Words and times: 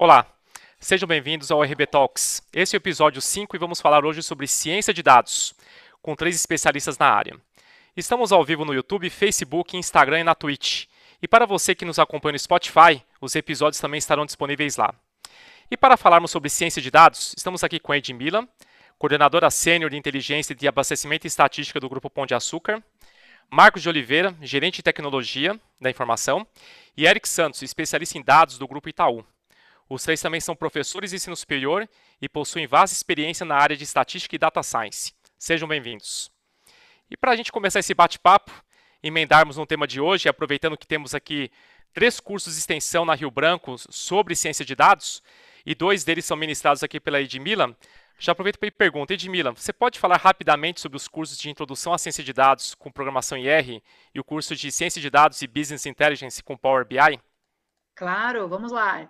Olá, 0.00 0.24
sejam 0.78 1.08
bem-vindos 1.08 1.50
ao 1.50 1.60
RB 1.60 1.84
Talks. 1.84 2.40
Esse 2.52 2.76
é 2.76 2.76
o 2.76 2.78
episódio 2.78 3.20
5 3.20 3.56
e 3.56 3.58
vamos 3.58 3.80
falar 3.80 4.04
hoje 4.04 4.22
sobre 4.22 4.46
ciência 4.46 4.94
de 4.94 5.02
dados, 5.02 5.56
com 6.00 6.14
três 6.14 6.36
especialistas 6.36 6.96
na 6.96 7.10
área. 7.10 7.36
Estamos 7.96 8.30
ao 8.30 8.44
vivo 8.44 8.64
no 8.64 8.72
YouTube, 8.72 9.10
Facebook, 9.10 9.76
Instagram 9.76 10.20
e 10.20 10.22
na 10.22 10.36
Twitch. 10.36 10.84
E 11.20 11.26
para 11.26 11.46
você 11.46 11.74
que 11.74 11.84
nos 11.84 11.98
acompanha 11.98 12.34
no 12.34 12.38
Spotify, 12.38 13.02
os 13.20 13.34
episódios 13.34 13.80
também 13.80 13.98
estarão 13.98 14.24
disponíveis 14.24 14.76
lá. 14.76 14.94
E 15.68 15.76
para 15.76 15.96
falarmos 15.96 16.30
sobre 16.30 16.48
ciência 16.48 16.80
de 16.80 16.92
dados, 16.92 17.34
estamos 17.36 17.64
aqui 17.64 17.80
com 17.80 17.92
Ed 17.92 18.14
Mila, 18.14 18.48
coordenadora 19.00 19.50
sênior 19.50 19.90
de 19.90 19.96
inteligência 19.96 20.54
de 20.54 20.68
abastecimento 20.68 21.26
e 21.26 21.26
estatística 21.26 21.80
do 21.80 21.88
Grupo 21.88 22.08
Pão 22.08 22.24
de 22.24 22.36
Açúcar, 22.36 22.80
Marcos 23.50 23.82
de 23.82 23.88
Oliveira, 23.88 24.32
gerente 24.42 24.76
de 24.76 24.84
tecnologia 24.84 25.58
da 25.80 25.90
informação, 25.90 26.46
e 26.96 27.04
Eric 27.04 27.28
Santos, 27.28 27.62
especialista 27.62 28.16
em 28.16 28.22
dados 28.22 28.58
do 28.58 28.68
Grupo 28.68 28.88
Itaú. 28.88 29.26
Os 29.88 30.02
três 30.02 30.20
também 30.20 30.40
são 30.40 30.54
professores 30.54 31.10
de 31.10 31.16
ensino 31.16 31.34
superior 31.34 31.88
e 32.20 32.28
possuem 32.28 32.66
vasta 32.66 32.94
experiência 32.94 33.46
na 33.46 33.56
área 33.56 33.76
de 33.76 33.84
estatística 33.84 34.34
e 34.34 34.38
data 34.38 34.62
science. 34.62 35.14
Sejam 35.38 35.66
bem-vindos. 35.66 36.30
E 37.10 37.16
para 37.16 37.32
a 37.32 37.36
gente 37.36 37.50
começar 37.50 37.78
esse 37.78 37.94
bate-papo, 37.94 38.52
emendarmos 39.02 39.56
no 39.56 39.66
tema 39.66 39.86
de 39.86 39.98
hoje, 39.98 40.28
aproveitando 40.28 40.76
que 40.76 40.86
temos 40.86 41.14
aqui 41.14 41.50
três 41.94 42.20
cursos 42.20 42.52
de 42.52 42.60
extensão 42.60 43.06
na 43.06 43.14
Rio 43.14 43.30
Branco 43.30 43.76
sobre 43.90 44.36
ciência 44.36 44.64
de 44.64 44.74
dados, 44.74 45.22
e 45.64 45.74
dois 45.74 46.04
deles 46.04 46.24
são 46.26 46.36
ministrados 46.36 46.82
aqui 46.82 47.00
pela 47.00 47.20
Edmila, 47.20 47.74
já 48.18 48.32
aproveito 48.32 48.58
para 48.58 48.70
perguntar, 48.70 49.14
Edmila, 49.14 49.52
você 49.52 49.72
pode 49.72 49.98
falar 49.98 50.16
rapidamente 50.16 50.80
sobre 50.80 50.96
os 50.96 51.06
cursos 51.06 51.38
de 51.38 51.48
introdução 51.48 51.94
à 51.94 51.98
ciência 51.98 52.22
de 52.22 52.32
dados 52.32 52.74
com 52.74 52.90
programação 52.90 53.38
em 53.38 53.46
R 53.46 53.82
e 54.12 54.18
o 54.18 54.24
curso 54.24 54.56
de 54.56 54.72
ciência 54.72 55.00
de 55.00 55.08
dados 55.08 55.40
e 55.40 55.46
business 55.46 55.86
intelligence 55.86 56.42
com 56.42 56.56
Power 56.56 56.84
BI? 56.84 57.20
Claro, 57.94 58.48
vamos 58.48 58.72
lá. 58.72 59.08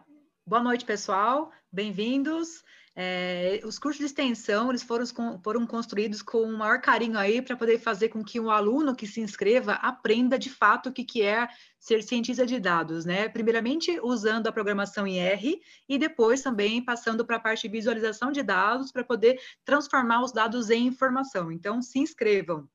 Boa 0.48 0.62
noite, 0.62 0.82
pessoal. 0.86 1.52
Bem-vindos. 1.70 2.64
É, 2.96 3.60
os 3.64 3.78
cursos 3.78 3.98
de 3.98 4.06
extensão 4.06 4.70
eles 4.70 4.82
foram, 4.82 5.04
foram 5.44 5.66
construídos 5.66 6.22
com 6.22 6.38
o 6.38 6.56
maior 6.56 6.80
carinho 6.80 7.18
aí 7.18 7.42
para 7.42 7.54
poder 7.54 7.78
fazer 7.78 8.08
com 8.08 8.24
que 8.24 8.40
o 8.40 8.50
aluno 8.50 8.96
que 8.96 9.06
se 9.06 9.20
inscreva 9.20 9.74
aprenda 9.74 10.38
de 10.38 10.48
fato 10.48 10.88
o 10.88 10.92
que, 10.92 11.04
que 11.04 11.20
é 11.20 11.46
ser 11.78 12.02
cientista 12.02 12.46
de 12.46 12.58
dados, 12.58 13.04
né? 13.04 13.28
Primeiramente 13.28 14.00
usando 14.02 14.46
a 14.46 14.52
programação 14.52 15.06
em 15.06 15.18
R 15.18 15.60
e 15.86 15.98
depois 15.98 16.40
também 16.40 16.82
passando 16.82 17.26
para 17.26 17.36
a 17.36 17.40
parte 17.40 17.68
de 17.68 17.68
visualização 17.68 18.32
de 18.32 18.42
dados 18.42 18.90
para 18.90 19.04
poder 19.04 19.38
transformar 19.66 20.22
os 20.22 20.32
dados 20.32 20.70
em 20.70 20.86
informação. 20.86 21.52
Então, 21.52 21.82
se 21.82 21.98
inscrevam. 21.98 22.66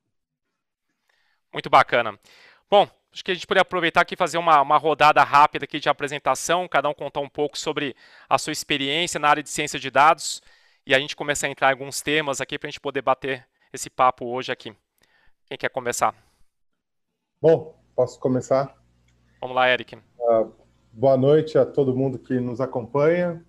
Muito 1.51 1.71
bacana. 1.71 2.19
Bom, 2.69 2.87
Acho 3.13 3.23
que 3.23 3.29
a 3.29 3.33
gente 3.35 3.45
poderia 3.45 3.61
aproveitar 3.61 4.01
aqui 4.01 4.15
e 4.15 4.17
fazer 4.17 4.39
uma, 4.39 4.59
uma 4.59 4.77
rodada 4.77 5.23
rápida 5.23 5.65
aqui 5.65 5.79
de 5.79 5.87
apresentação, 5.87 6.67
cada 6.67 6.89
um 6.89 6.93
contar 6.95 7.19
um 7.19 7.29
pouco 7.29 7.55
sobre 7.57 7.95
a 8.27 8.39
sua 8.39 8.51
experiência 8.51 9.19
na 9.19 9.29
área 9.29 9.43
de 9.43 9.49
ciência 9.49 9.79
de 9.79 9.91
dados 9.91 10.41
e 10.85 10.95
a 10.95 10.99
gente 10.99 11.15
começar 11.15 11.45
a 11.45 11.51
entrar 11.51 11.69
em 11.69 11.73
alguns 11.73 12.01
temas 12.01 12.41
aqui 12.41 12.57
para 12.57 12.67
a 12.67 12.71
gente 12.71 12.79
poder 12.79 13.03
bater 13.03 13.47
esse 13.71 13.87
papo 13.87 14.25
hoje 14.25 14.51
aqui. 14.51 14.75
Quem 15.45 15.57
quer 15.57 15.69
começar? 15.69 16.15
Bom, 17.39 17.79
posso 17.95 18.19
começar? 18.19 18.75
Vamos 19.39 19.55
lá, 19.55 19.69
Eric. 19.69 19.95
Uh, 19.95 20.51
boa 20.91 21.15
noite 21.15 21.55
a 21.55 21.65
todo 21.65 21.95
mundo 21.95 22.17
que 22.17 22.39
nos 22.39 22.59
acompanha. 22.59 23.45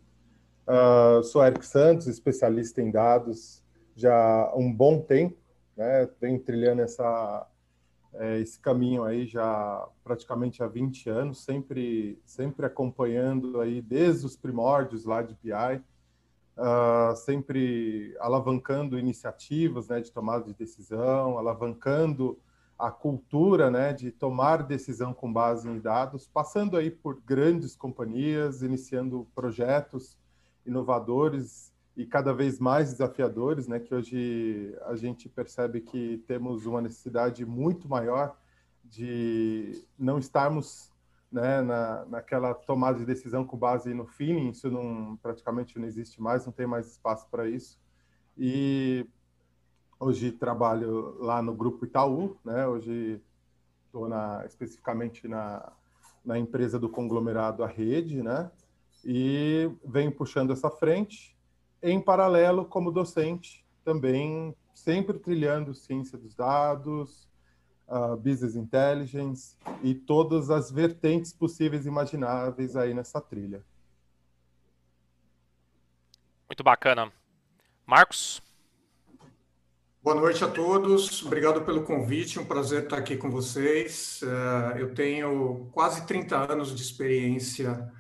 Uh, 0.69 1.23
sou 1.23 1.45
Eric 1.45 1.65
Santos, 1.65 2.07
especialista 2.07 2.83
em 2.83 2.91
dados 2.91 3.65
já 3.97 4.15
há 4.15 4.57
um 4.57 4.73
bom 4.73 5.01
tempo, 5.01 5.37
né? 5.77 6.09
Venho 6.21 6.39
trilhando 6.41 6.83
essa 6.83 7.47
é, 8.17 8.39
esse 8.39 8.59
caminho 8.59 9.05
aí 9.05 9.27
já 9.27 9.87
praticamente 10.03 10.63
há 10.63 10.67
20 10.67 11.11
anos, 11.11 11.45
sempre, 11.45 12.19
sempre 12.25 12.65
acompanhando 12.65 13.61
aí 13.61 13.83
desde 13.83 14.25
os 14.25 14.37
primórdios 14.37 15.05
lá 15.05 15.21
de 15.23 15.37
BI, 15.43 15.51
uh, 15.53 15.83
ah, 16.57 17.15
sempre 17.17 18.17
alavancando 18.21 18.99
iniciativas 18.99 19.89
né, 19.89 20.01
de 20.01 20.13
tomada 20.13 20.45
de 20.45 20.55
decisão, 20.55 21.39
alavancando 21.39 22.39
a 22.79 22.91
cultura 22.91 23.71
né, 23.71 23.93
de 23.93 24.11
tomar 24.11 24.63
decisão 24.63 25.13
com 25.13 25.33
base 25.33 25.69
em 25.69 25.81
dados, 25.81 26.29
passando 26.29 26.77
aí 26.77 26.91
por 26.91 27.21
grandes 27.21 27.75
companhias, 27.75 28.63
iniciando 28.63 29.27
projetos 29.35 30.17
inovadores 30.65 31.74
e 31.97 32.05
cada 32.05 32.33
vez 32.33 32.59
mais 32.59 32.91
desafiadores, 32.91 33.69
né? 33.69 33.79
Que 33.79 33.95
hoje 33.95 34.77
a 34.87 34.97
gente 34.97 35.29
percebe 35.29 35.81
que 35.81 36.23
temos 36.27 36.67
uma 36.67 36.81
necessidade 36.81 37.45
muito 37.47 37.89
maior 37.89 38.37
de 38.83 39.85
não 39.99 40.19
estarmos 40.19 40.93
né, 41.31 41.63
na, 41.63 42.05
naquela 42.07 42.55
tomada 42.55 42.99
de 42.99 43.05
decisão 43.05 43.45
com 43.45 43.57
base 43.57 43.93
no 43.93 44.07
feeling, 44.07 44.51
isso 44.51 44.71
não, 44.71 45.17
praticamente 45.17 45.79
não 45.79 45.87
existe 45.87 46.23
mais, 46.23 46.47
não 46.47 46.53
tem 46.53 46.67
mais 46.67 46.93
espaço 46.93 47.27
para 47.29 47.49
isso. 47.49 47.77
E 48.39 49.05
hoje 49.99 50.31
trabalho 50.31 51.17
lá 51.19 51.43
no 51.43 51.55
Grupo 51.55 51.85
Itaú, 51.85 52.37
né, 52.45 52.67
hoje 52.69 53.21
estou 53.87 54.09
especificamente 54.47 55.27
na, 55.27 55.73
na 56.25 56.39
empresa 56.39 56.79
do 56.79 56.89
conglomerado 56.89 57.65
A 57.65 57.67
Rede, 57.67 58.23
né, 58.23 58.49
e 59.05 59.69
venho 59.85 60.13
puxando 60.13 60.53
essa 60.53 60.71
frente 60.71 61.34
em 61.85 62.01
paralelo, 62.01 62.65
como 62.65 62.91
docente, 62.91 63.63
também 63.85 64.57
sempre 64.75 65.19
trilhando 65.19 65.75
ciência 65.75 66.17
dos 66.17 66.35
dados, 66.35 67.29
uh, 67.87 68.17
business 68.17 68.57
intelligence 68.57 69.55
e 69.83 69.95
todas 69.95 70.51
as 70.51 70.71
vertentes 70.71 71.33
possíveis 71.33 71.85
e 71.85 71.89
imagináveis 71.89 72.75
aí 72.75 72.95
nessa 72.95 73.21
trilha. 73.21 73.63
Muito 76.49 76.65
bacana. 76.65 77.13
Marcos? 77.87 78.43
Boa 80.03 80.17
noite 80.17 80.43
a 80.43 80.49
todos, 80.49 81.25
obrigado 81.25 81.63
pelo 81.63 81.83
convite, 81.83 82.39
um 82.39 82.45
prazer 82.45 82.85
estar 82.85 82.97
aqui 82.97 83.17
com 83.17 83.31
vocês. 83.31 84.21
Uh, 84.23 84.79
eu 84.79 84.95
tenho 84.95 85.69
quase 85.73 86.07
30 86.07 86.53
anos 86.53 86.75
de 86.75 86.81
experiência 86.81 87.91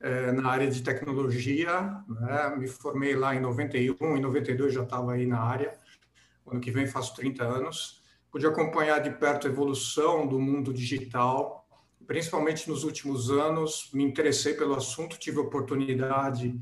é, 0.00 0.32
na 0.32 0.48
área 0.48 0.68
de 0.70 0.82
tecnologia. 0.82 2.02
Né? 2.08 2.56
Me 2.56 2.66
formei 2.66 3.14
lá 3.14 3.34
em 3.34 3.40
91, 3.40 4.16
em 4.16 4.20
92 4.20 4.72
já 4.72 4.82
estava 4.82 5.12
aí 5.12 5.26
na 5.26 5.40
área. 5.40 5.74
Ano 6.46 6.60
que 6.60 6.70
vem 6.70 6.86
faço 6.86 7.14
30 7.14 7.44
anos. 7.44 8.02
Pude 8.30 8.46
acompanhar 8.46 9.00
de 9.00 9.10
perto 9.10 9.46
a 9.46 9.50
evolução 9.50 10.26
do 10.26 10.38
mundo 10.38 10.72
digital, 10.72 11.68
principalmente 12.06 12.68
nos 12.68 12.84
últimos 12.84 13.30
anos. 13.30 13.90
Me 13.92 14.04
interessei 14.04 14.54
pelo 14.54 14.74
assunto, 14.74 15.18
tive 15.18 15.38
oportunidade 15.38 16.60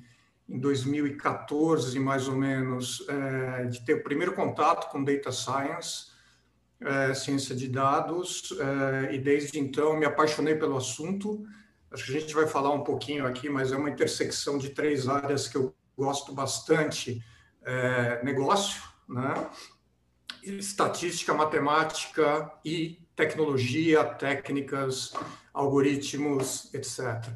em 0.49 0.59
2014, 0.59 1.99
mais 2.01 2.27
ou 2.27 2.35
menos, 2.35 3.07
é, 3.09 3.65
de 3.67 3.85
ter 3.85 3.95
o 3.95 4.03
primeiro 4.03 4.33
contato 4.33 4.91
com 4.91 5.05
data 5.05 5.31
science, 5.31 6.07
é, 6.81 7.13
ciência 7.13 7.55
de 7.55 7.69
dados, 7.69 8.55
é, 8.59 9.15
e 9.15 9.19
desde 9.19 9.59
então 9.59 9.97
me 9.99 10.07
apaixonei 10.07 10.55
pelo 10.55 10.77
assunto 10.77 11.47
Acho 11.91 12.05
que 12.05 12.17
a 12.17 12.21
gente 12.21 12.35
vai 12.35 12.47
falar 12.47 12.71
um 12.73 12.85
pouquinho 12.85 13.27
aqui, 13.27 13.49
mas 13.49 13.73
é 13.73 13.77
uma 13.77 13.91
intersecção 13.91 14.59
de 14.59 14.71
três 14.71 15.09
áreas 15.09 15.49
que 15.49 15.57
eu 15.57 15.75
gosto 15.97 16.33
bastante: 16.33 17.23
é, 17.65 18.23
negócio, 18.23 18.83
né? 19.09 19.49
estatística, 20.43 21.35
matemática 21.35 22.51
e 22.65 22.99
tecnologia, 23.17 24.05
técnicas, 24.05 25.13
algoritmos, 25.53 26.73
etc. 26.73 27.29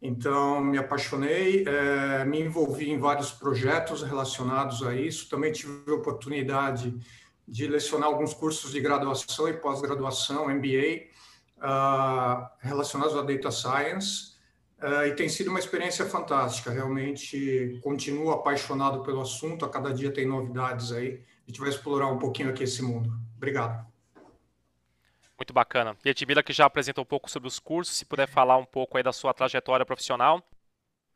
Então, 0.00 0.60
me 0.60 0.78
apaixonei, 0.78 1.64
é, 1.66 2.24
me 2.24 2.40
envolvi 2.40 2.90
em 2.90 2.98
vários 2.98 3.32
projetos 3.32 4.02
relacionados 4.02 4.82
a 4.82 4.94
isso. 4.94 5.28
Também 5.28 5.52
tive 5.52 5.90
a 5.90 5.94
oportunidade 5.94 6.94
de 7.46 7.66
lecionar 7.66 8.08
alguns 8.08 8.34
cursos 8.34 8.72
de 8.72 8.80
graduação 8.80 9.48
e 9.48 9.54
pós-graduação, 9.54 10.48
MBA, 10.48 11.06
uh, 11.58 12.48
relacionados 12.60 13.16
à 13.16 13.22
data 13.22 13.50
science, 13.50 14.34
uh, 14.82 15.06
e 15.06 15.14
tem 15.14 15.28
sido 15.28 15.50
uma 15.50 15.58
experiência 15.58 16.06
fantástica. 16.06 16.70
Realmente 16.70 17.80
continuo 17.82 18.30
apaixonado 18.30 19.02
pelo 19.02 19.20
assunto, 19.20 19.64
a 19.64 19.68
cada 19.68 19.92
dia 19.92 20.12
tem 20.12 20.26
novidades 20.26 20.92
aí. 20.92 21.22
A 21.46 21.50
gente 21.50 21.60
vai 21.60 21.68
explorar 21.68 22.08
um 22.08 22.18
pouquinho 22.18 22.50
aqui 22.50 22.64
esse 22.64 22.82
mundo. 22.82 23.10
Obrigado. 23.36 23.86
Muito 25.38 25.52
bacana. 25.52 25.96
E 26.04 26.08
a 26.08 26.14
Tibila 26.14 26.42
que 26.42 26.52
já 26.52 26.64
apresentou 26.64 27.02
um 27.02 27.06
pouco 27.06 27.30
sobre 27.30 27.46
os 27.46 27.58
cursos, 27.58 27.96
se 27.96 28.04
puder 28.04 28.26
falar 28.26 28.56
um 28.56 28.64
pouco 28.64 28.96
aí 28.96 29.02
da 29.02 29.12
sua 29.12 29.34
trajetória 29.34 29.84
profissional. 29.84 30.42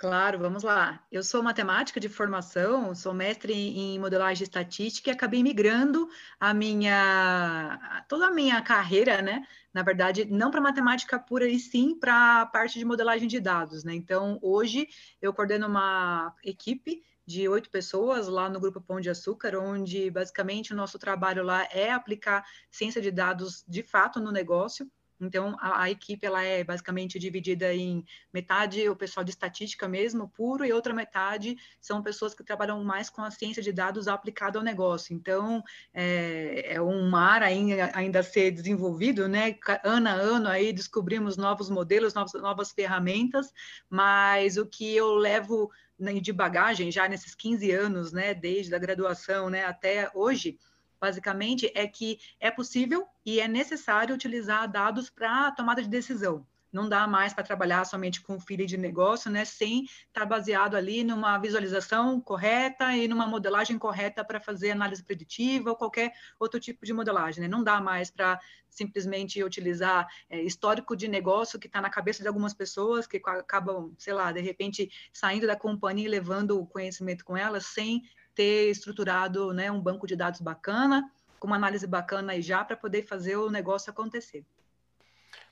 Claro, 0.01 0.39
vamos 0.39 0.63
lá. 0.63 1.07
Eu 1.13 1.23
sou 1.23 1.43
matemática 1.43 2.01
de 2.01 2.09
formação, 2.09 2.95
sou 2.95 3.13
mestre 3.13 3.53
em 3.53 3.99
modelagem 3.99 4.45
estatística 4.45 5.11
e 5.11 5.13
acabei 5.13 5.43
migrando 5.43 6.09
a 6.41 6.55
minha 6.55 8.03
toda 8.09 8.29
a 8.29 8.31
minha 8.31 8.63
carreira, 8.63 9.21
né? 9.21 9.47
Na 9.75 9.83
verdade, 9.83 10.25
não 10.25 10.51
para 10.51 10.59
matemática 10.59 11.19
pura 11.19 11.47
e 11.47 11.59
sim 11.61 11.95
para 11.99 12.41
a 12.41 12.47
parte 12.47 12.79
de 12.79 12.85
modelagem 12.87 13.29
de 13.29 13.39
dados, 13.39 13.85
né? 13.85 13.95
Então, 13.95 14.39
hoje 14.41 14.89
eu 15.21 15.35
coordeno 15.35 15.67
uma 15.67 16.35
equipe 16.43 17.03
de 17.27 17.47
oito 17.47 17.69
pessoas 17.69 18.27
lá 18.27 18.49
no 18.49 18.59
Grupo 18.59 18.81
Pão 18.81 19.03
de 19.03 19.11
Açúcar, 19.11 19.55
onde 19.59 20.11
basicamente 20.11 20.73
o 20.73 20.77
nosso 20.77 20.99
trabalho 20.99 21.45
lá 21.45 21.69
é 21.71 21.93
aplicar 21.93 22.43
ciência 22.71 23.03
de 23.03 23.11
dados 23.11 23.63
de 23.69 23.83
fato 23.83 24.19
no 24.19 24.33
negócio 24.33 24.91
Então, 25.21 25.57
a, 25.61 25.83
a, 25.83 25.91
equipe 25.91 26.27
ela 26.27 26.43
é 26.43 26.65
basicamente 26.65 27.19
dividida 27.19 27.75
em 27.75 28.05
metade 28.33 28.89
o 28.89 28.97
pessoal 28.97 29.23
de 29.23 29.31
estatística 29.31 29.87
mesmo, 29.87 30.29
puro, 30.29 30.65
e 30.65 30.73
outra 30.73 30.95
metade 30.95 31.57
são 31.81 32.03
pessoas 32.03 32.35
que 32.35 32.43
trabalham 32.43 32.83
mais 32.83 33.11
com 33.11 33.23
a 33.23 33.31
ciência 33.31 33.63
de 33.63 33.73
dados 33.73 34.09
aplicada 34.09 34.59
ao 34.59 34.65
negócio. 34.65 35.15
Então, 35.15 35.63
é, 35.93 36.75
é 36.75 36.83
um 36.83 37.09
mar 37.09 37.43
ainda, 37.43 37.91
ainda 37.95 38.21
a 38.21 38.23
ser 38.23 38.51
desenvolvido, 38.51 39.29
né? 39.29 39.57
Ano 39.85 40.09
a 40.09 40.13
ano 40.13 40.49
aí 40.49 40.73
descobrimos 40.73 41.37
novos 41.37 41.69
modelos, 41.69 42.15
novas, 42.15 42.33
novas 42.41 42.73
ferramentas, 42.73 43.53
mas 43.89 44.57
o 44.57 44.67
que 44.67 44.97
eu 44.97 45.15
levo 45.15 45.71
né, 46.01 46.15
de 46.15 46.33
bagagem 46.33 46.91
já 46.91 47.07
nesses 47.07 47.35
15 47.35 47.71
anos, 47.71 48.13
né, 48.13 48.33
desde 48.33 48.75
a 48.75 48.79
graduação, 48.79 49.51
né, 49.51 49.67
até 49.67 50.11
hoje, 50.15 50.59
basicamente, 51.01 51.71
é 51.75 51.87
que 51.87 52.19
é 52.39 52.51
possível 52.51 53.07
e 53.25 53.41
é 53.41 53.49
necessário 53.49 54.15
utilizar 54.15 54.71
dados 54.71 55.09
para 55.09 55.51
tomada 55.53 55.83
de 55.83 55.89
decisão. 55.89 56.47
Não 56.73 56.89
dá 56.89 57.07
mais 57.07 57.35
para 57.35 57.43
trabalhar 57.43 57.85
somente 57.85 58.21
com 58.21 58.39
feed 58.39 58.65
de 58.65 58.77
negócio, 58.77 59.31
né, 59.31 59.45
sem 59.45 59.85
estar 59.85 60.21
tá 60.21 60.27
baseado 60.27 60.77
ali 60.77 61.03
numa 61.03 61.37
visualização 61.39 62.21
correta 62.21 62.97
e 62.97 63.09
numa 63.09 63.27
modelagem 63.27 63.77
correta 63.77 64.25
para 64.25 64.41
fazer 64.41 64.71
análise 64.71 65.03
preditiva 65.03 65.71
ou 65.71 65.77
qualquer 65.77 66.13
outro 66.39 66.61
tipo 66.61 66.87
de 66.87 66.93
modelagem. 66.93 67.43
Né? 67.43 67.49
Não 67.49 67.65
dá 67.65 67.81
mais 67.81 68.11
para 68.11 68.41
simplesmente 68.69 69.43
utilizar 69.43 70.07
é, 70.29 70.41
histórico 70.43 70.95
de 70.95 71.09
negócio 71.09 71.59
que 71.59 71.67
está 71.67 71.81
na 71.81 71.91
cabeça 71.91 72.23
de 72.23 72.29
algumas 72.29 72.55
pessoas 72.55 73.05
que 73.05 73.21
acabam, 73.27 73.93
sei 73.99 74.13
lá, 74.13 74.31
de 74.31 74.41
repente 74.41 74.91
saindo 75.13 75.49
da 75.49 75.57
companhia 75.57 76.07
e 76.07 76.09
levando 76.11 76.61
o 76.61 76.67
conhecimento 76.67 77.25
com 77.25 77.37
elas 77.37 77.67
sem 77.67 78.03
ter 78.41 78.71
estruturado 78.71 79.53
né, 79.53 79.71
um 79.71 79.79
banco 79.79 80.07
de 80.07 80.17
dados 80.17 80.41
bacana, 80.41 81.13
com 81.39 81.47
uma 81.47 81.57
análise 81.57 81.87
bacana 81.87 82.33
aí 82.33 82.41
já 82.41 82.65
para 82.65 82.75
poder 82.75 83.03
fazer 83.03 83.37
o 83.37 83.51
negócio 83.51 83.91
acontecer. 83.91 84.47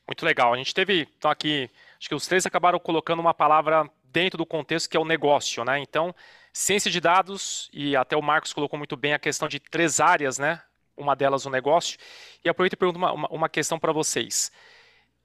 Muito 0.07 0.25
legal. 0.25 0.55
A 0.55 0.57
gente 0.57 0.75
teve, 0.75 1.07
então 1.19 1.31
aqui, 1.31 1.71
acho 1.99 2.09
que 2.09 2.15
os 2.15 2.27
três 2.27 2.47
acabaram 2.47 2.79
colocando 2.79 3.21
uma 3.21 3.35
palavra 3.35 3.87
dentro 4.05 4.39
do 4.39 4.47
contexto 4.47 4.89
que 4.89 4.97
é 4.97 5.01
o 5.01 5.05
negócio, 5.05 5.63
né? 5.67 5.79
Então, 5.79 6.15
ciência 6.51 6.91
de 6.91 6.99
dados, 6.99 7.69
e 7.75 7.95
até 7.95 8.17
o 8.17 8.23
Marcos 8.23 8.55
colocou 8.55 8.79
muito 8.79 8.97
bem 8.97 9.13
a 9.13 9.19
questão 9.19 9.49
de 9.49 9.61
três 9.61 10.01
áreas, 10.01 10.39
né? 10.39 10.63
Uma 10.97 11.15
delas 11.15 11.45
o 11.45 11.51
negócio. 11.51 11.99
E 12.43 12.49
aproveito 12.49 12.73
e 12.73 12.77
pergunto 12.77 12.99
uma, 12.99 13.13
uma, 13.13 13.29
uma 13.29 13.49
questão 13.51 13.79
para 13.79 13.93
vocês. 13.93 14.51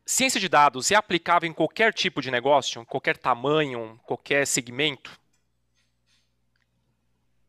Ciência 0.05 0.37
de 0.37 0.49
dados 0.49 0.91
é 0.91 0.95
aplicável 0.95 1.49
em 1.49 1.53
qualquer 1.53 1.93
tipo 1.93 2.21
de 2.21 2.29
negócio, 2.29 2.85
qualquer 2.85 3.15
tamanho, 3.15 3.97
qualquer 4.05 4.45
segmento? 4.45 5.22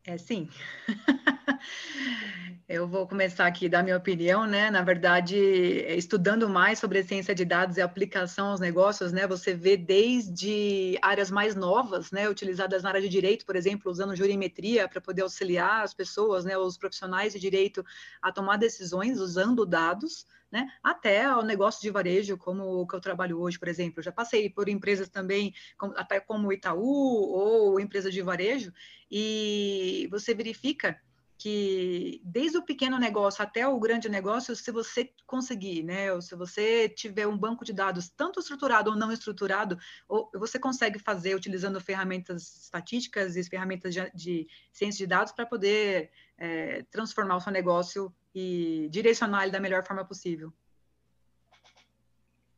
É 0.07 0.17
sim. 0.17 0.47
Eu 2.67 2.87
vou 2.87 3.07
começar 3.07 3.45
aqui 3.45 3.67
a 3.67 3.69
dar 3.69 3.83
minha 3.83 3.97
opinião, 3.97 4.45
né? 4.45 4.69
Na 4.71 4.81
verdade, 4.81 5.35
estudando 5.35 6.49
mais 6.49 6.79
sobre 6.79 6.99
a 6.99 7.03
ciência 7.03 7.33
de 7.33 7.45
dados 7.45 7.77
e 7.77 7.81
aplicação 7.81 8.47
aos 8.47 8.59
negócios, 8.59 9.11
né? 9.11 9.27
Você 9.27 9.53
vê 9.53 9.77
desde 9.77 10.97
áreas 11.01 11.29
mais 11.29 11.55
novas, 11.55 12.11
né? 12.11 12.27
Utilizadas 12.29 12.83
na 12.83 12.89
área 12.89 13.01
de 13.01 13.09
direito, 13.09 13.45
por 13.45 13.55
exemplo, 13.55 13.91
usando 13.91 14.15
jurimetria 14.15 14.87
para 14.87 15.01
poder 15.01 15.21
auxiliar 15.23 15.83
as 15.83 15.93
pessoas, 15.93 16.45
né? 16.45 16.57
Os 16.57 16.77
profissionais 16.77 17.33
de 17.33 17.39
direito 17.39 17.85
a 18.21 18.31
tomar 18.31 18.57
decisões 18.57 19.19
usando 19.19 19.65
dados, 19.65 20.25
né, 20.55 20.71
até 20.81 21.35
o 21.35 21.41
negócio 21.41 21.81
de 21.81 21.89
varejo, 21.89 22.37
como 22.37 22.63
o 22.63 22.87
que 22.87 22.95
eu 22.95 23.01
trabalho 23.01 23.41
hoje, 23.41 23.59
por 23.59 23.67
exemplo. 23.67 23.99
Eu 23.99 24.03
já 24.03 24.11
passei 24.11 24.49
por 24.49 24.69
empresas 24.69 25.09
também, 25.09 25.53
até 25.97 26.17
como 26.21 26.53
Itaú 26.53 26.79
ou 26.81 27.77
empresas 27.77 28.13
de 28.13 28.21
varejo, 28.21 28.71
e 29.11 30.07
você 30.09 30.33
verifica 30.33 30.97
que 31.37 32.21
desde 32.23 32.57
o 32.57 32.63
pequeno 32.63 32.97
negócio 32.97 33.43
até 33.43 33.67
o 33.67 33.79
grande 33.79 34.07
negócio, 34.07 34.55
se 34.55 34.71
você 34.71 35.11
conseguir, 35.25 35.83
né, 35.83 36.11
ou 36.13 36.21
se 36.21 36.35
você 36.35 36.87
tiver 36.87 37.27
um 37.27 37.37
banco 37.37 37.65
de 37.65 37.73
dados 37.73 38.09
tanto 38.09 38.39
estruturado 38.39 38.91
ou 38.91 38.95
não 38.95 39.11
estruturado, 39.11 39.77
ou 40.07 40.29
você 40.33 40.57
consegue 40.57 40.97
fazer 40.97 41.35
utilizando 41.35 41.79
ferramentas 41.81 42.63
estatísticas 42.63 43.35
e 43.35 43.43
ferramentas 43.43 43.93
de, 43.93 44.09
de 44.13 44.47
ciência 44.71 44.97
de 44.97 45.07
dados 45.07 45.33
para 45.33 45.45
poder 45.45 46.09
é, 46.37 46.83
transformar 46.83 47.35
o 47.35 47.41
seu 47.41 47.51
negócio 47.51 48.13
e 48.33 48.87
direcionar 48.89 49.43
ele 49.43 49.51
da 49.51 49.59
melhor 49.59 49.85
forma 49.85 50.05
possível. 50.05 50.53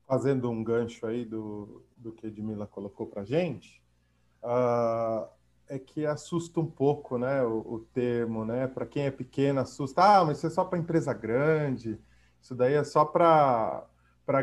Fazendo 0.06 0.50
um 0.50 0.64
gancho 0.64 1.06
aí 1.06 1.26
do, 1.26 1.84
do 1.98 2.14
que 2.14 2.28
Edmila 2.28 2.66
colocou 2.66 3.08
para 3.08 3.26
gente, 3.26 3.84
uh, 4.42 5.28
é 5.70 5.78
que 5.78 6.06
assusta 6.06 6.60
um 6.60 6.66
pouco 6.66 7.18
né, 7.18 7.44
o, 7.44 7.60
o 7.60 7.80
termo, 7.94 8.46
né? 8.46 8.68
Para 8.68 8.86
quem 8.86 9.04
é 9.04 9.12
pequeno, 9.12 9.60
assusta. 9.60 10.02
Ah, 10.02 10.26
mas 10.26 10.38
isso 10.38 10.48
é 10.48 10.50
só 10.50 10.64
para 10.64 10.80
empresa 10.80 11.14
grande, 11.14 12.00
isso 12.42 12.56
daí 12.56 12.74
é 12.74 12.84
só 12.84 13.04
para 13.06 13.86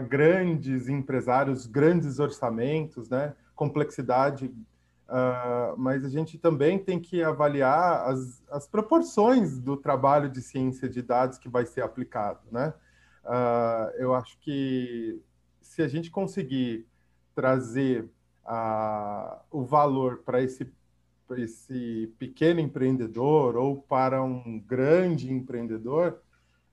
grandes 0.09 0.89
empresários, 0.89 1.67
grandes 1.67 2.19
orçamentos, 2.19 3.09
né? 3.09 3.35
Complexidade 3.55 4.53
Uh, 5.07 5.77
mas 5.77 6.03
a 6.03 6.09
gente 6.09 6.39
também 6.39 6.79
tem 6.79 6.99
que 6.99 7.23
avaliar 7.23 8.09
as, 8.09 8.43
as, 8.51 8.67
proporções 8.67 9.59
do 9.59 9.77
trabalho 9.77 10.31
de 10.31 10.41
ciência 10.41 10.89
de 10.89 11.03
dados 11.03 11.37
que 11.37 11.47
vai 11.47 11.67
ser 11.67 11.83
aplicado, 11.83 12.41
né? 12.51 12.73
Uh, 13.23 13.91
eu 13.99 14.15
acho 14.15 14.39
que 14.39 15.21
se 15.61 15.83
a 15.83 15.89
gente 15.89 16.11
conseguir 16.11 16.87
trazer 17.35 18.11
uh, 18.47 19.41
o 19.51 19.63
valor 19.63 20.23
para 20.25 20.43
esse, 20.43 20.73
esse 21.37 22.13
pequeno 22.19 22.61
empreendedor 22.61 23.57
ou 23.57 23.81
para 23.81 24.23
um 24.23 24.61
grande 24.61 25.33
empreendedor, 25.33 26.21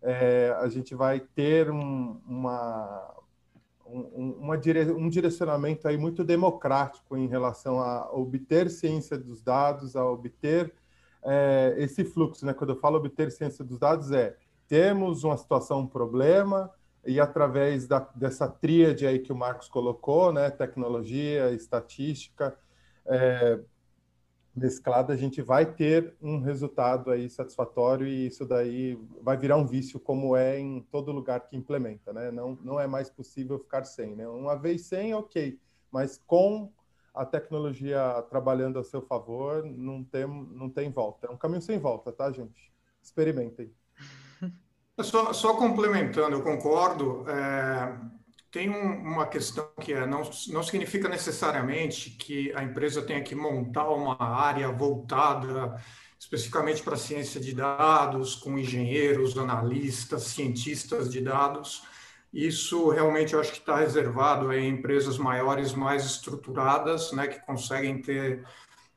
é, 0.02 0.56
a 0.60 0.68
gente 0.68 0.96
vai 0.96 1.20
ter 1.20 1.70
um, 1.70 2.20
uma, 2.26 3.16
um, 3.86 4.36
uma 4.40 4.58
dire... 4.58 4.92
um 4.92 5.08
direcionamento 5.08 5.88
aí 5.88 5.98
muito 5.98 6.24
democrático 6.24 7.16
em 7.16 7.28
relação 7.28 7.80
a 7.80 8.12
obter 8.12 8.70
ciência 8.70 9.18
dos 9.18 9.42
dados, 9.42 9.96
a 9.96 10.06
obter 10.06 10.74
é, 11.24 11.76
esse 11.78 12.04
fluxo. 12.04 12.46
Né? 12.46 12.54
Quando 12.54 12.72
eu 12.72 12.80
falo 12.80 12.98
obter 12.98 13.32
ciência 13.32 13.64
dos 13.64 13.78
dados, 13.78 14.12
é 14.12 14.36
temos 14.68 15.24
uma 15.24 15.38
situação, 15.38 15.82
um 15.82 15.88
problema, 15.88 16.72
e 17.06 17.20
através 17.20 17.88
da, 17.88 18.00
dessa 18.16 18.48
tríade 18.48 19.06
aí 19.06 19.20
que 19.20 19.34
o 19.34 19.36
Marcos 19.36 19.68
colocou, 19.68 20.32
né, 20.32 20.50
tecnologia, 20.50 21.52
estatística, 21.52 22.56
é, 23.06 23.60
mesclada, 24.62 25.12
a 25.14 25.18
gente 25.18 25.42
vai 25.42 25.66
ter 25.66 26.14
um 26.22 26.40
resultado 26.40 27.12
aí 27.12 27.30
satisfatório 27.30 28.08
e 28.08 28.28
isso 28.28 28.46
daí 28.46 28.98
vai 29.22 29.36
virar 29.36 29.58
um 29.58 29.66
vício 29.66 30.00
como 30.00 30.36
é 30.36 30.60
em 30.60 30.82
todo 30.92 31.12
lugar 31.12 31.42
que 31.42 31.58
implementa, 31.58 32.14
né? 32.14 32.32
Não, 32.32 32.58
não 32.64 32.80
é 32.80 32.88
mais 32.88 33.10
possível 33.10 33.58
ficar 33.58 33.84
sem, 33.84 34.16
né? 34.16 34.28
Uma 34.28 34.56
vez 34.56 34.86
sem, 34.86 35.14
ok, 35.14 35.60
mas 35.92 36.22
com 36.28 36.72
a 37.14 37.26
tecnologia 37.26 38.24
trabalhando 38.30 38.80
a 38.80 38.84
seu 38.84 39.02
favor, 39.02 39.66
não 39.66 40.04
tem, 40.04 40.28
não 40.28 40.70
tem 40.70 40.90
volta. 40.90 41.28
É 41.28 41.30
um 41.30 41.38
caminho 41.38 41.62
sem 41.62 41.78
volta, 41.78 42.12
tá, 42.12 42.32
gente? 42.32 42.72
Experimentem. 43.02 43.74
Só, 45.02 45.34
só 45.34 45.56
complementando, 45.56 46.36
eu 46.36 46.44
concordo. 46.44 47.26
É 47.28 48.21
tem 48.52 48.70
um, 48.70 49.02
uma 49.02 49.26
questão 49.26 49.68
que 49.80 49.94
é, 49.94 50.06
não, 50.06 50.30
não 50.50 50.62
significa 50.62 51.08
necessariamente 51.08 52.12
que 52.12 52.54
a 52.54 52.64
empresa 52.64 53.02
tenha 53.02 53.24
que 53.24 53.34
montar 53.34 53.90
uma 53.90 54.22
área 54.22 54.70
voltada 54.70 55.82
especificamente 56.20 56.84
para 56.84 56.94
a 56.94 56.98
ciência 56.98 57.42
de 57.42 57.56
dados, 57.56 58.36
com 58.36 58.60
engenheiros, 58.60 59.36
analistas, 59.38 60.24
cientistas 60.24 61.10
de 61.10 61.20
dados. 61.20 61.84
Isso 62.32 62.90
realmente 62.90 63.34
eu 63.34 63.40
acho 63.40 63.52
que 63.52 63.60
está 63.60 63.78
reservado 63.78 64.50
a 64.50 64.60
empresas 64.60 65.18
maiores, 65.18 65.74
mais 65.74 66.06
estruturadas, 66.06 67.12
né, 67.12 67.28
que 67.28 67.40
conseguem 67.46 68.02
ter 68.02 68.46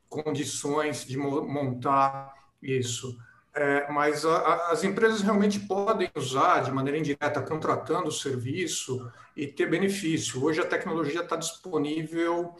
condições 0.07 1.03
de 1.03 1.17
montar 1.17 2.33
isso. 2.61 3.17
É, 3.57 3.89
mas 3.89 4.25
a, 4.25 4.35
a, 4.35 4.71
as 4.71 4.83
empresas 4.83 5.21
realmente 5.21 5.61
podem 5.61 6.11
usar 6.13 6.59
de 6.61 6.71
maneira 6.71 6.99
indireta, 6.99 7.41
contratando 7.41 8.09
o 8.09 8.11
serviço 8.11 9.09
e 9.35 9.47
ter 9.47 9.69
benefício. 9.69 10.43
Hoje 10.43 10.59
a 10.59 10.65
tecnologia 10.65 11.21
está 11.21 11.37
disponível 11.37 12.53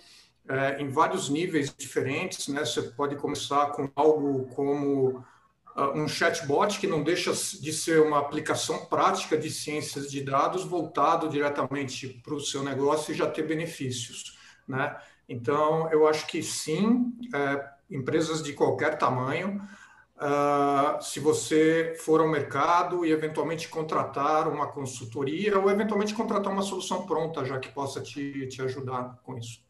é, 0.47 0.81
em 0.81 0.87
vários 0.87 1.27
níveis 1.29 1.73
diferentes. 1.77 2.47
Né? 2.47 2.63
Você 2.63 2.81
pode 2.81 3.17
começar 3.17 3.71
com 3.71 3.91
algo 3.93 4.47
como 4.55 5.25
uh, 5.75 5.91
um 5.95 6.07
chatbot, 6.07 6.79
que 6.79 6.87
não 6.87 7.03
deixa 7.03 7.33
de 7.33 7.73
ser 7.73 8.01
uma 8.01 8.19
aplicação 8.19 8.85
prática 8.85 9.37
de 9.37 9.49
ciências 9.49 10.09
de 10.09 10.21
dados 10.21 10.63
voltado 10.63 11.27
diretamente 11.27 12.07
para 12.23 12.35
o 12.35 12.39
seu 12.39 12.63
negócio 12.63 13.13
e 13.13 13.17
já 13.17 13.29
ter 13.29 13.43
benefícios. 13.43 14.37
Né? 14.65 14.95
Então, 15.27 15.91
eu 15.91 16.07
acho 16.07 16.25
que 16.25 16.41
sim, 16.41 17.11
é, 17.33 17.69
empresas 17.91 18.41
de 18.41 18.53
qualquer 18.53 18.97
tamanho 18.97 19.61
Uh, 20.15 21.01
se 21.03 21.19
você 21.19 21.93
for 21.99 22.21
ao 22.21 22.27
mercado 22.27 23.05
e 23.05 23.11
eventualmente 23.11 23.67
contratar 23.67 24.47
uma 24.47 24.67
consultoria 24.67 25.59
ou 25.59 25.69
eventualmente 25.69 26.13
contratar 26.13 26.53
uma 26.53 26.61
solução 26.61 27.05
pronta, 27.05 27.43
já 27.43 27.59
que 27.59 27.67
possa 27.69 28.01
te, 28.01 28.47
te 28.47 28.61
ajudar 28.61 29.19
com 29.23 29.37
isso. 29.37 29.61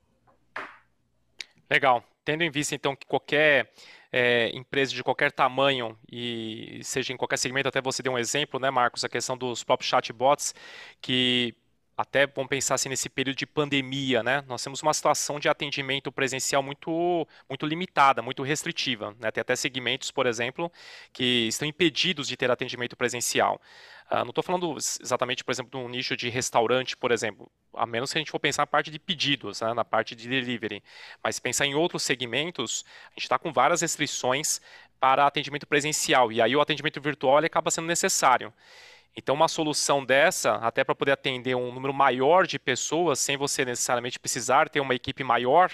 Legal. 1.69 2.03
Tendo 2.23 2.43
em 2.43 2.51
vista, 2.51 2.75
então, 2.75 2.95
que 2.95 3.05
qualquer 3.05 3.71
é, 4.11 4.49
empresa 4.55 4.93
de 4.93 5.03
qualquer 5.03 5.31
tamanho 5.31 5.97
e 6.11 6.79
seja 6.83 7.11
em 7.11 7.17
qualquer 7.17 7.37
segmento, 7.37 7.67
até 7.67 7.81
você 7.81 8.01
deu 8.01 8.13
um 8.13 8.17
exemplo, 8.17 8.59
né, 8.59 8.69
Marcos, 8.69 9.03
a 9.03 9.09
questão 9.09 9.37
dos 9.37 9.63
próprios 9.63 9.89
chatbots, 9.89 10.53
que 11.01 11.55
até 11.97 12.27
vamos 12.27 12.49
pensar 12.49 12.75
assim 12.75 12.89
nesse 12.89 13.07
período 13.07 13.37
de 13.37 13.45
pandemia, 13.45 14.21
né? 14.21 14.43
Nós 14.47 14.61
temos 14.61 14.81
uma 14.81 14.93
situação 14.93 15.39
de 15.39 15.47
atendimento 15.47 16.11
presencial 16.11 16.61
muito, 16.61 17.27
muito 17.47 17.65
limitada, 17.65 18.21
muito 18.21 18.43
restritiva. 18.43 19.15
Né? 19.19 19.31
Tem 19.31 19.41
até 19.41 19.55
segmentos, 19.55 20.11
por 20.11 20.25
exemplo, 20.25 20.71
que 21.13 21.47
estão 21.47 21.67
impedidos 21.67 22.27
de 22.27 22.35
ter 22.35 22.51
atendimento 22.51 22.97
presencial. 22.97 23.61
Uh, 24.11 24.17
não 24.17 24.29
estou 24.29 24.43
falando 24.43 24.75
exatamente, 24.77 25.43
por 25.43 25.51
exemplo, 25.51 25.71
de 25.71 25.85
um 25.85 25.89
nicho 25.89 26.15
de 26.17 26.29
restaurante, 26.29 26.95
por 26.97 27.11
exemplo, 27.11 27.49
a 27.73 27.85
menos 27.85 28.11
que 28.11 28.17
a 28.17 28.21
gente 28.21 28.29
for 28.29 28.39
pensar 28.39 28.63
na 28.63 28.67
parte 28.67 28.91
de 28.91 28.99
pedidos, 28.99 29.61
né? 29.61 29.73
na 29.73 29.85
parte 29.85 30.15
de 30.15 30.27
delivery. 30.27 30.83
Mas 31.23 31.39
pensar 31.39 31.65
em 31.65 31.75
outros 31.75 32.03
segmentos, 32.03 32.85
a 33.07 33.11
gente 33.11 33.23
está 33.23 33.39
com 33.39 33.53
várias 33.53 33.81
restrições 33.81 34.59
para 34.99 35.25
atendimento 35.25 35.65
presencial. 35.65 36.31
E 36.31 36.41
aí 36.41 36.55
o 36.55 36.61
atendimento 36.61 36.99
virtual 36.99 37.37
acaba 37.37 37.71
sendo 37.71 37.87
necessário. 37.87 38.53
Então, 39.15 39.33
uma 39.33 39.47
solução 39.47 40.03
dessa, 40.03 40.55
até 40.55 40.83
para 40.83 40.93
poder 40.93 41.13
atender 41.13 41.55
um 41.55 41.71
número 41.71 41.93
maior 41.93 42.45
de 42.45 42.59
pessoas, 42.59 43.19
sem 43.19 43.37
você 43.37 43.63
necessariamente 43.63 44.19
precisar 44.19 44.69
ter 44.69 44.81
uma 44.81 44.93
equipe 44.93 45.23
maior, 45.23 45.71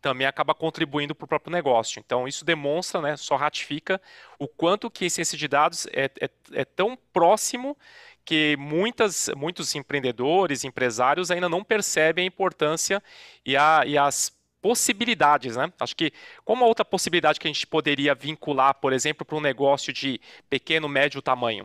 também 0.00 0.26
acaba 0.26 0.54
contribuindo 0.54 1.14
para 1.14 1.24
o 1.24 1.28
próprio 1.28 1.52
negócio. 1.52 2.00
Então, 2.00 2.26
isso 2.26 2.44
demonstra, 2.44 3.00
né, 3.02 3.16
só 3.16 3.36
ratifica 3.36 4.00
o 4.38 4.48
quanto 4.48 4.90
que 4.90 5.04
a 5.06 5.10
ciência 5.10 5.36
de 5.36 5.46
dados 5.46 5.86
é, 5.92 6.10
é, 6.20 6.30
é 6.52 6.64
tão 6.64 6.96
próximo 7.12 7.76
que 8.24 8.56
muitas, 8.58 9.28
muitos 9.36 9.74
empreendedores, 9.74 10.64
empresários 10.64 11.30
ainda 11.30 11.48
não 11.48 11.64
percebem 11.64 12.24
a 12.24 12.26
importância 12.26 13.02
e, 13.44 13.56
a, 13.56 13.82
e 13.86 13.98
as 13.98 14.32
possibilidades, 14.62 15.56
né? 15.56 15.72
Acho 15.80 15.96
que 15.96 16.12
como 16.44 16.64
outra 16.64 16.84
possibilidade 16.84 17.40
que 17.40 17.48
a 17.48 17.52
gente 17.52 17.66
poderia 17.66 18.14
vincular, 18.14 18.74
por 18.74 18.92
exemplo, 18.92 19.24
para 19.24 19.36
um 19.36 19.40
negócio 19.40 19.92
de 19.92 20.20
pequeno, 20.48 20.88
médio 20.88 21.22
tamanho? 21.22 21.64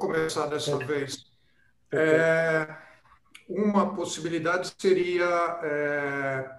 Começar 0.00 0.46
dessa 0.46 0.76
vez. 0.78 1.26
É, 1.92 2.66
uma 3.48 3.94
possibilidade 3.94 4.74
seria 4.78 5.60
é, 5.62 6.50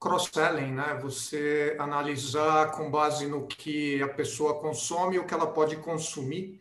cross-selling, 0.00 0.72
né? 0.72 0.98
Você 1.02 1.76
analisar 1.78 2.72
com 2.72 2.90
base 2.90 3.26
no 3.26 3.46
que 3.46 4.02
a 4.02 4.08
pessoa 4.08 4.60
consome, 4.60 5.18
o 5.18 5.24
que 5.24 5.34
ela 5.34 5.46
pode 5.46 5.76
consumir, 5.76 6.60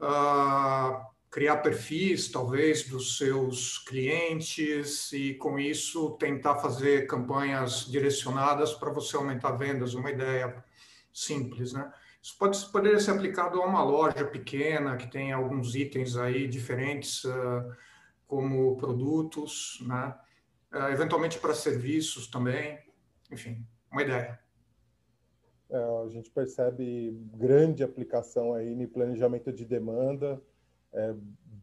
uh, 0.00 1.04
criar 1.30 1.58
perfis, 1.58 2.30
talvez, 2.30 2.86
dos 2.88 3.16
seus 3.16 3.78
clientes 3.78 5.12
e, 5.12 5.34
com 5.34 5.58
isso, 5.58 6.10
tentar 6.18 6.56
fazer 6.56 7.06
campanhas 7.06 7.86
direcionadas 7.86 8.72
para 8.74 8.90
você 8.90 9.16
aumentar 9.16 9.52
vendas. 9.52 9.94
Uma 9.94 10.10
ideia 10.10 10.62
simples, 11.12 11.72
né? 11.72 11.90
Isso 12.22 12.38
pode, 12.38 12.64
poderia 12.66 13.00
ser 13.00 13.10
aplicado 13.10 13.60
a 13.60 13.66
uma 13.66 13.82
loja 13.82 14.24
pequena 14.24 14.96
que 14.96 15.10
tem 15.10 15.32
alguns 15.32 15.74
itens 15.74 16.16
aí 16.16 16.46
diferentes, 16.46 17.24
uh, 17.24 17.74
como 18.28 18.76
produtos, 18.76 19.82
né? 19.86 20.14
Uh, 20.72 20.92
eventualmente 20.92 21.38
para 21.38 21.52
serviços 21.52 22.28
também, 22.28 22.78
enfim, 23.30 23.66
uma 23.90 24.02
ideia. 24.02 24.38
É, 25.72 25.76
a 26.04 26.08
gente 26.08 26.30
percebe 26.30 27.18
grande 27.34 27.82
aplicação 27.82 28.52
aí 28.52 28.74
no 28.74 28.86
planejamento 28.86 29.50
de 29.50 29.64
demanda, 29.64 30.40
é, 30.92 31.14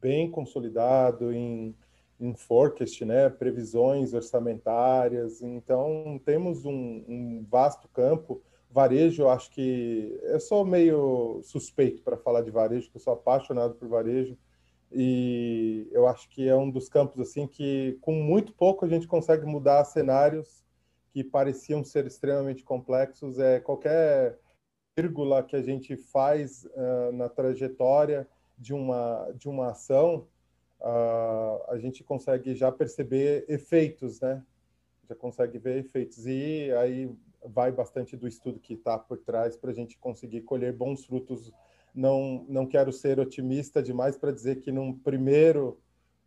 bem 0.01 0.31
consolidado 0.31 1.31
em, 1.31 1.77
em 2.19 2.33
forecast, 2.33 3.05
né, 3.05 3.29
previsões 3.29 4.13
orçamentárias. 4.15 5.43
Então, 5.43 6.19
temos 6.25 6.65
um, 6.65 6.71
um 7.07 7.45
vasto 7.47 7.87
campo 7.89 8.41
Varejo, 8.69 9.23
eu 9.23 9.29
acho 9.29 9.49
que 9.49 10.19
eu 10.23 10.39
sou 10.39 10.63
meio 10.63 11.41
suspeito 11.43 12.03
para 12.03 12.17
falar 12.17 12.41
de 12.41 12.51
varejo, 12.51 12.85
porque 12.85 12.97
eu 12.97 13.01
sou 13.01 13.13
apaixonado 13.13 13.73
por 13.73 13.87
varejo 13.87 14.37
e 14.91 15.87
eu 15.91 16.07
acho 16.07 16.29
que 16.29 16.47
é 16.47 16.55
um 16.55 16.69
dos 16.69 16.87
campos 16.87 17.19
assim 17.19 17.47
que 17.47 17.97
com 18.01 18.13
muito 18.13 18.53
pouco 18.53 18.85
a 18.85 18.87
gente 18.87 19.07
consegue 19.07 19.45
mudar 19.45 19.83
cenários 19.85 20.63
que 21.11 21.23
pareciam 21.23 21.83
ser 21.83 22.05
extremamente 22.05 22.63
complexos. 22.63 23.39
É 23.39 23.59
qualquer 23.59 24.39
vírgula 24.95 25.43
que 25.43 25.55
a 25.55 25.61
gente 25.61 25.95
faz 25.95 26.65
uh, 26.65 27.11
na 27.13 27.27
trajetória 27.27 28.27
de 28.57 28.73
uma 28.73 29.31
de 29.35 29.47
uma 29.47 29.71
ação, 29.71 30.27
uh, 30.81 31.63
a 31.69 31.77
gente 31.79 32.03
consegue 32.03 32.53
já 32.53 32.71
perceber 32.71 33.45
efeitos, 33.47 34.19
né? 34.19 34.43
Já 35.07 35.15
consegue 35.15 35.57
ver 35.57 35.77
efeitos 35.77 36.25
e 36.27 36.71
aí 36.73 37.09
vai 37.43 37.71
bastante 37.71 38.17
do 38.17 38.27
estudo 38.27 38.59
que 38.59 38.73
está 38.73 38.97
por 38.97 39.17
trás 39.17 39.55
para 39.55 39.71
a 39.71 39.73
gente 39.73 39.97
conseguir 39.97 40.41
colher 40.41 40.73
bons 40.73 41.05
frutos. 41.05 41.51
Não, 41.93 42.45
não 42.47 42.65
quero 42.65 42.91
ser 42.91 43.19
otimista 43.19 43.81
demais 43.81 44.17
para 44.17 44.31
dizer 44.31 44.61
que 44.61 44.71
num 44.71 44.93
primeiro, 44.93 45.79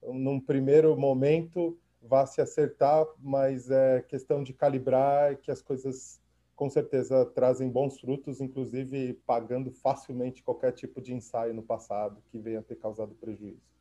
num 0.02 0.40
primeiro 0.40 0.96
momento 0.96 1.78
vá 2.02 2.26
se 2.26 2.40
acertar, 2.40 3.06
mas 3.18 3.70
é 3.70 4.02
questão 4.02 4.42
de 4.42 4.52
calibrar 4.52 5.36
que 5.36 5.50
as 5.50 5.62
coisas 5.62 6.20
com 6.56 6.68
certeza 6.68 7.24
trazem 7.26 7.68
bons 7.68 7.98
frutos, 8.00 8.40
inclusive 8.40 9.14
pagando 9.26 9.70
facilmente 9.70 10.42
qualquer 10.42 10.72
tipo 10.72 11.00
de 11.00 11.14
ensaio 11.14 11.54
no 11.54 11.62
passado 11.62 12.22
que 12.30 12.38
venha 12.38 12.62
ter 12.62 12.76
causado 12.76 13.14
prejuízo. 13.14 13.71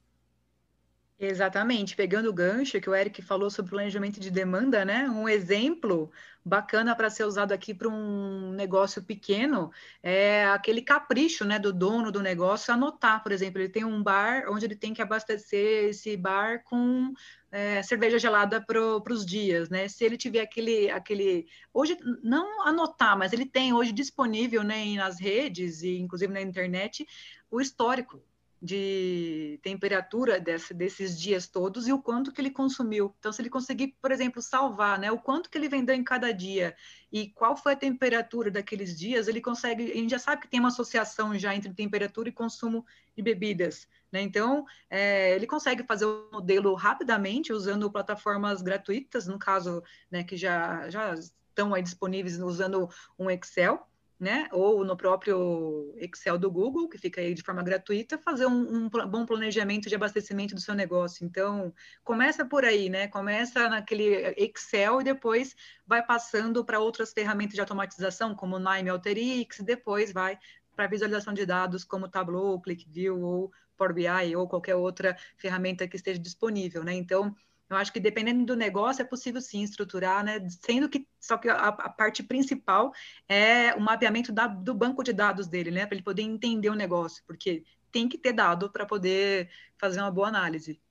Exatamente, 1.24 1.96
pegando 1.96 2.30
o 2.30 2.34
gancho 2.34 2.82
que 2.82 2.90
o 2.90 2.96
Eric 2.96 3.22
falou 3.22 3.48
sobre 3.52 3.70
planejamento 3.70 4.20
de 4.20 4.32
demanda, 4.32 4.84
né? 4.84 5.08
Um 5.08 5.30
exemplo 5.30 6.12
bacana 6.44 6.96
para 6.96 7.12
ser 7.12 7.26
usado 7.26 7.52
aqui 7.52 7.76
para 7.76 7.88
um 7.88 8.52
negócio 8.54 9.04
pequeno 9.04 9.72
é 10.02 10.46
aquele 10.48 10.82
capricho, 10.82 11.46
né, 11.46 11.60
do 11.60 11.72
dono 11.72 12.12
do 12.12 12.24
negócio 12.24 12.74
anotar, 12.74 13.22
por 13.22 13.32
exemplo, 13.32 13.62
ele 13.62 13.70
tem 13.70 13.86
um 13.86 14.02
bar 14.02 14.46
onde 14.50 14.66
ele 14.66 14.76
tem 14.76 14.96
que 14.96 15.02
abastecer 15.02 15.90
esse 15.90 16.18
bar 16.18 16.64
com 16.64 17.14
é, 17.52 17.84
cerveja 17.84 18.18
gelada 18.18 18.60
para 18.60 19.14
os 19.14 19.24
dias, 19.24 19.70
né? 19.70 19.88
Se 19.88 20.04
ele 20.04 20.18
tiver 20.18 20.42
aquele, 20.42 20.90
aquele, 20.90 21.46
hoje 21.72 21.96
não 22.24 22.68
anotar, 22.68 23.16
mas 23.16 23.32
ele 23.32 23.46
tem 23.46 23.74
hoje 23.74 23.92
disponível, 23.92 24.64
né, 24.64 24.84
nas 24.96 25.20
redes 25.20 25.84
e 25.84 26.00
inclusive 26.00 26.34
na 26.34 26.42
internet 26.42 27.06
o 27.52 27.62
histórico 27.62 28.24
de 28.62 29.60
temperatura 29.64 30.40
desse, 30.40 30.72
desses 30.72 31.20
dias 31.20 31.48
todos 31.48 31.88
e 31.88 31.94
o 31.94 32.00
quanto 32.00 32.32
que 32.32 32.40
ele 32.40 32.52
consumiu. 32.52 33.16
Então, 33.18 33.34
se 33.34 33.42
ele 33.42 33.50
conseguir, 33.50 33.96
por 34.00 34.12
exemplo, 34.12 34.40
salvar, 34.40 35.00
né, 35.00 35.12
o 35.12 35.18
quanto 35.18 35.50
que 35.50 35.58
ele 35.58 35.68
vendeu 35.68 35.96
em 35.96 36.04
cada 36.04 36.32
dia 36.32 36.76
e 37.12 37.30
qual 37.30 37.58
foi 37.58 37.74
a 37.74 37.76
temperatura 37.76 38.52
daqueles 38.52 38.98
dias, 38.98 39.28
ele 39.28 39.42
consegue, 39.42 39.92
a 39.92 39.96
gente 39.96 40.12
já 40.12 40.20
sabe 40.20 40.44
que 40.44 40.48
tem 40.48 40.60
uma 40.60 40.70
associação 40.70 41.38
já 41.40 41.56
entre 41.56 41.74
temperatura 41.74 42.30
e 42.30 42.32
consumo 42.32 42.86
de 43.16 43.24
bebidas, 43.24 43.88
né? 44.12 44.22
Então, 44.22 44.64
é, 44.90 45.34
ele 45.34 45.48
consegue 45.48 45.84
fazer 45.84 46.06
o 46.06 46.30
modelo 46.32 46.76
rapidamente 46.76 47.52
usando 47.52 47.92
plataformas 47.92 48.62
gratuitas, 48.62 49.26
no 49.26 49.40
caso, 49.40 49.82
né, 50.12 50.24
que 50.24 50.38
já, 50.38 50.88
já 50.88 51.16
estão 51.16 51.74
aí 51.74 51.82
disponíveis 51.82 52.38
usando 52.40 52.88
um 53.18 53.30
Excel, 53.30 53.88
né? 54.22 54.48
Ou 54.52 54.86
no 54.86 54.96
próprio 54.96 55.96
Excel 55.98 56.38
do 56.38 56.52
Google, 56.52 56.88
que 56.88 57.00
fica 57.00 57.20
aí 57.20 57.34
de 57.34 57.42
forma 57.42 57.64
gratuita, 57.64 58.20
fazer 58.20 58.46
um, 58.46 58.86
um, 58.86 58.90
bom 58.90 59.26
planejamento 59.26 59.90
de 59.90 59.96
abastecimento 59.96 60.54
do 60.54 60.62
seu 60.62 60.76
negócio. 60.76 61.26
Então, 61.26 61.74
começa 62.04 62.46
por 62.46 62.64
aí, 62.64 62.88
né? 62.88 63.08
Começa 63.08 63.68
naquele 63.68 64.36
Excel 64.38 65.02
e 65.02 65.04
depois 65.04 65.56
vai 65.88 66.06
passando 66.06 66.64
para 66.64 66.80
outras 66.80 67.12
ferramentas 67.12 67.56
de 67.56 67.62
automatização, 67.62 68.36
como 68.36 68.60
Nime 68.60 68.92
e 69.04 69.64
depois 69.64 70.14
vai 70.14 70.38
para 70.76 70.86
visualização 70.86 71.34
de 71.34 71.44
dados 71.44 71.84
como 71.84 72.08
Tableau, 72.08 72.62
ClickView 72.62 73.20
ou 73.20 73.52
Power 73.76 73.92
BI 73.92 74.36
ou 74.36 74.48
qualquer 74.48 74.76
outra 74.76 75.18
ferramenta 75.36 75.88
que 75.88 75.96
esteja 75.96 76.20
disponível, 76.20 76.84
né? 76.84 76.94
Então, 76.94 77.36
eu 77.72 77.78
acho 77.78 77.94
que 77.94 78.00
dependendo 78.00 78.46
do 78.46 78.56
negócio 78.56 79.02
é 79.02 79.06
possível 79.06 79.40
sim 79.40 79.64
estruturar, 79.64 80.24
né? 80.24 80.46
Sendo 80.50 80.90
que 80.90 81.08
só 81.20 81.38
que 81.38 81.50
a, 81.50 81.70
a 81.70 81.90
parte 81.90 82.22
principal 82.22 82.92
é 83.30 83.74
o 83.76 83.80
mapeamento 83.80 84.32
da, 84.32 84.46
do 84.46 84.74
banco 84.74 85.02
de 85.04 85.14
dados 85.14 85.48
dele, 85.48 85.72
né? 85.72 85.86
Para 85.86 85.96
ele 85.96 86.04
poder 86.04 86.22
entender 86.22 86.70
o 86.70 86.76
negócio, 86.76 87.24
porque 87.26 87.64
tem 87.90 88.10
que 88.10 88.18
ter 88.18 88.34
dado 88.34 88.70
para 88.70 88.86
poder 88.86 89.50
fazer 89.78 90.02
uma 90.02 90.12
boa 90.12 90.28
análise. 90.28 90.82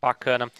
Bacana. 0.00 0.50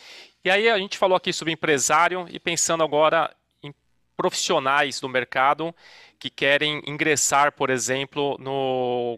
E 0.44 0.50
aí 0.50 0.68
a 0.68 0.78
gente 0.78 0.98
falou 0.98 1.16
aqui 1.16 1.32
sobre 1.32 1.52
empresário 1.52 2.26
e 2.28 2.40
pensando 2.40 2.82
agora 2.82 3.32
em 3.62 3.72
profissionais 4.16 4.98
do 4.98 5.08
mercado 5.08 5.72
que 6.18 6.28
querem 6.28 6.82
ingressar, 6.86 7.52
por 7.52 7.70
exemplo, 7.70 8.36
no, 8.40 9.16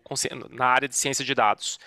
na 0.50 0.66
área 0.66 0.86
de 0.86 0.94
ciência 0.94 1.24
de 1.24 1.34
dados. 1.34 1.78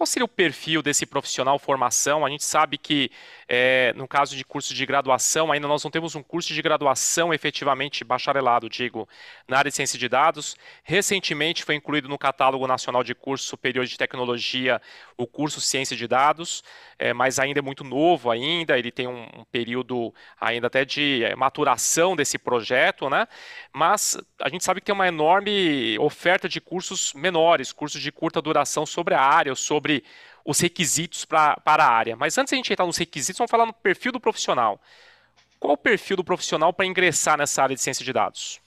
Qual 0.00 0.06
seria 0.06 0.24
o 0.24 0.28
perfil 0.28 0.80
desse 0.80 1.04
profissional 1.04 1.58
formação? 1.58 2.24
A 2.24 2.30
gente 2.30 2.42
sabe 2.42 2.78
que, 2.78 3.10
é, 3.46 3.92
no 3.94 4.08
caso 4.08 4.34
de 4.34 4.42
curso 4.42 4.72
de 4.72 4.86
graduação, 4.86 5.52
ainda 5.52 5.68
nós 5.68 5.84
não 5.84 5.90
temos 5.90 6.14
um 6.14 6.22
curso 6.22 6.54
de 6.54 6.62
graduação 6.62 7.34
efetivamente 7.34 8.02
bacharelado, 8.02 8.66
digo, 8.66 9.06
na 9.46 9.58
área 9.58 9.70
de 9.70 9.76
ciência 9.76 9.98
de 9.98 10.08
dados. 10.08 10.56
Recentemente 10.82 11.64
foi 11.64 11.74
incluído 11.74 12.08
no 12.08 12.16
catálogo 12.16 12.66
nacional 12.66 13.04
de 13.04 13.14
cursos 13.14 13.46
superiores 13.46 13.90
de 13.90 13.98
tecnologia 13.98 14.80
o 15.18 15.26
curso 15.26 15.60
Ciência 15.60 15.94
de 15.94 16.08
Dados, 16.08 16.64
é, 16.98 17.12
mas 17.12 17.38
ainda 17.38 17.58
é 17.58 17.62
muito 17.62 17.84
novo 17.84 18.30
ainda, 18.30 18.78
ele 18.78 18.90
tem 18.90 19.06
um, 19.06 19.24
um 19.36 19.44
período 19.52 20.14
ainda 20.40 20.68
até 20.68 20.82
de 20.82 21.22
é, 21.24 21.36
maturação 21.36 22.16
desse 22.16 22.38
projeto, 22.38 23.10
né? 23.10 23.28
Mas 23.70 24.16
a 24.40 24.48
gente 24.48 24.64
sabe 24.64 24.80
que 24.80 24.86
tem 24.86 24.94
uma 24.94 25.08
enorme 25.08 25.98
oferta 25.98 26.48
de 26.48 26.58
cursos 26.58 27.12
menores, 27.12 27.70
cursos 27.70 28.00
de 28.00 28.10
curta 28.10 28.40
duração 28.40 28.86
sobre 28.86 29.14
a 29.14 29.20
área, 29.20 29.54
sobre 29.54 29.89
os 30.44 30.58
requisitos 30.60 31.24
pra, 31.24 31.56
para 31.56 31.84
a 31.84 31.90
área. 31.90 32.16
Mas 32.16 32.36
antes 32.38 32.50
de 32.50 32.54
a 32.54 32.58
gente 32.58 32.72
entrar 32.72 32.86
nos 32.86 32.96
requisitos, 32.96 33.38
vamos 33.38 33.50
falar 33.50 33.66
no 33.66 33.72
perfil 33.72 34.12
do 34.12 34.20
profissional. 34.20 34.80
Qual 35.58 35.74
o 35.74 35.76
perfil 35.76 36.16
do 36.16 36.24
profissional 36.24 36.72
para 36.72 36.86
ingressar 36.86 37.36
nessa 37.36 37.62
área 37.62 37.76
de 37.76 37.82
ciência 37.82 38.04
de 38.04 38.12
dados? 38.12 38.60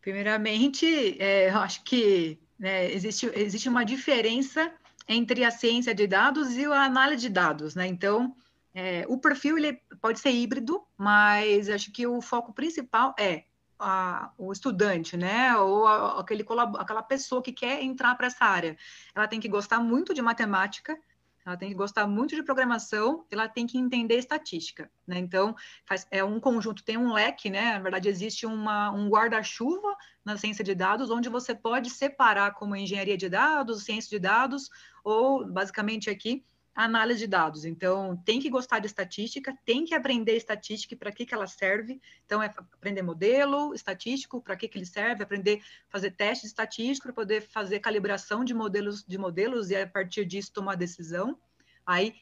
Primeiramente, 0.00 1.16
é, 1.20 1.50
eu 1.50 1.58
acho 1.58 1.82
que 1.84 2.38
né, 2.58 2.90
existe, 2.92 3.30
existe 3.34 3.68
uma 3.68 3.84
diferença 3.84 4.72
entre 5.08 5.44
a 5.44 5.50
ciência 5.50 5.94
de 5.94 6.06
dados 6.06 6.56
e 6.56 6.64
a 6.64 6.84
análise 6.84 7.22
de 7.22 7.28
dados, 7.28 7.74
né? 7.74 7.86
Então, 7.86 8.34
é, 8.74 9.04
o 9.08 9.18
perfil 9.18 9.56
ele 9.56 9.80
pode 10.00 10.20
ser 10.20 10.30
híbrido, 10.30 10.84
mas 10.96 11.68
acho 11.68 11.92
que 11.92 12.06
o 12.06 12.20
foco 12.20 12.52
principal 12.52 13.14
é 13.18 13.44
a, 13.78 14.32
o 14.38 14.52
estudante, 14.52 15.16
né, 15.16 15.56
ou 15.56 15.86
a, 15.86 16.20
aquele, 16.20 16.44
aquela 16.78 17.02
pessoa 17.02 17.42
que 17.42 17.52
quer 17.52 17.82
entrar 17.82 18.14
para 18.14 18.26
essa 18.26 18.44
área. 18.44 18.76
Ela 19.14 19.28
tem 19.28 19.40
que 19.40 19.48
gostar 19.48 19.80
muito 19.80 20.14
de 20.14 20.22
matemática, 20.22 20.98
ela 21.44 21.56
tem 21.56 21.68
que 21.68 21.76
gostar 21.76 22.08
muito 22.08 22.34
de 22.34 22.42
programação, 22.42 23.24
ela 23.30 23.48
tem 23.48 23.68
que 23.68 23.78
entender 23.78 24.18
estatística, 24.18 24.90
né? 25.06 25.16
Então, 25.16 25.54
faz, 25.84 26.04
é 26.10 26.24
um 26.24 26.40
conjunto, 26.40 26.82
tem 26.82 26.96
um 26.96 27.12
leque, 27.12 27.48
né? 27.48 27.74
Na 27.74 27.78
verdade, 27.78 28.08
existe 28.08 28.44
uma, 28.44 28.90
um 28.90 29.08
guarda-chuva 29.08 29.96
na 30.24 30.36
ciência 30.36 30.64
de 30.64 30.74
dados, 30.74 31.08
onde 31.08 31.28
você 31.28 31.54
pode 31.54 31.88
separar 31.88 32.52
como 32.54 32.74
engenharia 32.74 33.16
de 33.16 33.28
dados, 33.28 33.84
ciência 33.84 34.10
de 34.10 34.18
dados, 34.18 34.68
ou 35.04 35.46
basicamente 35.46 36.10
aqui 36.10 36.44
análise 36.84 37.20
de 37.20 37.26
dados. 37.26 37.64
Então, 37.64 38.16
tem 38.24 38.38
que 38.38 38.50
gostar 38.50 38.78
de 38.80 38.86
estatística, 38.86 39.56
tem 39.64 39.84
que 39.84 39.94
aprender 39.94 40.36
estatística 40.36 40.94
e 40.94 40.96
para 40.96 41.10
que, 41.10 41.24
que 41.24 41.34
ela 41.34 41.46
serve. 41.46 42.00
Então, 42.26 42.42
é 42.42 42.46
aprender 42.46 43.02
modelo 43.02 43.74
estatístico, 43.74 44.42
para 44.42 44.56
que, 44.56 44.68
que 44.68 44.76
ele 44.76 44.86
serve, 44.86 45.22
aprender 45.22 45.62
fazer 45.88 46.10
testes 46.10 46.48
estatísticos 46.48 47.00
para 47.00 47.12
poder 47.14 47.40
fazer 47.40 47.80
calibração 47.80 48.44
de 48.44 48.52
modelos, 48.52 49.02
de 49.04 49.16
modelos 49.16 49.70
e 49.70 49.76
a 49.76 49.86
partir 49.86 50.26
disso 50.26 50.52
tomar 50.52 50.76
decisão. 50.76 51.38
Aí, 51.86 52.14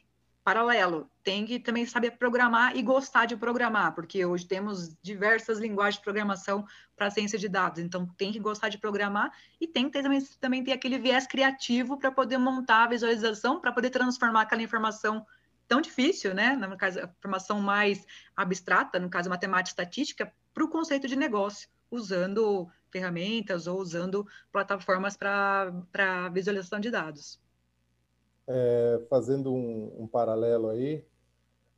paralelo, 0.44 1.10
tem 1.22 1.46
que 1.46 1.58
também 1.58 1.86
saber 1.86 2.12
programar 2.12 2.76
e 2.76 2.82
gostar 2.82 3.24
de 3.24 3.34
programar, 3.34 3.94
porque 3.94 4.26
hoje 4.26 4.46
temos 4.46 4.94
diversas 5.02 5.58
linguagens 5.58 5.96
de 5.96 6.02
programação 6.02 6.66
para 6.94 7.10
ciência 7.10 7.38
de 7.38 7.48
dados, 7.48 7.80
então 7.80 8.06
tem 8.18 8.30
que 8.30 8.38
gostar 8.38 8.68
de 8.68 8.76
programar 8.76 9.32
e 9.58 9.66
tem 9.66 9.86
que 9.86 9.92
ter, 9.92 10.02
também, 10.02 10.22
também 10.38 10.62
ter 10.62 10.72
aquele 10.72 10.98
viés 10.98 11.26
criativo 11.26 11.96
para 11.96 12.12
poder 12.12 12.36
montar 12.36 12.84
a 12.84 12.88
visualização, 12.88 13.58
para 13.58 13.72
poder 13.72 13.88
transformar 13.88 14.42
aquela 14.42 14.62
informação 14.62 15.26
tão 15.66 15.80
difícil, 15.80 16.34
né, 16.34 16.54
no 16.54 16.76
caso, 16.76 17.00
a 17.00 17.04
informação 17.04 17.58
mais 17.58 18.06
abstrata, 18.36 18.98
no 18.98 19.08
caso, 19.08 19.30
matemática 19.30 19.70
estatística, 19.70 20.30
para 20.52 20.62
o 20.62 20.68
conceito 20.68 21.08
de 21.08 21.16
negócio, 21.16 21.70
usando 21.90 22.68
ferramentas 22.92 23.66
ou 23.66 23.80
usando 23.80 24.28
plataformas 24.52 25.16
para 25.16 26.28
visualização 26.30 26.78
de 26.78 26.90
dados 26.90 27.42
é, 28.46 29.02
fazendo 29.08 29.52
um, 29.52 30.02
um, 30.02 30.06
paralelo 30.06 30.68
aí, 30.68 31.04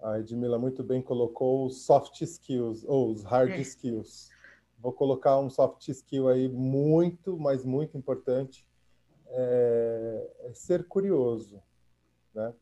a 0.01 0.19
Edmila 0.19 0.59
muito 0.59 0.83
bem 0.83 1.01
colocou 1.01 1.67
os 1.67 1.85
soft 1.85 2.21
skills, 2.21 2.85
ou 2.85 3.11
os 3.11 3.23
hard 3.23 3.53
é. 3.53 3.61
skills. 3.61 4.31
Vou 4.79 4.93
colocar 4.93 5.39
um 5.39 5.49
soft 5.49 5.89
skill 5.89 6.29
aí 6.29 6.49
muito, 6.49 7.39
mas 7.39 7.65
muito 7.65 7.97
importante, 7.97 8.67
é, 9.29 10.31
é 10.45 10.55
ser 10.55 10.87
curioso, 10.87 11.63
né? 12.35 12.53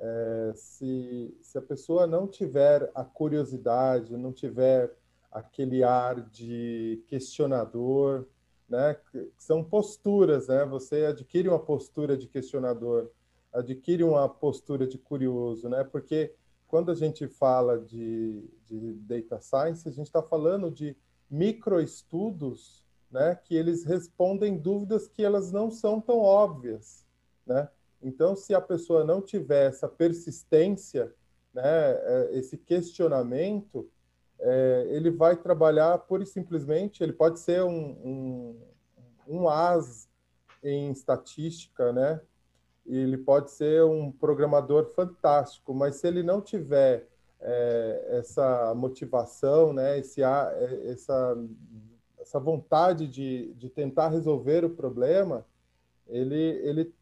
É, 0.00 0.52
se, 0.54 1.36
se 1.42 1.58
a 1.58 1.62
pessoa 1.62 2.06
não 2.06 2.28
tiver 2.28 2.88
a 2.94 3.04
curiosidade, 3.04 4.16
não 4.16 4.32
tiver 4.32 4.94
aquele 5.30 5.82
ar 5.82 6.20
de 6.20 7.02
questionador, 7.08 8.24
né? 8.68 8.96
São 9.36 9.64
posturas, 9.64 10.46
né? 10.46 10.64
Você 10.66 11.06
adquire 11.06 11.48
uma 11.48 11.58
postura 11.58 12.16
de 12.16 12.28
questionador 12.28 13.10
adquire 13.52 14.04
uma 14.04 14.28
postura 14.28 14.86
de 14.86 14.98
curioso, 14.98 15.68
né? 15.68 15.84
Porque 15.84 16.34
quando 16.66 16.90
a 16.90 16.94
gente 16.94 17.26
fala 17.26 17.78
de, 17.78 18.44
de 18.66 18.92
data 18.94 19.40
science, 19.40 19.88
a 19.88 19.92
gente 19.92 20.06
está 20.06 20.22
falando 20.22 20.70
de 20.70 20.96
microestudos, 21.30 22.84
né? 23.10 23.34
Que 23.34 23.54
eles 23.54 23.84
respondem 23.84 24.56
dúvidas 24.56 25.08
que 25.08 25.24
elas 25.24 25.50
não 25.50 25.70
são 25.70 26.00
tão 26.00 26.18
óbvias, 26.18 27.06
né? 27.46 27.68
Então, 28.02 28.36
se 28.36 28.54
a 28.54 28.60
pessoa 28.60 29.02
não 29.04 29.20
tiver 29.20 29.66
essa 29.66 29.88
persistência, 29.88 31.12
né? 31.52 31.64
É, 31.64 32.30
esse 32.32 32.56
questionamento, 32.56 33.90
é, 34.38 34.86
ele 34.90 35.10
vai 35.10 35.36
trabalhar 35.36 35.98
pura 35.98 36.22
e 36.22 36.26
simplesmente, 36.26 37.02
ele 37.02 37.12
pode 37.12 37.40
ser 37.40 37.62
um, 37.64 37.90
um, 38.04 38.60
um 39.26 39.48
as 39.48 40.08
em 40.62 40.90
estatística, 40.90 41.92
né? 41.92 42.20
Ele 42.96 43.18
pode 43.18 43.50
ser 43.50 43.84
um 43.84 44.10
programador 44.10 44.86
fantástico, 44.86 45.74
mas 45.74 45.96
se 45.96 46.06
ele 46.06 46.22
não 46.22 46.40
tiver 46.40 47.06
é, 47.40 48.08
essa 48.18 48.74
motivação, 48.74 49.72
né, 49.72 49.98
esse, 49.98 50.22
é, 50.22 50.82
essa, 50.86 51.36
essa 52.18 52.40
vontade 52.40 53.06
de, 53.06 53.52
de 53.54 53.68
tentar 53.68 54.08
resolver 54.08 54.64
o 54.64 54.70
problema, 54.70 55.46
ele, 56.08 56.60
ele 56.64 56.92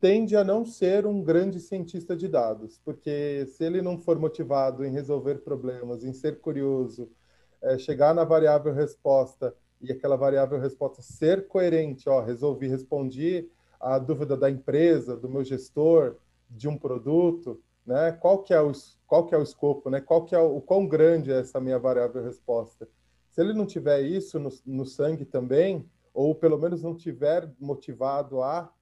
tende 0.00 0.36
a 0.36 0.44
não 0.44 0.64
ser 0.64 1.06
um 1.06 1.22
grande 1.22 1.60
cientista 1.60 2.16
de 2.16 2.28
dados, 2.28 2.80
porque 2.84 3.46
se 3.46 3.64
ele 3.64 3.80
não 3.80 3.98
for 3.98 4.18
motivado 4.18 4.84
em 4.84 4.90
resolver 4.90 5.36
problemas, 5.36 6.04
em 6.04 6.12
ser 6.12 6.40
curioso, 6.40 7.08
é, 7.62 7.78
chegar 7.78 8.14
na 8.14 8.24
variável 8.24 8.74
resposta 8.74 9.54
e 9.80 9.92
aquela 9.92 10.16
variável 10.16 10.58
resposta 10.58 11.02
ser 11.02 11.46
coerente, 11.48 12.08
ó, 12.08 12.20
resolvi, 12.20 12.66
respondi 12.66 13.48
a 13.80 13.98
dúvida 13.98 14.36
da 14.36 14.50
empresa, 14.50 15.16
do 15.16 15.28
meu 15.28 15.44
gestor, 15.44 16.16
de 16.48 16.68
um 16.68 16.76
produto, 16.76 17.60
né? 17.84 18.12
Qual 18.12 18.42
que 18.42 18.52
é 18.52 18.60
o 18.60 18.72
qual 19.06 19.24
que 19.24 19.34
é 19.34 19.38
o 19.38 19.42
escopo, 19.42 19.88
né? 19.88 20.00
Qual 20.00 20.24
que 20.24 20.34
é 20.34 20.38
o, 20.38 20.56
o 20.56 20.60
quão 20.60 20.86
grande 20.86 21.32
é 21.32 21.40
essa 21.40 21.60
minha 21.60 21.78
variável 21.78 22.24
resposta? 22.24 22.88
Se 23.30 23.40
ele 23.40 23.52
não 23.52 23.66
tiver 23.66 24.00
isso 24.00 24.38
no, 24.38 24.50
no 24.64 24.84
sangue 24.84 25.24
também, 25.24 25.88
ou 26.12 26.34
pelo 26.34 26.58
menos 26.58 26.82
não 26.82 26.96
tiver 26.96 27.52
motivado 27.60 28.42
a, 28.42 28.72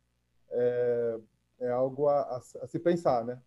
é, 0.50 1.18
é 1.60 1.70
algo 1.70 2.08
a, 2.08 2.20
a, 2.20 2.36
a 2.62 2.66
se 2.66 2.78
pensar, 2.78 3.24
né? 3.24 3.38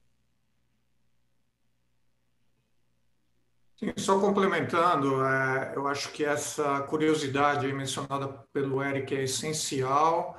Sim, 3.78 3.94
só 3.96 4.20
complementando, 4.20 5.24
é, 5.24 5.74
eu 5.76 5.88
acho 5.88 6.12
que 6.12 6.26
essa 6.26 6.82
curiosidade 6.82 7.72
mencionada 7.72 8.28
pelo 8.52 8.84
Eric 8.84 9.16
é 9.16 9.24
essencial 9.24 10.36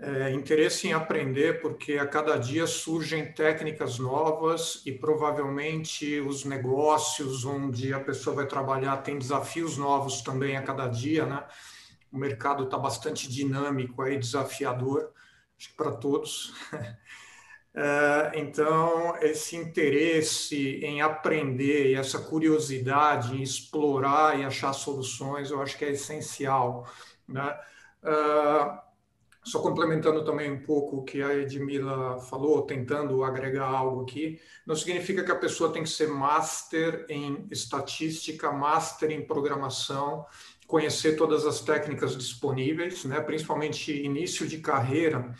é, 0.00 0.32
interesse 0.32 0.88
em 0.88 0.94
aprender, 0.94 1.60
porque 1.60 1.98
a 1.98 2.06
cada 2.06 2.38
dia 2.38 2.66
surgem 2.66 3.32
técnicas 3.32 3.98
novas 3.98 4.82
e 4.86 4.92
provavelmente 4.92 6.18
os 6.20 6.44
negócios 6.44 7.44
onde 7.44 7.92
a 7.92 8.00
pessoa 8.00 8.36
vai 8.36 8.46
trabalhar 8.46 8.96
tem 8.98 9.18
desafios 9.18 9.76
novos 9.76 10.22
também 10.22 10.56
a 10.56 10.62
cada 10.62 10.86
dia, 10.88 11.26
né? 11.26 11.44
O 12.10 12.16
mercado 12.16 12.64
está 12.64 12.78
bastante 12.78 13.28
dinâmico 13.28 14.00
aí, 14.02 14.18
desafiador, 14.18 15.12
acho 15.58 15.68
que 15.68 15.76
para 15.76 15.92
todos. 15.92 16.54
É, 17.72 18.32
então, 18.34 19.16
esse 19.22 19.54
interesse 19.54 20.84
em 20.84 21.00
aprender 21.00 21.92
e 21.92 21.94
essa 21.94 22.18
curiosidade 22.18 23.36
em 23.36 23.42
explorar 23.42 24.36
e 24.36 24.44
achar 24.44 24.72
soluções, 24.72 25.52
eu 25.52 25.62
acho 25.62 25.78
que 25.78 25.84
é 25.84 25.92
essencial. 25.92 26.84
Né? 27.28 27.56
Uh, 28.02 28.89
só 29.42 29.60
complementando 29.60 30.24
também 30.24 30.50
um 30.50 30.60
pouco 30.60 30.98
o 30.98 31.02
que 31.02 31.22
a 31.22 31.34
Edmila 31.34 32.20
falou, 32.20 32.62
tentando 32.62 33.24
agregar 33.24 33.66
algo 33.66 34.02
aqui, 34.02 34.38
não 34.66 34.76
significa 34.76 35.24
que 35.24 35.32
a 35.32 35.36
pessoa 35.36 35.72
tem 35.72 35.82
que 35.82 35.88
ser 35.88 36.08
master 36.08 37.06
em 37.08 37.46
estatística, 37.50 38.52
master 38.52 39.10
em 39.10 39.24
programação, 39.24 40.26
conhecer 40.66 41.16
todas 41.16 41.46
as 41.46 41.60
técnicas 41.60 42.16
disponíveis, 42.16 43.04
né? 43.04 43.20
principalmente 43.20 43.92
início 43.92 44.46
de 44.46 44.58
carreira, 44.58 45.34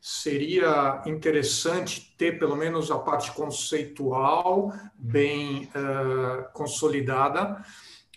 seria 0.00 1.02
interessante 1.04 2.14
ter 2.16 2.38
pelo 2.38 2.56
menos 2.56 2.90
a 2.90 2.98
parte 2.98 3.32
conceitual 3.32 4.72
bem 4.96 5.70
uh, 5.74 6.50
consolidada 6.54 7.62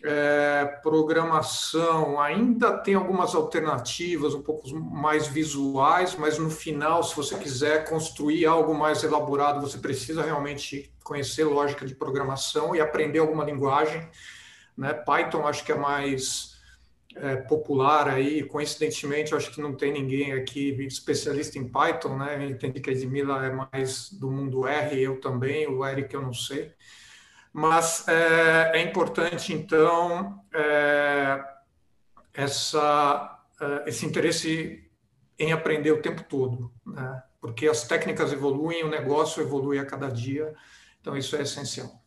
é, 0.04 0.66
programação 0.84 2.20
ainda 2.20 2.78
tem 2.78 2.94
algumas 2.94 3.34
alternativas 3.34 4.34
um 4.34 4.42
pouco 4.42 4.70
mais 4.76 5.28
visuais, 5.28 6.16
mas 6.16 6.38
no 6.38 6.50
final, 6.50 7.02
se 7.04 7.16
você 7.16 7.38
quiser 7.38 7.88
construir 7.88 8.46
algo 8.46 8.76
mais 8.76 9.04
elaborado, 9.04 9.62
você 9.62 9.78
precisa 9.78 10.22
realmente 10.22 10.94
conhecer 11.04 11.46
lógica 11.46 11.86
de 11.86 11.96
programação 11.96 12.76
e 12.76 12.82
aprender 12.82 13.20
alguma 13.20 13.46
linguagem. 13.46 14.06
Né? 14.78 14.94
Python 14.94 15.48
acho 15.48 15.63
que 15.63 15.72
é 15.72 15.78
mais 15.78 16.54
é, 17.16 17.38
popular 17.38 18.10
aí, 18.10 18.44
coincidentemente, 18.44 19.34
acho 19.34 19.52
que 19.52 19.62
não 19.62 19.74
tem 19.74 19.94
ninguém 19.94 20.34
aqui 20.34 20.72
especialista 20.86 21.58
em 21.58 21.68
Python, 21.68 22.18
né? 22.18 22.46
Entendi 22.50 22.82
que 22.82 22.89
a 22.89 22.94
Edmila 22.94 23.46
é 23.46 23.52
mais 23.52 24.12
do 24.12 24.30
mundo 24.30 24.68
R, 24.68 25.00
eu 25.00 25.22
também, 25.22 25.68
o 25.68 25.86
Eric 25.86 26.13
eu 26.13 26.22
não 26.22 26.34
sei. 26.34 26.74
Mas 27.54 28.08
é, 28.08 28.80
é 28.80 28.82
importante, 28.82 29.54
então, 29.54 30.44
é, 30.52 31.39
essa, 32.34 33.39
é, 33.62 33.89
esse 33.89 34.08
interesse 34.08 34.89
em 35.38 35.54
aprender 35.54 35.92
o 35.92 36.02
tempo 36.02 36.24
todo, 36.24 36.74
né? 36.84 37.22
porque 37.39 37.68
as 37.68 37.84
técnicas 37.88 38.34
evoluem, 38.34 38.84
o 38.84 38.89
negócio 38.89 39.42
evolui 39.42 39.78
a 39.78 39.86
cada 39.86 40.10
dia, 40.10 40.56
então 41.00 41.16
isso 41.16 41.36
é 41.36 41.44
essencial. 41.44 42.02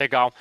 Legal. 0.00 0.34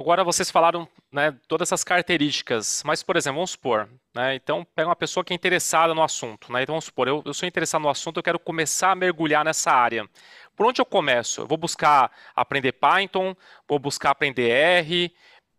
Agora 0.00 0.22
vocês 0.22 0.48
falaram 0.48 0.86
né, 1.10 1.36
todas 1.48 1.68
essas 1.68 1.82
características, 1.82 2.84
mas, 2.86 3.02
por 3.02 3.16
exemplo, 3.16 3.38
vamos 3.38 3.50
supor, 3.50 3.88
né, 4.14 4.36
então 4.36 4.64
pega 4.64 4.88
uma 4.88 4.94
pessoa 4.94 5.24
que 5.24 5.32
é 5.32 5.36
interessada 5.36 5.92
no 5.92 6.04
assunto, 6.04 6.52
né, 6.52 6.62
então 6.62 6.74
vamos 6.74 6.84
supor, 6.84 7.08
eu, 7.08 7.20
eu 7.26 7.34
sou 7.34 7.48
interessado 7.48 7.82
no 7.82 7.88
assunto, 7.88 8.18
eu 8.18 8.22
quero 8.22 8.38
começar 8.38 8.92
a 8.92 8.94
mergulhar 8.94 9.44
nessa 9.44 9.72
área. 9.72 10.08
Por 10.54 10.66
onde 10.66 10.80
eu 10.80 10.86
começo? 10.86 11.40
Eu 11.40 11.46
vou 11.48 11.58
buscar 11.58 12.12
aprender 12.34 12.72
Python, 12.72 13.34
vou 13.66 13.78
buscar 13.80 14.10
aprender 14.10 14.48
R, 14.48 15.12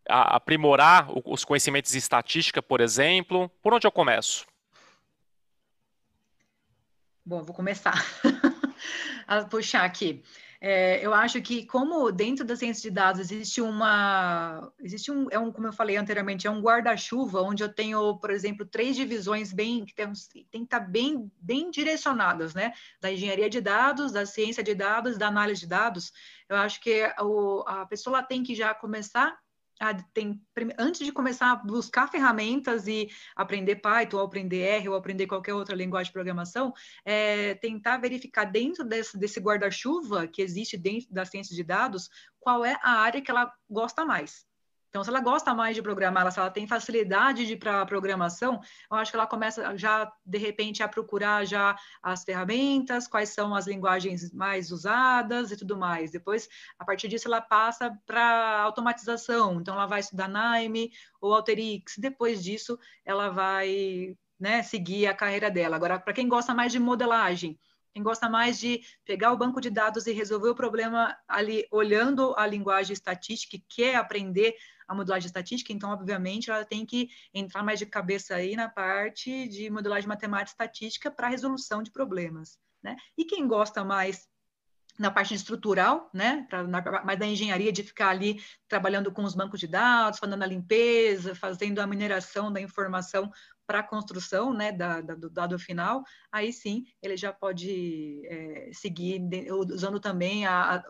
a, 0.10 0.38
aprimorar 0.38 1.08
os 1.26 1.44
conhecimentos 1.44 1.92
de 1.92 1.98
estatística, 1.98 2.62
por 2.62 2.82
exemplo. 2.82 3.50
Por 3.62 3.74
onde 3.74 3.86
eu 3.86 3.92
começo? 3.92 4.46
Bom, 7.26 7.44
vou 7.44 7.56
começar 7.56 7.94
a 9.28 9.44
puxar 9.50 9.84
aqui. 9.84 10.24
É, 10.62 11.06
eu 11.06 11.14
acho 11.14 11.42
que 11.42 11.66
como 11.66 12.12
dentro 12.12 12.44
da 12.44 12.54
ciência 12.54 12.82
de 12.82 12.94
dados 12.94 13.22
existe 13.22 13.62
uma, 13.62 14.70
existe 14.80 15.10
um, 15.10 15.28
é 15.32 15.40
um, 15.40 15.54
como 15.54 15.68
eu 15.68 15.74
falei 15.74 15.96
anteriormente, 15.96 16.48
é 16.48 16.52
um 16.52 16.62
guarda-chuva 16.62 17.42
onde 17.42 17.64
eu 17.64 17.74
tenho, 17.74 18.18
por 18.18 18.30
exemplo, 18.30 18.66
três 18.66 18.96
divisões 18.96 19.54
bem 19.54 19.86
que 19.86 19.96
tem, 19.96 20.12
tem 20.52 20.62
que 20.62 20.66
estar 20.66 20.82
bem, 20.82 21.32
bem 21.40 21.72
direcionadas, 21.72 22.54
né? 22.54 22.74
Da 23.00 23.10
engenharia 23.10 23.50
de 23.50 23.62
dados, 23.62 24.12
da 24.12 24.26
ciência 24.26 24.62
de 24.62 24.76
dados, 24.76 25.18
da 25.18 25.28
análise 25.28 25.62
de 25.62 25.68
dados. 25.68 26.12
Eu 26.50 26.58
acho 26.58 26.82
que 26.82 27.10
o, 27.22 27.64
a 27.66 27.86
pessoa 27.86 28.22
tem 28.22 28.44
que 28.44 28.54
já 28.54 28.74
começar 28.74 29.40
a, 29.80 29.94
tem, 30.14 30.42
antes 30.78 31.06
de 31.06 31.12
começar 31.12 31.52
a 31.52 31.56
buscar 31.56 32.10
ferramentas 32.10 32.88
e 32.88 33.10
aprender 33.36 33.78
Python, 33.78 34.18
ou 34.18 34.24
aprender 34.24 34.60
R, 34.60 34.90
ou 34.90 34.96
aprender 34.96 35.28
qualquer 35.28 35.54
outra 35.54 35.76
linguagem 35.76 36.10
de 36.10 36.14
programação, 36.14 36.74
é, 37.06 37.56
tentar 37.56 37.98
verificar 37.98 38.46
dentro 38.46 38.84
desse, 38.84 39.18
desse 39.18 39.40
guarda-chuva 39.40 40.28
que 40.28 40.42
existe 40.42 40.78
dentro 40.78 41.14
da 41.14 41.24
ciência 41.24 41.56
de 41.56 41.64
dados, 41.64 42.10
qual 42.40 42.66
é 42.66 42.78
a 42.82 43.00
área 43.00 43.22
que 43.22 43.32
ela 43.32 43.52
gosta 43.70 44.06
mais. 44.06 44.49
Então, 44.90 45.04
se 45.04 45.10
ela 45.10 45.22
gosta 45.22 45.54
mais 45.54 45.76
de 45.76 45.84
programar, 45.84 46.32
se 46.32 46.40
ela 46.40 46.50
tem 46.50 46.68
facilidade 46.68 47.46
de 47.46 47.56
para 47.56 47.86
programação, 47.86 48.60
eu 48.92 48.98
acho 48.98 49.12
que 49.12 49.18
ela 49.18 49.28
começa 49.28 49.78
já 49.78 50.12
de 50.26 50.38
repente 50.40 50.82
a 50.82 50.88
procurar 50.88 51.46
já 51.46 51.78
as 52.02 52.24
ferramentas, 52.24 53.08
quais 53.08 53.30
são 53.30 53.54
as 53.54 53.68
linguagens 53.68 54.34
mais 54.34 54.72
usadas 54.72 55.52
e 55.52 55.58
tudo 55.58 55.78
mais. 55.78 56.12
Depois, 56.12 56.50
a 56.80 56.84
partir 56.84 57.08
disso, 57.08 57.28
ela 57.28 57.40
passa 57.40 57.96
para 58.06 58.62
automatização. 58.62 59.62
Então, 59.62 59.76
ela 59.76 59.86
vai 59.86 60.00
estudar 60.00 60.28
Nime 60.28 60.92
ou 61.22 61.36
Alteryx. 61.36 61.98
Depois 62.00 62.44
disso, 62.44 62.80
ela 63.06 63.30
vai 63.30 64.18
né, 64.40 64.64
seguir 64.64 65.06
a 65.06 65.14
carreira 65.14 65.52
dela. 65.52 65.76
Agora, 65.76 66.00
para 66.00 66.14
quem 66.14 66.28
gosta 66.28 66.54
mais 66.54 66.72
de 66.72 66.80
modelagem, 66.80 67.60
quem 67.94 68.04
gosta 68.04 68.30
mais 68.30 68.60
de 68.60 68.82
pegar 69.04 69.34
o 69.34 69.38
banco 69.38 69.60
de 69.60 69.70
dados 69.70 70.08
e 70.08 70.14
resolver 70.14 70.50
o 70.50 70.56
problema 70.56 71.18
ali 71.28 71.68
olhando 71.72 72.34
a 72.38 72.46
linguagem 72.46 72.94
estatística 72.94 73.56
e 73.56 73.64
quer 73.68 73.96
aprender 73.96 74.56
a 74.90 74.96
modelagem 74.96 75.28
estatística, 75.28 75.72
então, 75.72 75.92
obviamente, 75.92 76.50
ela 76.50 76.66
tem 76.66 76.84
que 76.84 77.10
entrar 77.32 77.62
mais 77.62 77.78
de 77.78 77.86
cabeça 77.86 78.34
aí 78.34 78.56
na 78.56 78.68
parte 78.68 79.48
de 79.48 79.70
modelagem 79.70 80.10
matemática 80.10 80.52
estatística 80.52 81.12
para 81.12 81.30
resolução 81.30 81.84
de 81.84 81.92
problemas, 81.92 82.58
né? 82.84 82.98
E 83.16 83.24
quem 83.24 83.48
gosta 83.48 83.84
mais 83.84 84.28
na 85.00 85.10
parte 85.10 85.34
estrutural, 85.34 86.10
né, 86.14 86.46
pra, 86.50 86.64
na, 86.64 86.82
mais 87.04 87.18
da 87.18 87.26
engenharia 87.26 87.72
de 87.72 87.82
ficar 87.82 88.10
ali 88.10 88.44
trabalhando 88.68 89.12
com 89.14 89.24
os 89.24 89.34
bancos 89.34 89.58
de 89.58 89.66
dados, 89.66 90.20
fazendo 90.20 90.44
a 90.44 90.46
limpeza, 90.46 91.34
fazendo 91.34 91.80
a 91.80 91.88
mineração 91.88 92.52
da 92.52 92.60
informação 92.60 93.32
para 93.66 93.80
a 93.80 93.84
construção 93.84 94.54
né, 94.54 94.74
da, 94.74 95.00
da, 95.00 95.16
do 95.16 95.30
dado 95.30 95.58
final, 95.58 96.04
aí 96.32 96.52
sim 96.52 96.84
ele 97.02 97.16
já 97.16 97.32
pode 97.32 98.22
é, 98.26 98.72
seguir 98.74 99.20
de, 99.20 99.50
usando 99.52 100.00
também 100.00 100.46
a, 100.46 100.76
a, 100.76 100.84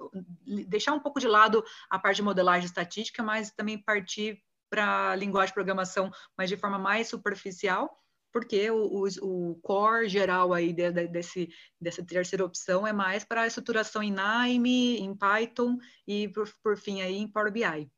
deixar 0.67 0.93
um 0.93 0.99
pouco 0.99 1.19
de 1.19 1.27
lado 1.27 1.63
a 1.89 1.99
parte 1.99 2.17
de 2.17 2.23
modelagem 2.23 2.65
estatística, 2.65 3.21
mas 3.21 3.51
também 3.51 3.77
partir 3.77 4.41
para 4.71 5.11
a 5.11 5.15
linguagem 5.15 5.49
de 5.49 5.55
programação, 5.55 6.09
mas 6.37 6.49
de 6.49 6.57
forma 6.57 6.79
mais 6.79 7.07
superficial, 7.07 8.01
porque 8.31 8.69
o, 8.69 9.05
o, 9.05 9.51
o 9.51 9.55
core 9.61 10.07
geral 10.07 10.53
aí 10.53 10.71
de, 10.73 10.91
de, 10.91 11.07
desse, 11.07 11.49
dessa 11.79 12.05
terceira 12.05 12.45
opção 12.45 12.85
é 12.85 12.93
mais 12.93 13.23
para 13.23 13.47
estruturação 13.47 14.01
em 14.03 14.11
Nime, 14.11 14.99
em 14.99 15.15
Python 15.15 15.77
e, 16.07 16.27
por, 16.29 16.49
por 16.63 16.77
fim, 16.77 17.01
aí 17.01 17.17
em 17.17 17.27
Power 17.27 17.51
BI. 17.51 17.91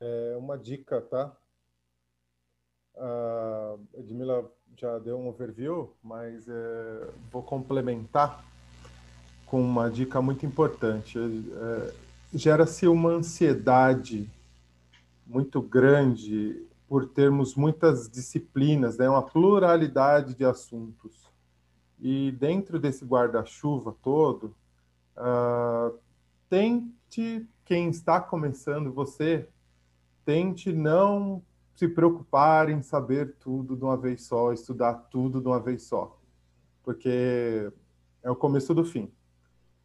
É 0.00 0.36
uma 0.36 0.58
dica, 0.58 1.00
tá? 1.00 1.34
A 2.96 3.76
Edmila 3.94 4.50
já 4.76 4.98
deu 4.98 5.18
um 5.18 5.28
overview, 5.28 5.94
mas 6.02 6.46
é, 6.48 7.10
vou 7.30 7.42
complementar 7.42 8.44
com 9.46 9.60
uma 9.60 9.90
dica 9.90 10.20
muito 10.20 10.44
importante. 10.44 11.18
É, 11.18 12.06
Gera-se 12.34 12.86
uma 12.86 13.10
ansiedade 13.10 14.28
muito 15.26 15.62
grande 15.62 16.66
por 16.88 17.08
termos 17.08 17.54
muitas 17.54 18.08
disciplinas, 18.08 18.96
né, 18.96 19.08
uma 19.08 19.22
pluralidade 19.22 20.34
de 20.34 20.44
assuntos. 20.44 21.30
E 21.98 22.30
dentro 22.32 22.78
desse 22.78 23.04
guarda-chuva 23.04 23.94
todo, 24.02 24.54
uh, 25.16 25.98
tente, 26.48 27.46
quem 27.64 27.88
está 27.88 28.20
começando, 28.20 28.92
você, 28.92 29.48
tente 30.24 30.72
não 30.72 31.42
se 31.74 31.88
preocupar 31.88 32.70
em 32.70 32.82
saber 32.82 33.36
tudo 33.38 33.76
de 33.76 33.84
uma 33.84 33.96
vez 33.96 34.22
só, 34.22 34.52
estudar 34.52 34.94
tudo 35.10 35.40
de 35.40 35.46
uma 35.46 35.60
vez 35.60 35.82
só, 35.82 36.18
porque 36.82 37.70
é 38.22 38.30
o 38.30 38.36
começo 38.36 38.74
do 38.74 38.84
fim. 38.84 39.10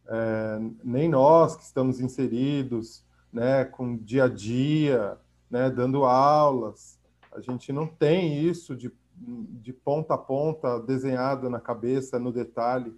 É, 0.06 0.58
nem 0.82 1.08
nós 1.08 1.54
que 1.54 1.62
estamos 1.62 2.00
inseridos, 2.00 3.04
né, 3.32 3.64
com 3.64 3.96
dia 3.96 4.24
a 4.24 4.28
dia, 4.28 5.18
né, 5.52 5.68
dando 5.68 6.04
aulas, 6.04 6.98
a 7.30 7.38
gente 7.38 7.70
não 7.74 7.86
tem 7.86 8.42
isso 8.42 8.74
de, 8.74 8.90
de 9.14 9.70
ponta 9.70 10.14
a 10.14 10.18
ponta 10.18 10.80
desenhado 10.80 11.50
na 11.50 11.60
cabeça, 11.60 12.18
no 12.18 12.32
detalhe. 12.32 12.96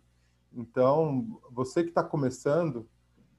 Então, 0.53 1.41
você 1.51 1.83
que 1.83 1.89
está 1.89 2.05
começando, 2.05 2.89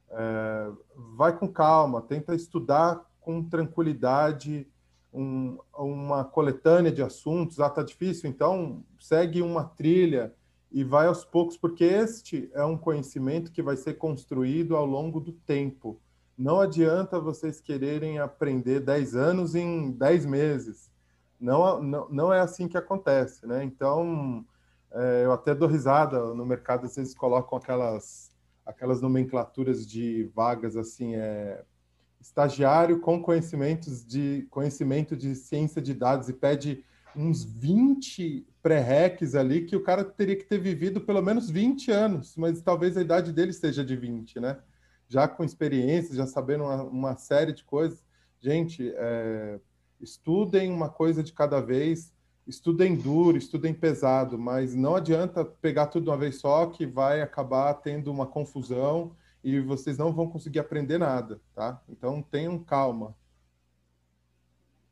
é, 0.09 0.69
vai 1.15 1.37
com 1.37 1.47
calma, 1.47 2.01
tenta 2.01 2.35
estudar 2.35 3.09
com 3.21 3.41
tranquilidade 3.41 4.67
um, 5.13 5.57
uma 5.73 6.25
coletânea 6.25 6.91
de 6.91 7.01
assuntos, 7.01 7.61
ah, 7.61 7.69
tá 7.69 7.81
difícil, 7.81 8.29
então 8.29 8.83
segue 8.99 9.41
uma 9.41 9.63
trilha 9.63 10.33
e 10.69 10.83
vai 10.83 11.07
aos 11.07 11.23
poucos, 11.23 11.55
porque 11.55 11.85
este 11.85 12.49
é 12.53 12.65
um 12.65 12.77
conhecimento 12.77 13.49
que 13.49 13.61
vai 13.61 13.77
ser 13.77 13.93
construído 13.93 14.75
ao 14.75 14.85
longo 14.85 15.21
do 15.21 15.31
tempo. 15.31 16.01
Não 16.37 16.59
adianta 16.59 17.19
vocês 17.19 17.61
quererem 17.61 18.19
aprender 18.19 18.81
10 18.81 19.15
anos 19.15 19.55
em 19.55 19.91
10 19.91 20.25
meses. 20.25 20.89
Não, 21.39 21.81
não, 21.81 22.09
não 22.09 22.33
é 22.33 22.39
assim 22.39 22.67
que 22.67 22.77
acontece, 22.77 23.45
né? 23.45 23.63
Então, 23.63 24.45
é, 24.91 25.25
eu 25.25 25.31
até 25.31 25.55
dou 25.55 25.67
risada 25.67 26.33
no 26.33 26.45
mercado, 26.45 26.87
vezes 26.87 27.13
colocam 27.13 27.57
aquelas, 27.57 28.31
aquelas 28.65 29.01
nomenclaturas 29.01 29.85
de 29.85 30.29
vagas 30.35 30.75
assim, 30.75 31.15
é, 31.15 31.63
estagiário 32.19 32.99
com 32.99 33.21
conhecimentos 33.21 34.05
de 34.05 34.47
conhecimento 34.49 35.15
de 35.15 35.35
ciência 35.35 35.81
de 35.81 35.93
dados 35.93 36.27
e 36.27 36.33
pede 36.33 36.83
uns 37.15 37.43
20 37.43 38.45
pré-recs 38.61 39.35
ali 39.35 39.65
que 39.65 39.75
o 39.75 39.83
cara 39.83 40.03
teria 40.03 40.35
que 40.35 40.43
ter 40.43 40.57
vivido 40.57 40.99
pelo 40.99 41.21
menos 41.21 41.49
20 41.49 41.91
anos, 41.91 42.35
mas 42.35 42.61
talvez 42.61 42.97
a 42.97 43.01
idade 43.01 43.31
dele 43.31 43.53
seja 43.53 43.85
de 43.85 43.95
20, 43.95 44.39
né? 44.39 44.57
Já 45.07 45.27
com 45.27 45.43
experiência, 45.43 46.15
já 46.15 46.25
sabendo 46.25 46.63
uma, 46.63 46.83
uma 46.83 47.15
série 47.15 47.53
de 47.53 47.63
coisas. 47.63 48.03
Gente, 48.39 48.91
é, 48.95 49.59
estudem 49.99 50.71
uma 50.71 50.89
coisa 50.89 51.23
de 51.23 51.33
cada 51.33 51.59
vez, 51.59 52.13
estudem 52.47 52.95
duro, 52.95 53.37
estudem 53.37 53.73
pesado, 53.73 54.37
mas 54.37 54.75
não 54.75 54.95
adianta 54.95 55.43
pegar 55.43 55.87
tudo 55.87 56.03
de 56.03 56.09
uma 56.09 56.17
vez 56.17 56.39
só 56.39 56.67
que 56.67 56.85
vai 56.85 57.21
acabar 57.21 57.73
tendo 57.75 58.11
uma 58.11 58.25
confusão 58.25 59.15
e 59.43 59.59
vocês 59.59 59.97
não 59.97 60.11
vão 60.11 60.27
conseguir 60.27 60.59
aprender 60.59 60.97
nada, 60.97 61.39
tá? 61.53 61.81
Então 61.87 62.21
tenham 62.21 62.57
calma. 62.57 63.15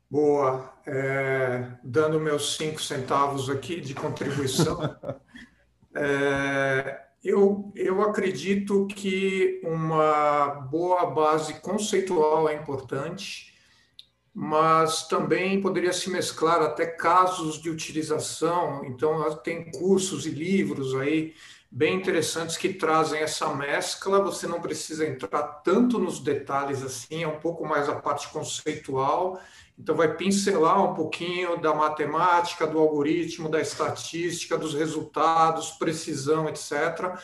Boa. 0.08 0.72
É, 0.86 1.72
dando 1.82 2.20
meus 2.20 2.56
cinco 2.56 2.80
centavos 2.80 3.50
aqui 3.50 3.80
de 3.80 3.94
contribuição, 3.94 4.78
é, 5.94 7.03
eu, 7.24 7.72
eu 7.74 8.02
acredito 8.02 8.86
que 8.86 9.60
uma 9.64 10.46
boa 10.70 11.06
base 11.06 11.54
conceitual 11.60 12.48
é 12.48 12.54
importante 12.54 13.54
mas 14.36 15.06
também 15.06 15.60
poderia 15.60 15.92
se 15.92 16.10
mesclar 16.10 16.60
até 16.60 16.84
casos 16.84 17.62
de 17.62 17.70
utilização. 17.70 18.84
Então, 18.84 19.32
tem 19.36 19.70
cursos 19.70 20.26
e 20.26 20.30
livros 20.30 20.92
aí 20.96 21.32
bem 21.70 21.94
interessantes 21.94 22.56
que 22.56 22.72
trazem 22.72 23.20
essa 23.20 23.54
mescla. 23.54 24.20
Você 24.22 24.48
não 24.48 24.60
precisa 24.60 25.06
entrar 25.06 25.44
tanto 25.64 26.00
nos 26.00 26.18
detalhes 26.18 26.82
assim, 26.82 27.22
é 27.22 27.28
um 27.28 27.38
pouco 27.38 27.64
mais 27.64 27.88
a 27.88 27.94
parte 27.94 28.28
conceitual. 28.30 29.40
Então, 29.78 29.94
vai 29.94 30.16
pincelar 30.16 30.82
um 30.82 30.94
pouquinho 30.94 31.60
da 31.60 31.74
matemática, 31.74 32.66
do 32.66 32.78
algoritmo, 32.78 33.48
da 33.48 33.60
estatística, 33.60 34.56
dos 34.56 34.72
resultados, 34.72 35.70
precisão, 35.72 36.48
etc., 36.48 37.18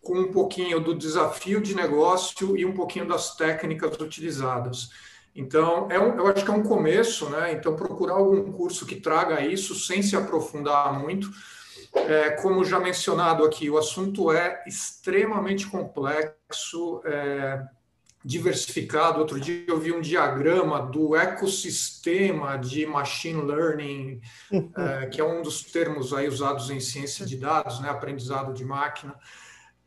com 0.00 0.18
um 0.18 0.32
pouquinho 0.32 0.80
do 0.80 0.94
desafio 0.94 1.60
de 1.60 1.76
negócio 1.76 2.56
e 2.56 2.64
um 2.64 2.72
pouquinho 2.72 3.06
das 3.06 3.36
técnicas 3.36 3.96
utilizadas. 4.00 4.90
Então, 5.34 5.86
é 5.90 5.98
um, 5.98 6.16
eu 6.18 6.26
acho 6.26 6.44
que 6.44 6.50
é 6.50 6.54
um 6.54 6.62
começo, 6.62 7.28
né? 7.30 7.52
Então, 7.52 7.76
procurar 7.76 8.14
algum 8.14 8.52
curso 8.52 8.84
que 8.84 8.96
traga 8.96 9.40
isso 9.40 9.74
sem 9.74 10.02
se 10.02 10.16
aprofundar 10.16 10.98
muito. 10.98 11.30
É, 11.94 12.30
como 12.30 12.64
já 12.64 12.80
mencionado 12.80 13.44
aqui, 13.44 13.70
o 13.70 13.78
assunto 13.78 14.32
é 14.32 14.62
extremamente 14.66 15.66
complexo, 15.66 17.00
é, 17.04 17.62
diversificado. 18.24 19.18
Outro 19.18 19.40
dia 19.40 19.64
eu 19.66 19.78
vi 19.78 19.92
um 19.92 20.00
diagrama 20.00 20.80
do 20.80 21.16
ecossistema 21.16 22.56
de 22.56 22.86
machine 22.86 23.42
learning, 23.42 24.20
é, 24.76 25.06
que 25.10 25.20
é 25.20 25.24
um 25.24 25.42
dos 25.42 25.62
termos 25.64 26.12
aí 26.12 26.28
usados 26.28 26.70
em 26.70 26.80
ciência 26.80 27.26
de 27.26 27.36
dados, 27.36 27.80
né? 27.80 27.88
aprendizado 27.88 28.52
de 28.52 28.64
máquina. 28.64 29.14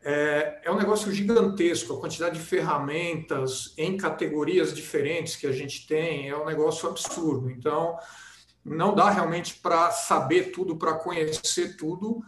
É, 0.02 0.60
é 0.64 0.70
um 0.70 0.76
negócio 0.76 1.10
gigantesco, 1.10 1.94
a 1.94 2.00
quantidade 2.00 2.38
de 2.38 2.44
ferramentas 2.44 3.74
em 3.76 3.96
categorias 3.96 4.72
diferentes 4.72 5.34
que 5.34 5.46
a 5.46 5.52
gente 5.52 5.86
tem 5.86 6.28
é 6.28 6.36
um 6.36 6.44
negócio 6.44 6.88
absurdo. 6.88 7.50
Então, 7.50 7.98
não 8.64 8.94
dá 8.94 9.10
realmente 9.10 9.54
para 9.54 9.90
saber 9.90 10.52
tudo, 10.52 10.76
para 10.76 10.94
conhecer 10.94 11.76
tudo. 11.76 12.22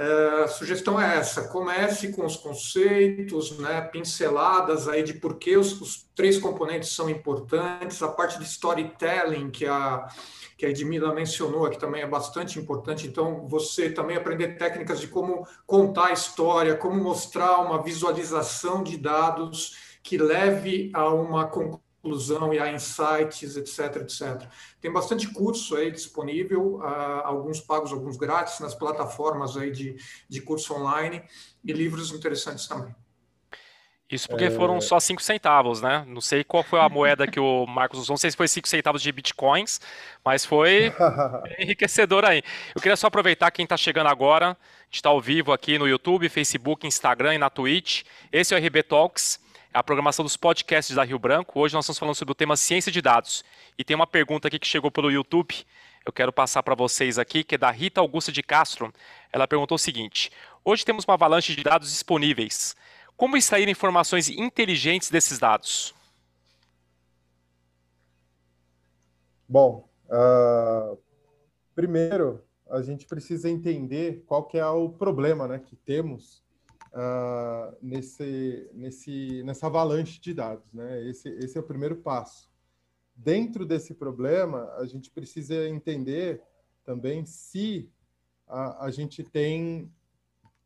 É, 0.00 0.44
a 0.44 0.48
sugestão 0.48 0.98
é 0.98 1.18
essa: 1.18 1.48
comece 1.48 2.10
com 2.10 2.24
os 2.24 2.34
conceitos, 2.34 3.58
né, 3.58 3.82
pinceladas 3.82 4.88
aí 4.88 5.02
de 5.02 5.12
por 5.12 5.38
que 5.38 5.58
os, 5.58 5.78
os 5.78 6.08
três 6.14 6.38
componentes 6.38 6.88
são 6.94 7.10
importantes, 7.10 8.02
a 8.02 8.08
parte 8.08 8.38
de 8.38 8.44
storytelling 8.44 9.50
que 9.50 9.66
a 9.66 10.08
que 10.56 10.66
a 10.66 10.68
Edmila 10.68 11.14
mencionou, 11.14 11.70
que 11.70 11.78
também 11.78 12.02
é 12.02 12.06
bastante 12.06 12.58
importante. 12.58 13.06
Então, 13.06 13.46
você 13.48 13.90
também 13.90 14.14
aprender 14.14 14.58
técnicas 14.58 15.00
de 15.00 15.08
como 15.08 15.46
contar 15.66 16.08
a 16.08 16.12
história, 16.12 16.76
como 16.76 17.02
mostrar 17.02 17.60
uma 17.60 17.82
visualização 17.82 18.82
de 18.82 18.98
dados 18.98 19.74
que 20.02 20.18
leve 20.18 20.90
a 20.92 21.08
uma 21.08 21.46
conclusão 21.46 21.89
e 22.02 22.58
a 22.58 22.72
insights, 22.72 23.56
etc, 23.56 23.96
etc. 23.96 24.48
Tem 24.80 24.90
bastante 24.90 25.28
curso 25.28 25.76
aí 25.76 25.90
disponível, 25.90 26.76
uh, 26.76 27.22
alguns 27.24 27.60
pagos, 27.60 27.92
alguns 27.92 28.16
grátis, 28.16 28.58
nas 28.60 28.74
plataformas 28.74 29.56
aí 29.56 29.70
de, 29.70 29.96
de 30.28 30.40
curso 30.40 30.74
online 30.74 31.22
e 31.62 31.72
livros 31.72 32.10
interessantes 32.10 32.66
também. 32.66 32.94
Isso 34.10 34.28
porque 34.28 34.44
é... 34.44 34.50
foram 34.50 34.80
só 34.80 34.98
5 34.98 35.22
centavos, 35.22 35.80
né? 35.80 36.04
Não 36.08 36.20
sei 36.20 36.42
qual 36.42 36.64
foi 36.64 36.80
a 36.80 36.88
moeda 36.88 37.28
que 37.28 37.38
o 37.38 37.64
Marcos 37.66 38.00
usou, 38.00 38.14
não 38.14 38.18
sei 38.18 38.30
se 38.30 38.36
foi 38.36 38.48
5 38.48 38.66
centavos 38.66 39.02
de 39.02 39.12
bitcoins, 39.12 39.80
mas 40.24 40.44
foi 40.44 40.92
enriquecedor 41.58 42.24
aí. 42.24 42.42
Eu 42.74 42.80
queria 42.80 42.96
só 42.96 43.06
aproveitar 43.06 43.50
quem 43.52 43.62
está 43.62 43.76
chegando 43.76 44.08
agora, 44.08 44.46
a 44.46 44.84
gente 44.86 44.94
está 44.94 45.10
ao 45.10 45.20
vivo 45.20 45.52
aqui 45.52 45.78
no 45.78 45.86
YouTube, 45.86 46.28
Facebook, 46.28 46.86
Instagram 46.86 47.34
e 47.34 47.38
na 47.38 47.48
Twitch. 47.48 48.02
Esse 48.32 48.52
é 48.52 48.58
o 48.58 48.60
RB 48.60 48.82
Talks, 48.82 49.38
a 49.72 49.82
programação 49.82 50.24
dos 50.24 50.36
podcasts 50.36 50.94
da 50.96 51.04
Rio 51.04 51.18
Branco. 51.18 51.60
Hoje 51.60 51.74
nós 51.74 51.84
estamos 51.84 51.98
falando 51.98 52.14
sobre 52.14 52.32
o 52.32 52.34
tema 52.34 52.56
ciência 52.56 52.90
de 52.90 53.00
dados. 53.00 53.44
E 53.78 53.84
tem 53.84 53.94
uma 53.94 54.06
pergunta 54.06 54.48
aqui 54.48 54.58
que 54.58 54.66
chegou 54.66 54.90
pelo 54.90 55.10
YouTube, 55.10 55.54
eu 56.04 56.12
quero 56.12 56.32
passar 56.32 56.62
para 56.62 56.74
vocês 56.74 57.18
aqui, 57.18 57.44
que 57.44 57.54
é 57.54 57.58
da 57.58 57.70
Rita 57.70 58.00
Augusta 58.00 58.32
de 58.32 58.42
Castro. 58.42 58.92
Ela 59.32 59.46
perguntou 59.46 59.76
o 59.76 59.78
seguinte: 59.78 60.30
Hoje 60.64 60.84
temos 60.84 61.04
uma 61.04 61.14
avalanche 61.14 61.54
de 61.54 61.62
dados 61.62 61.90
disponíveis. 61.90 62.74
Como 63.16 63.36
extrair 63.36 63.68
informações 63.68 64.28
inteligentes 64.28 65.10
desses 65.10 65.38
dados? 65.38 65.94
Bom, 69.48 69.88
uh, 70.06 70.98
primeiro 71.74 72.42
a 72.70 72.82
gente 72.82 73.06
precisa 73.06 73.50
entender 73.50 74.22
qual 74.26 74.44
que 74.44 74.56
é 74.56 74.66
o 74.66 74.88
problema 74.88 75.46
né, 75.48 75.58
que 75.58 75.76
temos 75.76 76.42
uh, 76.92 77.76
nesse, 77.80 78.70
nesse, 78.74 79.42
nessa 79.44 79.66
avalanche 79.66 80.20
de 80.20 80.34
dados. 80.34 80.72
Né? 80.72 81.08
Esse, 81.08 81.28
esse 81.28 81.56
é 81.56 81.60
o 81.60 81.64
primeiro 81.64 81.96
passo. 81.96 82.50
Dentro 83.14 83.66
desse 83.66 83.94
problema, 83.94 84.72
a 84.78 84.86
gente 84.86 85.10
precisa 85.10 85.68
entender 85.68 86.42
também 86.84 87.24
se 87.26 87.90
a, 88.46 88.86
a 88.86 88.90
gente 88.90 89.22
tem 89.22 89.90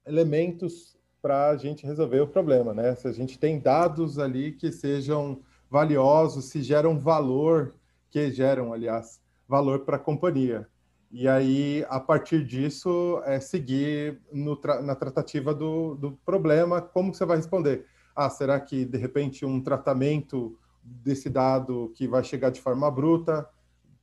elementos 0.07 0.97
para 1.21 1.49
a 1.49 1.57
gente 1.57 1.87
resolver 1.87 2.21
o 2.21 2.29
problema, 2.29 2.75
né? 2.75 2.95
Se 2.95 3.09
a 3.09 3.13
gente 3.13 3.39
tem 3.39 3.59
dados 3.59 4.19
ali 4.19 4.53
que 4.53 4.71
sejam 4.71 5.43
valiosos, 5.71 6.45
se 6.45 6.63
geram 6.63 6.99
valor, 6.99 7.75
que 8.11 8.31
geram, 8.31 8.73
aliás, 8.73 9.21
valor 9.49 9.81
para 9.81 9.97
a 9.97 9.99
companhia. 9.99 10.69
E 11.16 11.29
aí, 11.29 11.87
a 11.88 12.00
partir 12.00 12.44
disso, 12.44 13.22
é 13.24 13.38
seguir 13.38 14.20
tra 14.61 14.83
na 14.83 14.96
tratativa 14.96 15.55
do, 15.55 15.94
do 15.94 16.18
problema, 16.27 16.83
como 16.83 17.14
você 17.14 17.24
vai 17.24 17.37
responder? 17.37 17.87
Ah, 18.16 18.29
será 18.29 18.59
que, 18.59 18.85
de 18.85 18.98
repente, 18.98 19.46
um 19.46 19.62
tratamento 19.62 20.59
desse 20.83 21.31
dado 21.31 21.92
que 21.94 22.09
vai 22.09 22.24
chegar 22.24 22.50
de 22.50 22.61
forma 22.61 22.90
bruta, 22.90 23.48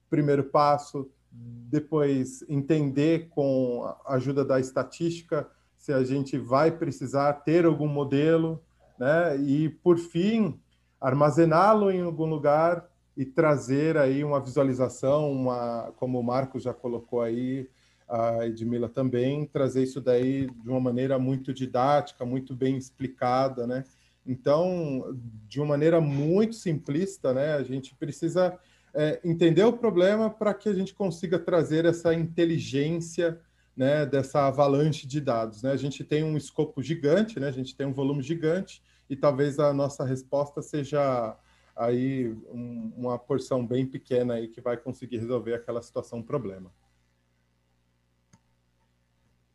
primeiro 0.09 0.45
passo, 0.45 1.11
depois 1.29 2.45
entender 2.47 3.27
com 3.27 3.83
a 4.05 4.13
ajuda 4.15 4.45
da 4.45 4.57
estatística 4.57 5.49
se 5.77 5.91
a 5.91 6.05
gente 6.05 6.37
vai 6.37 6.71
precisar 6.71 7.33
ter 7.33 7.65
algum 7.65 7.89
modelo, 7.89 8.63
né? 8.97 9.35
E 9.35 9.67
por 9.67 9.97
fim, 9.97 10.57
armazená-lo 11.01 11.91
em 11.91 12.03
algum 12.03 12.25
lugar 12.25 12.89
e 13.21 13.25
trazer 13.25 13.97
aí 13.97 14.23
uma 14.23 14.39
visualização, 14.39 15.31
uma, 15.31 15.93
como 15.97 16.19
o 16.19 16.23
Marcos 16.23 16.63
já 16.63 16.73
colocou 16.73 17.21
aí, 17.21 17.69
a 18.09 18.47
Edmila 18.47 18.89
também, 18.89 19.45
trazer 19.45 19.83
isso 19.83 20.01
daí 20.01 20.47
de 20.47 20.67
uma 20.67 20.79
maneira 20.79 21.19
muito 21.19 21.53
didática, 21.53 22.25
muito 22.25 22.55
bem 22.55 22.75
explicada, 22.75 23.67
né? 23.67 23.83
Então, 24.25 25.15
de 25.47 25.59
uma 25.59 25.67
maneira 25.67 26.01
muito 26.01 26.55
simplista, 26.55 27.31
né? 27.31 27.53
A 27.53 27.61
gente 27.61 27.93
precisa 27.93 28.57
é, 28.91 29.21
entender 29.23 29.65
o 29.65 29.73
problema 29.73 30.27
para 30.27 30.51
que 30.55 30.67
a 30.67 30.73
gente 30.73 30.95
consiga 30.95 31.37
trazer 31.37 31.85
essa 31.85 32.15
inteligência 32.15 33.39
né, 33.77 34.03
dessa 34.03 34.47
avalanche 34.47 35.05
de 35.05 35.21
dados. 35.21 35.61
Né? 35.61 35.71
A 35.71 35.77
gente 35.77 36.03
tem 36.03 36.23
um 36.23 36.35
escopo 36.35 36.81
gigante, 36.81 37.39
né? 37.39 37.49
a 37.49 37.53
gente 37.53 37.75
tem 37.75 37.85
um 37.85 37.93
volume 37.93 38.23
gigante, 38.23 38.81
e 39.07 39.15
talvez 39.15 39.59
a 39.59 39.71
nossa 39.71 40.03
resposta 40.03 40.61
seja 40.61 41.37
aí 41.75 42.29
um, 42.49 42.93
uma 42.97 43.17
porção 43.17 43.65
bem 43.65 43.85
pequena 43.85 44.35
aí 44.35 44.47
que 44.47 44.61
vai 44.61 44.77
conseguir 44.77 45.17
resolver 45.17 45.53
aquela 45.53 45.81
situação, 45.81 46.21
problema. 46.21 46.71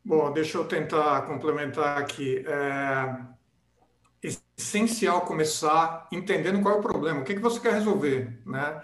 Bom, 0.04 0.32
deixa 0.32 0.58
eu 0.58 0.64
tentar 0.64 1.22
complementar 1.26 1.98
aqui. 1.98 2.44
É 2.46 3.36
essencial 4.56 5.22
começar 5.22 6.08
entendendo 6.10 6.60
qual 6.62 6.76
é 6.76 6.78
o 6.78 6.82
problema, 6.82 7.20
o 7.20 7.24
que, 7.24 7.34
que 7.34 7.40
você 7.40 7.60
quer 7.60 7.74
resolver, 7.74 8.40
né? 8.44 8.82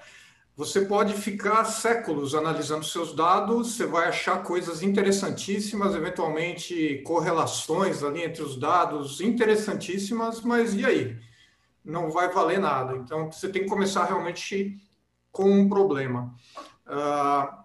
Você 0.55 0.83
pode 0.83 1.14
ficar 1.14 1.64
séculos 1.64 2.35
analisando 2.35 2.85
seus 2.85 3.16
dados, 3.16 3.75
você 3.75 3.87
vai 3.87 4.09
achar 4.09 4.42
coisas 4.42 4.83
interessantíssimas, 4.83 5.95
eventualmente 5.95 7.03
correlações 7.07 8.03
ali 8.03 8.23
entre 8.23 8.42
os 8.42 8.57
dados 8.59 9.23
interessantíssimas, 9.23 10.42
mas 10.42 10.75
e 10.75 10.85
aí? 10.85 11.18
Não 11.85 12.11
vai 12.11 12.33
valer 12.33 12.59
nada. 12.59 12.97
Então, 12.97 13.31
você 13.31 13.49
tem 13.49 13.62
que 13.62 13.68
começar 13.68 14.05
realmente 14.05 14.77
com 15.31 15.51
um 15.51 15.68
problema. 15.68 16.35
Uh, 16.87 17.62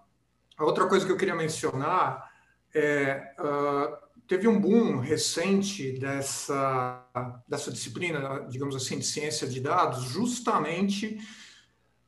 a 0.56 0.64
outra 0.64 0.86
coisa 0.86 1.04
que 1.06 1.12
eu 1.12 1.16
queria 1.16 1.34
mencionar 1.34 2.30
é. 2.74 3.34
Uh, 3.38 4.08
teve 4.28 4.46
um 4.46 4.60
boom 4.60 4.98
recente 4.98 5.92
dessa, 5.92 7.02
dessa 7.48 7.72
disciplina, 7.72 8.46
digamos 8.50 8.76
assim, 8.76 8.98
de 8.98 9.06
ciência 9.06 9.48
de 9.48 9.58
dados, 9.58 10.04
justamente 10.04 11.18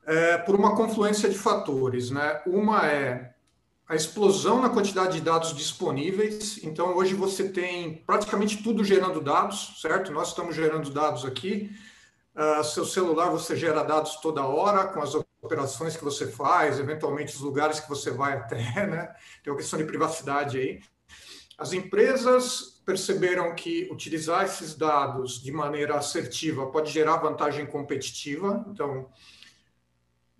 é, 0.04 0.36
por 0.36 0.54
uma 0.54 0.76
confluência 0.76 1.30
de 1.30 1.38
fatores. 1.38 2.10
Né? 2.10 2.42
Uma 2.46 2.86
é 2.86 3.34
a 3.88 3.96
explosão 3.96 4.60
na 4.60 4.68
quantidade 4.68 5.14
de 5.14 5.24
dados 5.24 5.56
disponíveis. 5.56 6.62
Então, 6.62 6.94
hoje 6.94 7.14
você 7.14 7.48
tem 7.48 8.04
praticamente 8.06 8.62
tudo 8.62 8.84
gerando 8.84 9.20
dados, 9.20 9.80
certo? 9.80 10.12
Nós 10.12 10.28
estamos 10.28 10.54
gerando 10.54 10.90
dados 10.90 11.24
aqui. 11.24 11.70
Uh, 12.40 12.64
seu 12.64 12.86
celular, 12.86 13.28
você 13.28 13.54
gera 13.54 13.82
dados 13.82 14.16
toda 14.16 14.46
hora 14.46 14.88
com 14.88 15.02
as 15.02 15.14
operações 15.42 15.94
que 15.94 16.02
você 16.02 16.26
faz, 16.26 16.78
eventualmente 16.78 17.34
os 17.34 17.40
lugares 17.42 17.80
que 17.80 17.88
você 17.88 18.10
vai 18.10 18.32
até, 18.32 18.56
né? 18.88 19.14
Tem 19.44 19.52
uma 19.52 19.58
questão 19.58 19.78
de 19.78 19.84
privacidade 19.84 20.58
aí. 20.58 20.80
As 21.58 21.74
empresas 21.74 22.80
perceberam 22.86 23.54
que 23.54 23.86
utilizar 23.92 24.46
esses 24.46 24.74
dados 24.74 25.42
de 25.42 25.52
maneira 25.52 25.96
assertiva 25.96 26.70
pode 26.70 26.90
gerar 26.90 27.18
vantagem 27.18 27.66
competitiva. 27.66 28.64
Então, 28.70 29.10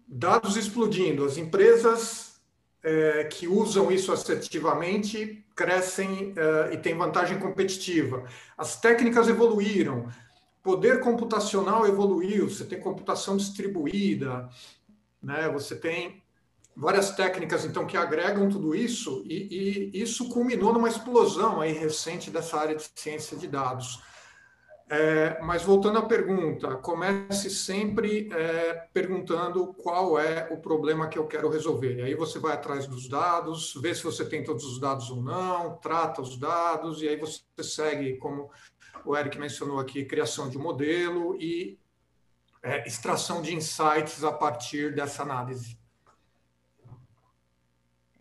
dados 0.09 0.57
explodindo, 0.57 1.27
as 1.27 1.37
empresas 1.37 2.41
é, 2.83 3.25
que 3.25 3.47
usam 3.47 3.93
isso 3.93 4.11
assertivamente 4.11 5.45
crescem 5.55 6.33
é, 6.35 6.73
e 6.73 6.79
têm 6.79 6.97
vantagem 6.97 7.39
competitiva. 7.39 8.25
As 8.57 8.81
técnicas 8.81 9.29
evoluíram, 9.29 10.09
poder 10.63 11.01
computacional 11.01 11.87
evoluiu, 11.87 12.49
você 12.49 12.65
tem 12.65 12.81
computação 12.81 13.37
distribuída, 13.37 14.49
né? 15.23 15.49
você 15.49 15.77
tem 15.77 16.23
várias 16.77 17.11
técnicas 17.11 17.65
então 17.65 17.87
que 17.87 17.97
agregam 17.97 18.49
tudo 18.49 18.75
isso 18.75 19.23
e, 19.27 19.91
e, 19.93 20.03
isso 20.03 20.29
culminou 20.29 20.73
numa 20.73 20.89
explosão 20.89 21.61
aí 21.61 21.73
recente 21.73 22.31
dessa 22.31 22.59
área 22.59 22.77
de 22.77 22.89
ciência 22.95 23.37
de 23.37 23.47
dados. 23.47 24.03
É, 24.93 25.41
mas 25.41 25.63
voltando 25.63 25.99
à 25.99 26.03
pergunta, 26.03 26.75
comece 26.75 27.49
sempre 27.49 28.29
é, 28.33 28.89
perguntando 28.93 29.73
qual 29.75 30.19
é 30.19 30.49
o 30.51 30.57
problema 30.57 31.07
que 31.07 31.17
eu 31.17 31.29
quero 31.29 31.49
resolver. 31.49 31.99
E 31.99 32.03
aí 32.03 32.15
você 32.17 32.41
vai 32.41 32.55
atrás 32.55 32.89
dos 32.89 33.09
dados, 33.09 33.73
vê 33.81 33.95
se 33.95 34.03
você 34.03 34.25
tem 34.25 34.43
todos 34.43 34.65
os 34.65 34.81
dados 34.81 35.09
ou 35.09 35.23
não, 35.23 35.77
trata 35.77 36.21
os 36.21 36.37
dados, 36.37 37.03
e 37.03 37.09
aí 37.09 37.17
você 37.17 37.41
segue, 37.63 38.17
como 38.17 38.51
o 39.05 39.17
Eric 39.17 39.39
mencionou 39.39 39.79
aqui, 39.79 40.05
criação 40.05 40.49
de 40.49 40.59
modelo 40.59 41.37
e 41.41 41.79
é, 42.63 42.87
extração 42.87 43.41
de 43.41 43.55
insights 43.55 44.23
a 44.25 44.33
partir 44.33 44.95
dessa 44.95 45.23
análise. 45.23 45.79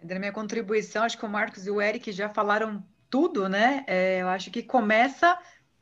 Da 0.02 0.18
minha 0.18 0.32
contribuição, 0.32 1.04
acho 1.04 1.18
que 1.18 1.26
o 1.26 1.30
Marcos 1.30 1.68
e 1.68 1.72
o 1.72 1.82
Eric 1.82 2.12
já 2.12 2.30
falaram 2.30 2.84
tudo, 3.10 3.50
né? 3.50 3.84
É, 3.88 4.22
eu 4.22 4.30
acho 4.30 4.50
que 4.50 4.64
começa 4.64 5.38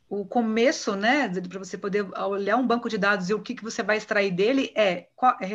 o 0.10 0.26
começo, 0.26 0.96
né, 0.96 1.28
para 1.28 1.60
você 1.60 1.78
poder 1.78 2.08
olhar 2.18 2.56
um 2.56 2.66
banco 2.66 2.88
de 2.88 2.98
dados 2.98 3.30
e 3.30 3.34
o 3.34 3.42
que, 3.42 3.54
que 3.54 3.64
você 3.64 3.84
vai 3.84 3.98
extrair 3.98 4.32
dele 4.32 4.72
é, 4.74 5.10
qual, 5.14 5.36
é 5.42 5.46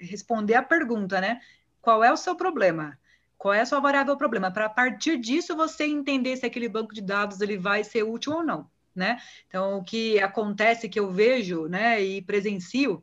responder 0.00 0.54
a 0.54 0.62
pergunta, 0.62 1.20
né? 1.20 1.40
Qual 1.80 2.02
é 2.02 2.10
o 2.10 2.16
seu 2.16 2.34
problema? 2.34 2.98
Qual 3.42 3.52
é 3.52 3.60
a 3.60 3.66
sua 3.66 3.80
variável 3.80 4.16
problema? 4.16 4.52
Para 4.52 4.68
partir 4.68 5.18
disso 5.18 5.56
você 5.56 5.82
entender 5.82 6.36
se 6.36 6.46
aquele 6.46 6.68
banco 6.68 6.94
de 6.94 7.00
dados 7.00 7.40
ele 7.40 7.58
vai 7.58 7.82
ser 7.82 8.04
útil 8.04 8.34
ou 8.34 8.44
não, 8.44 8.70
né? 8.94 9.18
Então 9.48 9.78
o 9.78 9.82
que 9.82 10.20
acontece 10.20 10.88
que 10.88 11.00
eu 11.00 11.10
vejo, 11.10 11.66
né, 11.66 12.00
e 12.00 12.22
presencio 12.22 13.02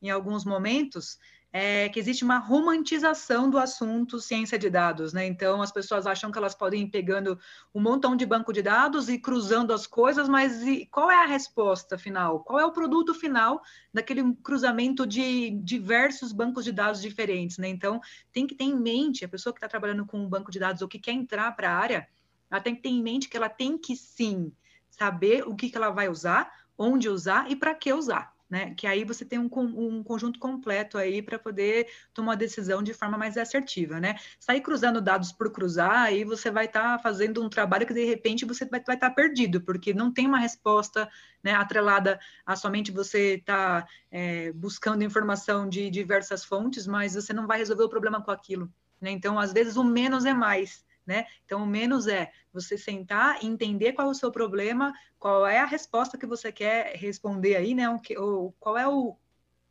em 0.00 0.08
alguns 0.08 0.42
momentos 0.42 1.18
é 1.56 1.88
que 1.88 2.00
existe 2.00 2.24
uma 2.24 2.38
romantização 2.38 3.48
do 3.48 3.58
assunto 3.58 4.18
ciência 4.18 4.58
de 4.58 4.68
dados, 4.68 5.12
né? 5.12 5.24
Então 5.24 5.62
as 5.62 5.70
pessoas 5.70 6.04
acham 6.04 6.32
que 6.32 6.36
elas 6.36 6.52
podem 6.52 6.82
ir 6.82 6.88
pegando 6.88 7.38
um 7.72 7.80
montão 7.80 8.16
de 8.16 8.26
banco 8.26 8.52
de 8.52 8.60
dados 8.60 9.08
e 9.08 9.20
cruzando 9.20 9.72
as 9.72 9.86
coisas, 9.86 10.28
mas 10.28 10.60
qual 10.90 11.08
é 11.12 11.22
a 11.22 11.28
resposta 11.28 11.96
final? 11.96 12.40
Qual 12.40 12.58
é 12.58 12.66
o 12.66 12.72
produto 12.72 13.14
final 13.14 13.62
daquele 13.92 14.34
cruzamento 14.42 15.06
de 15.06 15.50
diversos 15.62 16.32
bancos 16.32 16.64
de 16.64 16.72
dados 16.72 17.00
diferentes, 17.00 17.56
né? 17.56 17.68
Então 17.68 18.00
tem 18.32 18.48
que 18.48 18.56
ter 18.56 18.64
em 18.64 18.76
mente 18.76 19.24
a 19.24 19.28
pessoa 19.28 19.52
que 19.52 19.58
está 19.58 19.68
trabalhando 19.68 20.04
com 20.04 20.18
um 20.18 20.28
banco 20.28 20.50
de 20.50 20.58
dados 20.58 20.82
ou 20.82 20.88
que 20.88 20.98
quer 20.98 21.12
entrar 21.12 21.52
para 21.52 21.70
a 21.70 21.78
área, 21.78 22.08
ela 22.50 22.60
tem 22.60 22.74
que 22.74 22.82
ter 22.82 22.88
em 22.88 23.00
mente 23.00 23.28
que 23.28 23.36
ela 23.36 23.48
tem 23.48 23.78
que 23.78 23.94
sim 23.94 24.52
saber 24.90 25.46
o 25.46 25.54
que, 25.54 25.70
que 25.70 25.76
ela 25.76 25.90
vai 25.90 26.08
usar, 26.08 26.50
onde 26.76 27.08
usar 27.08 27.48
e 27.48 27.54
para 27.54 27.76
que 27.76 27.92
usar 27.92 28.33
né? 28.48 28.74
Que 28.74 28.86
aí 28.86 29.04
você 29.04 29.24
tem 29.24 29.38
um, 29.38 29.48
um 29.54 30.02
conjunto 30.02 30.38
completo 30.38 30.98
aí 30.98 31.22
para 31.22 31.38
poder 31.38 31.88
tomar 32.12 32.32
uma 32.32 32.36
decisão 32.36 32.82
de 32.82 32.92
forma 32.92 33.16
mais 33.16 33.36
assertiva, 33.36 33.98
né? 34.00 34.16
Sair 34.38 34.60
cruzando 34.60 35.00
dados 35.00 35.32
por 35.32 35.50
cruzar, 35.50 36.02
aí 36.02 36.24
você 36.24 36.50
vai 36.50 36.66
estar 36.66 36.96
tá 36.96 36.98
fazendo 36.98 37.42
um 37.42 37.48
trabalho 37.48 37.86
que 37.86 37.94
de 37.94 38.04
repente 38.04 38.44
você 38.44 38.64
vai 38.64 38.80
estar 38.80 38.96
tá 38.96 39.10
perdido, 39.10 39.60
porque 39.60 39.94
não 39.94 40.12
tem 40.12 40.26
uma 40.26 40.38
resposta 40.38 41.08
né, 41.42 41.52
atrelada 41.52 42.18
a 42.46 42.56
somente 42.56 42.90
você 42.90 43.34
estar 43.34 43.82
tá, 43.82 43.88
é, 44.10 44.52
buscando 44.52 45.04
informação 45.04 45.68
de 45.68 45.90
diversas 45.90 46.44
fontes, 46.44 46.86
mas 46.86 47.14
você 47.14 47.32
não 47.32 47.46
vai 47.46 47.58
resolver 47.58 47.84
o 47.84 47.88
problema 47.88 48.22
com 48.22 48.30
aquilo. 48.30 48.72
Né? 49.00 49.10
Então, 49.10 49.38
às 49.38 49.52
vezes, 49.52 49.76
o 49.76 49.84
menos 49.84 50.24
é 50.24 50.32
mais 50.32 50.84
né? 51.06 51.26
Então, 51.44 51.62
o 51.62 51.66
menos 51.66 52.06
é 52.06 52.30
você 52.52 52.76
sentar 52.76 53.44
entender 53.44 53.92
qual 53.92 54.08
é 54.08 54.10
o 54.10 54.14
seu 54.14 54.30
problema, 54.30 54.92
qual 55.18 55.46
é 55.46 55.58
a 55.58 55.66
resposta 55.66 56.18
que 56.18 56.26
você 56.26 56.50
quer 56.52 56.96
responder 56.96 57.56
aí, 57.56 57.74
né? 57.74 57.88
O 57.88 57.98
que, 57.98 58.16
ou 58.18 58.52
qual 58.58 58.76
é 58.76 58.88
o 58.88 59.16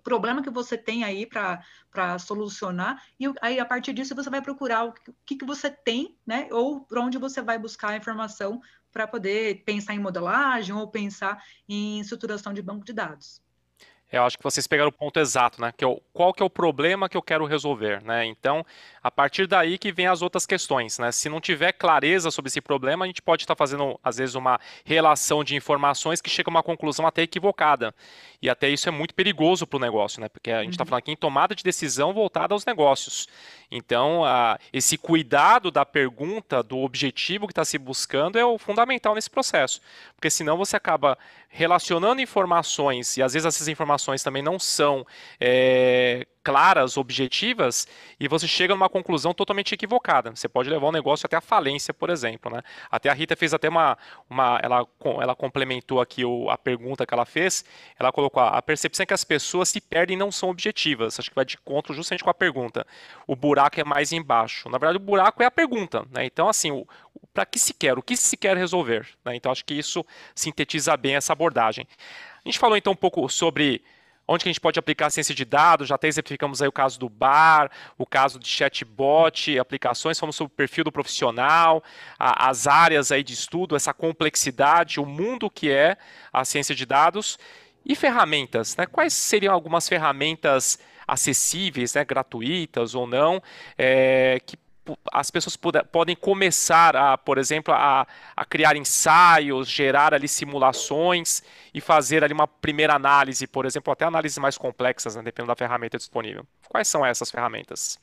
problema 0.03 0.43
que 0.43 0.49
você 0.49 0.77
tem 0.77 1.03
aí 1.03 1.25
para 1.25 2.19
solucionar, 2.19 3.01
e 3.19 3.25
aí 3.41 3.59
a 3.59 3.65
partir 3.65 3.93
disso 3.93 4.13
você 4.13 4.29
vai 4.29 4.41
procurar 4.41 4.85
o 4.85 4.93
que, 5.25 5.37
que 5.37 5.45
você 5.45 5.71
tem, 5.71 6.17
né? 6.25 6.47
Ou 6.51 6.81
por 6.81 6.97
onde 6.99 7.17
você 7.17 7.41
vai 7.41 7.57
buscar 7.57 7.89
a 7.89 7.97
informação 7.97 8.61
para 8.91 9.07
poder 9.07 9.63
pensar 9.63 9.93
em 9.95 9.99
modelagem 9.99 10.75
ou 10.75 10.87
pensar 10.87 11.43
em 11.67 11.99
estruturação 11.99 12.53
de 12.53 12.61
banco 12.61 12.85
de 12.85 12.93
dados. 12.93 13.42
Eu 14.13 14.23
acho 14.23 14.37
que 14.37 14.43
vocês 14.43 14.67
pegaram 14.67 14.89
o 14.89 14.93
ponto 14.93 15.19
exato, 15.19 15.59
né? 15.59 15.73
Que 15.75 15.83
é 15.83 15.87
o, 15.87 15.99
qual 16.13 16.31
que 16.31 16.43
é 16.43 16.45
o 16.45 16.49
problema 16.49 17.09
que 17.09 17.17
eu 17.17 17.21
quero 17.21 17.47
resolver, 17.47 17.99
né? 18.03 18.23
Então, 18.27 18.63
a 19.01 19.09
partir 19.09 19.47
daí 19.47 19.75
que 19.75 19.91
vem 19.91 20.05
as 20.05 20.21
outras 20.21 20.45
questões, 20.45 20.99
né? 20.99 21.11
Se 21.11 21.27
não 21.29 21.41
tiver 21.41 21.71
clareza 21.71 22.29
sobre 22.29 22.49
esse 22.49 22.61
problema, 22.61 23.05
a 23.05 23.07
gente 23.07 23.23
pode 23.23 23.41
estar 23.41 23.55
fazendo, 23.55 23.99
às 24.03 24.17
vezes, 24.17 24.35
uma 24.35 24.59
relação 24.85 25.43
de 25.43 25.55
informações 25.55 26.21
que 26.21 26.29
chega 26.29 26.47
a 26.47 26.51
uma 26.51 26.61
conclusão 26.61 27.07
até 27.07 27.23
equivocada. 27.23 27.91
E 28.39 28.47
até 28.51 28.69
isso 28.69 28.87
é 28.87 28.91
muito 28.91 29.15
perigoso 29.15 29.65
para 29.65 29.77
o 29.77 29.79
negócio, 29.79 30.21
né? 30.21 30.29
Porque 30.29 30.51
a 30.51 30.61
gente 30.61 30.73
está 30.73 30.83
uhum. 30.83 30.89
falando 30.89 30.99
aqui 30.99 31.11
em 31.11 31.15
tomada 31.15 31.55
de 31.55 31.63
decisão 31.63 32.13
voltada 32.13 32.53
aos 32.53 32.67
negócios. 32.67 33.27
Então, 33.71 34.23
a, 34.23 34.59
esse 34.71 34.95
cuidado 34.95 35.71
da 35.71 35.83
pergunta, 35.83 36.61
do 36.61 36.77
objetivo 36.77 37.47
que 37.47 37.51
está 37.51 37.65
se 37.65 37.79
buscando 37.79 38.37
é 38.37 38.45
o 38.45 38.59
fundamental 38.59 39.15
nesse 39.15 39.29
processo. 39.29 39.81
Porque 40.15 40.29
senão 40.29 40.55
você 40.55 40.75
acaba 40.75 41.17
relacionando 41.49 42.21
informações, 42.21 43.17
e 43.17 43.23
às 43.23 43.33
vezes 43.33 43.45
essas 43.45 43.67
informações 43.67 44.02
também 44.23 44.41
não 44.41 44.59
são 44.59 45.05
é, 45.39 46.25
claras, 46.43 46.97
objetivas, 46.97 47.87
e 48.19 48.27
você 48.27 48.47
chega 48.47 48.73
numa 48.73 48.89
conclusão 48.89 49.33
totalmente 49.33 49.73
equivocada. 49.73 50.35
Você 50.35 50.49
pode 50.49 50.69
levar 50.69 50.87
o 50.87 50.91
negócio 50.91 51.25
até 51.25 51.37
a 51.37 51.41
falência, 51.41 51.93
por 51.93 52.09
exemplo. 52.09 52.51
Né? 52.51 52.61
Até 52.91 53.09
a 53.09 53.13
Rita 53.13 53.35
fez 53.35 53.53
até 53.53 53.69
uma. 53.69 53.97
uma 54.29 54.59
ela, 54.61 54.85
ela 55.21 55.35
complementou 55.35 56.01
aqui 56.01 56.25
o, 56.25 56.49
a 56.49 56.57
pergunta 56.57 57.05
que 57.05 57.13
ela 57.13 57.25
fez. 57.25 57.63
Ela 57.97 58.11
colocou 58.11 58.43
a, 58.43 58.57
a 58.57 58.61
percepção 58.61 59.03
é 59.03 59.05
que 59.07 59.13
as 59.13 59.23
pessoas 59.23 59.69
se 59.69 59.79
perdem 59.79 60.17
não 60.17 60.31
são 60.31 60.49
objetivas. 60.49 61.17
Acho 61.17 61.29
que 61.29 61.35
vai 61.35 61.45
de 61.45 61.55
encontro 61.55 61.93
justamente 61.93 62.23
com 62.23 62.29
a 62.29 62.33
pergunta. 62.33 62.85
O 63.25 63.35
buraco 63.35 63.79
é 63.79 63.83
mais 63.83 64.11
embaixo. 64.11 64.69
Na 64.69 64.77
verdade, 64.77 64.97
o 64.97 65.05
buraco 65.05 65.41
é 65.41 65.45
a 65.45 65.51
pergunta. 65.51 66.05
Né? 66.11 66.25
Então, 66.25 66.49
assim, 66.49 66.85
para 67.33 67.45
que 67.45 67.57
se 67.57 67.73
quer? 67.73 67.97
O 67.97 68.01
que 68.01 68.17
se 68.17 68.35
quer 68.35 68.57
resolver? 68.57 69.07
Né? 69.23 69.35
Então, 69.35 69.51
acho 69.51 69.63
que 69.63 69.73
isso 69.73 70.05
sintetiza 70.35 70.95
bem 70.97 71.15
essa 71.15 71.31
abordagem. 71.31 71.87
A 72.45 72.49
gente 72.49 72.59
falou 72.59 72.75
então 72.75 72.91
um 72.91 72.95
pouco 72.95 73.27
sobre 73.29 73.81
onde 74.27 74.43
que 74.43 74.49
a 74.49 74.51
gente 74.51 74.59
pode 74.59 74.79
aplicar 74.79 75.07
a 75.07 75.09
ciência 75.09 75.33
de 75.33 75.45
dados, 75.45 75.87
já 75.87 75.95
até 75.95 76.07
exemplificamos 76.07 76.61
aí 76.61 76.67
o 76.67 76.71
caso 76.71 76.99
do 76.99 77.09
bar, 77.09 77.69
o 77.97 78.05
caso 78.05 78.39
de 78.39 78.47
chatbot, 78.47 79.57
aplicações, 79.57 80.19
falamos 80.19 80.35
sobre 80.35 80.53
o 80.53 80.55
perfil 80.55 80.83
do 80.83 80.91
profissional, 80.91 81.83
a, 82.17 82.49
as 82.49 82.67
áreas 82.67 83.11
aí 83.11 83.23
de 83.23 83.33
estudo, 83.33 83.75
essa 83.75 83.93
complexidade, 83.93 84.99
o 84.99 85.05
mundo 85.05 85.49
que 85.49 85.71
é 85.71 85.97
a 86.31 86.43
ciência 86.45 86.75
de 86.75 86.85
dados 86.85 87.37
e 87.85 87.95
ferramentas, 87.95 88.75
né? 88.77 88.85
Quais 88.85 89.13
seriam 89.13 89.53
algumas 89.53 89.87
ferramentas 89.87 90.79
acessíveis, 91.07 91.93
né, 91.93 92.05
gratuitas 92.05 92.95
ou 92.95 93.05
não, 93.05 93.43
é, 93.77 94.39
que 94.45 94.57
as 95.11 95.31
pessoas 95.31 95.57
podem 95.91 96.15
começar 96.15 96.95
a, 96.95 97.17
por 97.17 97.37
exemplo, 97.37 97.73
a, 97.73 98.05
a, 98.35 98.45
criar 98.45 98.75
ensaios, 98.75 99.67
gerar 99.67 100.13
ali 100.13 100.27
simulações 100.27 101.41
e 101.73 101.79
fazer 101.79 102.23
ali 102.23 102.33
uma 102.33 102.47
primeira 102.47 102.93
análise, 102.93 103.47
por 103.47 103.65
exemplo, 103.65 103.93
até 103.93 104.05
análises 104.05 104.37
mais 104.37 104.57
complexas, 104.57 105.15
né, 105.15 105.23
dependendo 105.23 105.47
da 105.47 105.55
ferramenta 105.55 105.97
disponível. 105.97 106.45
Quais 106.67 106.87
são 106.87 107.05
essas 107.05 107.31
ferramentas? 107.31 107.99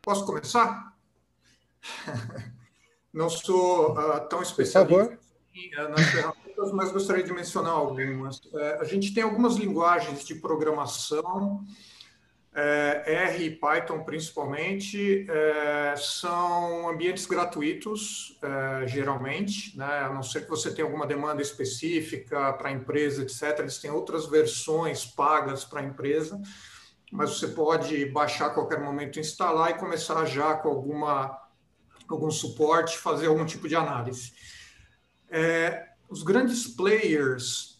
Posso 0.00 0.26
começar? 0.26 0.92
Não 3.12 3.28
sou 3.28 3.92
uh, 3.92 4.28
tão 4.28 4.42
especialista 4.42 5.18
uh, 5.78 5.88
nas 5.90 6.06
ferramentas, 6.06 6.72
mas 6.72 6.90
gostaria 6.90 7.22
de 7.22 7.32
mencionar 7.32 7.74
algumas. 7.74 8.38
Uh, 8.38 8.80
a 8.80 8.84
gente 8.84 9.14
tem 9.14 9.22
algumas 9.22 9.56
linguagens 9.56 10.24
de 10.24 10.34
programação 10.36 11.64
é, 12.54 13.02
R 13.06 13.44
e 13.44 13.50
Python 13.50 14.04
principalmente, 14.04 15.26
é, 15.28 15.94
são 15.96 16.88
ambientes 16.88 17.24
gratuitos, 17.24 18.38
é, 18.42 18.86
geralmente, 18.86 19.76
né? 19.76 20.00
a 20.00 20.12
não 20.12 20.22
ser 20.22 20.42
que 20.42 20.50
você 20.50 20.72
tenha 20.72 20.86
alguma 20.86 21.06
demanda 21.06 21.40
específica 21.40 22.52
para 22.52 22.68
a 22.68 22.72
empresa, 22.72 23.22
etc. 23.22 23.60
Eles 23.60 23.78
têm 23.78 23.90
outras 23.90 24.26
versões 24.26 25.06
pagas 25.06 25.64
para 25.64 25.80
a 25.80 25.84
empresa, 25.84 26.40
mas 27.10 27.38
você 27.38 27.48
pode 27.48 28.04
baixar 28.06 28.46
a 28.46 28.50
qualquer 28.50 28.80
momento, 28.80 29.18
instalar 29.18 29.70
e 29.70 29.78
começar 29.78 30.24
já 30.26 30.54
com 30.54 30.68
alguma, 30.68 31.38
algum 32.06 32.30
suporte, 32.30 32.98
fazer 32.98 33.28
algum 33.28 33.46
tipo 33.46 33.66
de 33.66 33.76
análise. 33.76 34.32
É, 35.30 35.88
os 36.08 36.22
grandes 36.22 36.66
players 36.66 37.71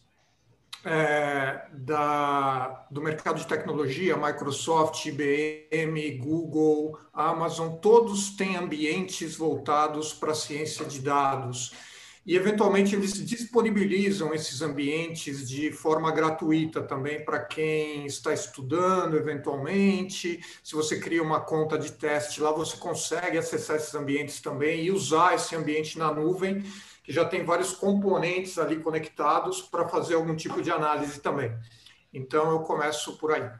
é, 0.84 1.66
da, 1.72 2.86
do 2.90 3.00
mercado 3.00 3.38
de 3.38 3.46
tecnologia, 3.46 4.16
Microsoft, 4.16 5.06
IBM, 5.06 6.18
Google, 6.18 6.98
Amazon, 7.12 7.76
todos 7.76 8.30
têm 8.36 8.56
ambientes 8.56 9.36
voltados 9.36 10.12
para 10.12 10.32
a 10.32 10.34
ciência 10.34 10.84
de 10.84 11.00
dados 11.00 11.72
e 12.24 12.36
eventualmente 12.36 12.94
eles 12.94 13.14
disponibilizam 13.26 14.32
esses 14.32 14.62
ambientes 14.62 15.48
de 15.48 15.72
forma 15.72 16.10
gratuita 16.12 16.80
também 16.80 17.24
para 17.24 17.40
quem 17.40 18.06
está 18.06 18.32
estudando 18.32 19.16
eventualmente. 19.16 20.40
Se 20.62 20.74
você 20.76 21.00
cria 21.00 21.22
uma 21.22 21.40
conta 21.40 21.76
de 21.76 21.90
teste 21.90 22.40
lá, 22.40 22.52
você 22.52 22.76
consegue 22.76 23.38
acessar 23.38 23.76
esses 23.76 23.94
ambientes 23.96 24.40
também 24.40 24.84
e 24.84 24.92
usar 24.92 25.34
esse 25.34 25.56
ambiente 25.56 25.98
na 25.98 26.14
nuvem, 26.14 26.64
que 27.02 27.12
já 27.12 27.24
tem 27.24 27.44
vários 27.44 27.72
componentes 27.72 28.58
ali 28.58 28.80
conectados 28.80 29.60
para 29.60 29.88
fazer 29.88 30.14
algum 30.14 30.36
tipo 30.36 30.62
de 30.62 30.70
análise 30.70 31.20
também. 31.20 31.52
Então 32.12 32.50
eu 32.50 32.60
começo 32.60 33.16
por 33.18 33.32
aí. 33.32 33.50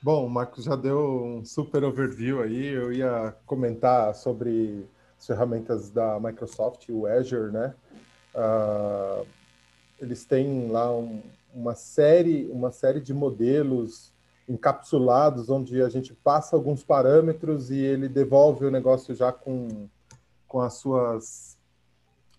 Bom, 0.00 0.26
o 0.26 0.30
Marcos 0.30 0.64
já 0.64 0.74
deu 0.74 1.24
um 1.24 1.44
super 1.44 1.84
overview 1.84 2.42
aí. 2.42 2.66
Eu 2.66 2.92
ia 2.92 3.36
comentar 3.46 4.14
sobre 4.14 4.84
as 5.18 5.26
ferramentas 5.26 5.90
da 5.90 6.18
Microsoft, 6.18 6.88
o 6.88 7.06
Azure, 7.06 7.52
né? 7.52 7.74
Uh, 8.34 9.26
eles 10.00 10.24
têm 10.24 10.68
lá 10.68 10.90
um, 10.90 11.22
uma 11.54 11.76
série, 11.76 12.48
uma 12.50 12.72
série 12.72 13.00
de 13.00 13.14
modelos 13.14 14.11
encapsulados, 14.48 15.48
onde 15.48 15.80
a 15.82 15.88
gente 15.88 16.12
passa 16.12 16.56
alguns 16.56 16.82
parâmetros 16.82 17.70
e 17.70 17.78
ele 17.78 18.08
devolve 18.08 18.66
o 18.66 18.70
negócio 18.70 19.14
já 19.14 19.32
com, 19.32 19.88
com 20.48 20.60
as 20.60 20.74
suas 20.74 21.58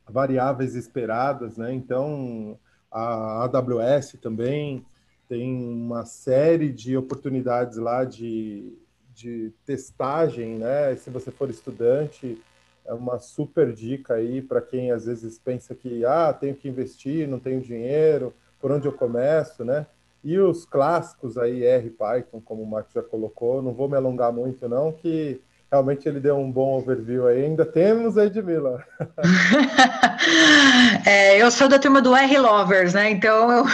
variáveis 0.07 0.75
esperadas, 0.75 1.57
né? 1.57 1.73
Então, 1.73 2.57
a 2.91 3.43
AWS 3.45 4.17
também 4.21 4.85
tem 5.27 5.55
uma 5.55 6.05
série 6.05 6.71
de 6.71 6.97
oportunidades 6.97 7.77
lá 7.77 8.03
de, 8.03 8.77
de 9.13 9.51
testagem, 9.65 10.57
né? 10.57 10.95
Se 10.95 11.09
você 11.09 11.31
for 11.31 11.49
estudante, 11.49 12.39
é 12.85 12.93
uma 12.93 13.17
super 13.17 13.71
dica 13.73 14.15
aí 14.15 14.41
para 14.41 14.61
quem 14.61 14.91
às 14.91 15.05
vezes 15.05 15.39
pensa 15.39 15.73
que 15.73 16.05
ah, 16.05 16.33
tenho 16.33 16.55
que 16.55 16.67
investir, 16.67 17.27
não 17.27 17.39
tenho 17.39 17.61
dinheiro, 17.61 18.33
por 18.59 18.71
onde 18.71 18.87
eu 18.87 18.93
começo, 18.93 19.63
né? 19.63 19.87
E 20.23 20.39
os 20.39 20.65
clássicos 20.65 21.37
aí, 21.37 21.65
R, 21.65 21.89
Python, 21.89 22.39
como 22.39 22.63
o 22.63 22.69
Marcos 22.69 22.93
já 22.93 23.03
colocou, 23.03 23.61
não 23.61 23.73
vou 23.73 23.89
me 23.89 23.97
alongar 23.97 24.31
muito 24.31 24.69
não, 24.69 24.91
que 24.91 25.41
realmente 25.73 26.07
ele 26.07 26.19
deu 26.19 26.37
um 26.37 26.51
bom 26.51 26.77
overview 26.77 27.27
aí. 27.27 27.45
Ainda 27.45 27.65
temos 27.65 28.15
Edmila. 28.15 28.85
é, 31.05 31.41
eu 31.41 31.49
sou 31.49 31.67
da 31.67 31.79
turma 31.79 31.99
do 31.99 32.15
R 32.15 32.37
Lovers, 32.37 32.93
né? 32.93 33.09
Então 33.09 33.51
eu, 33.51 33.65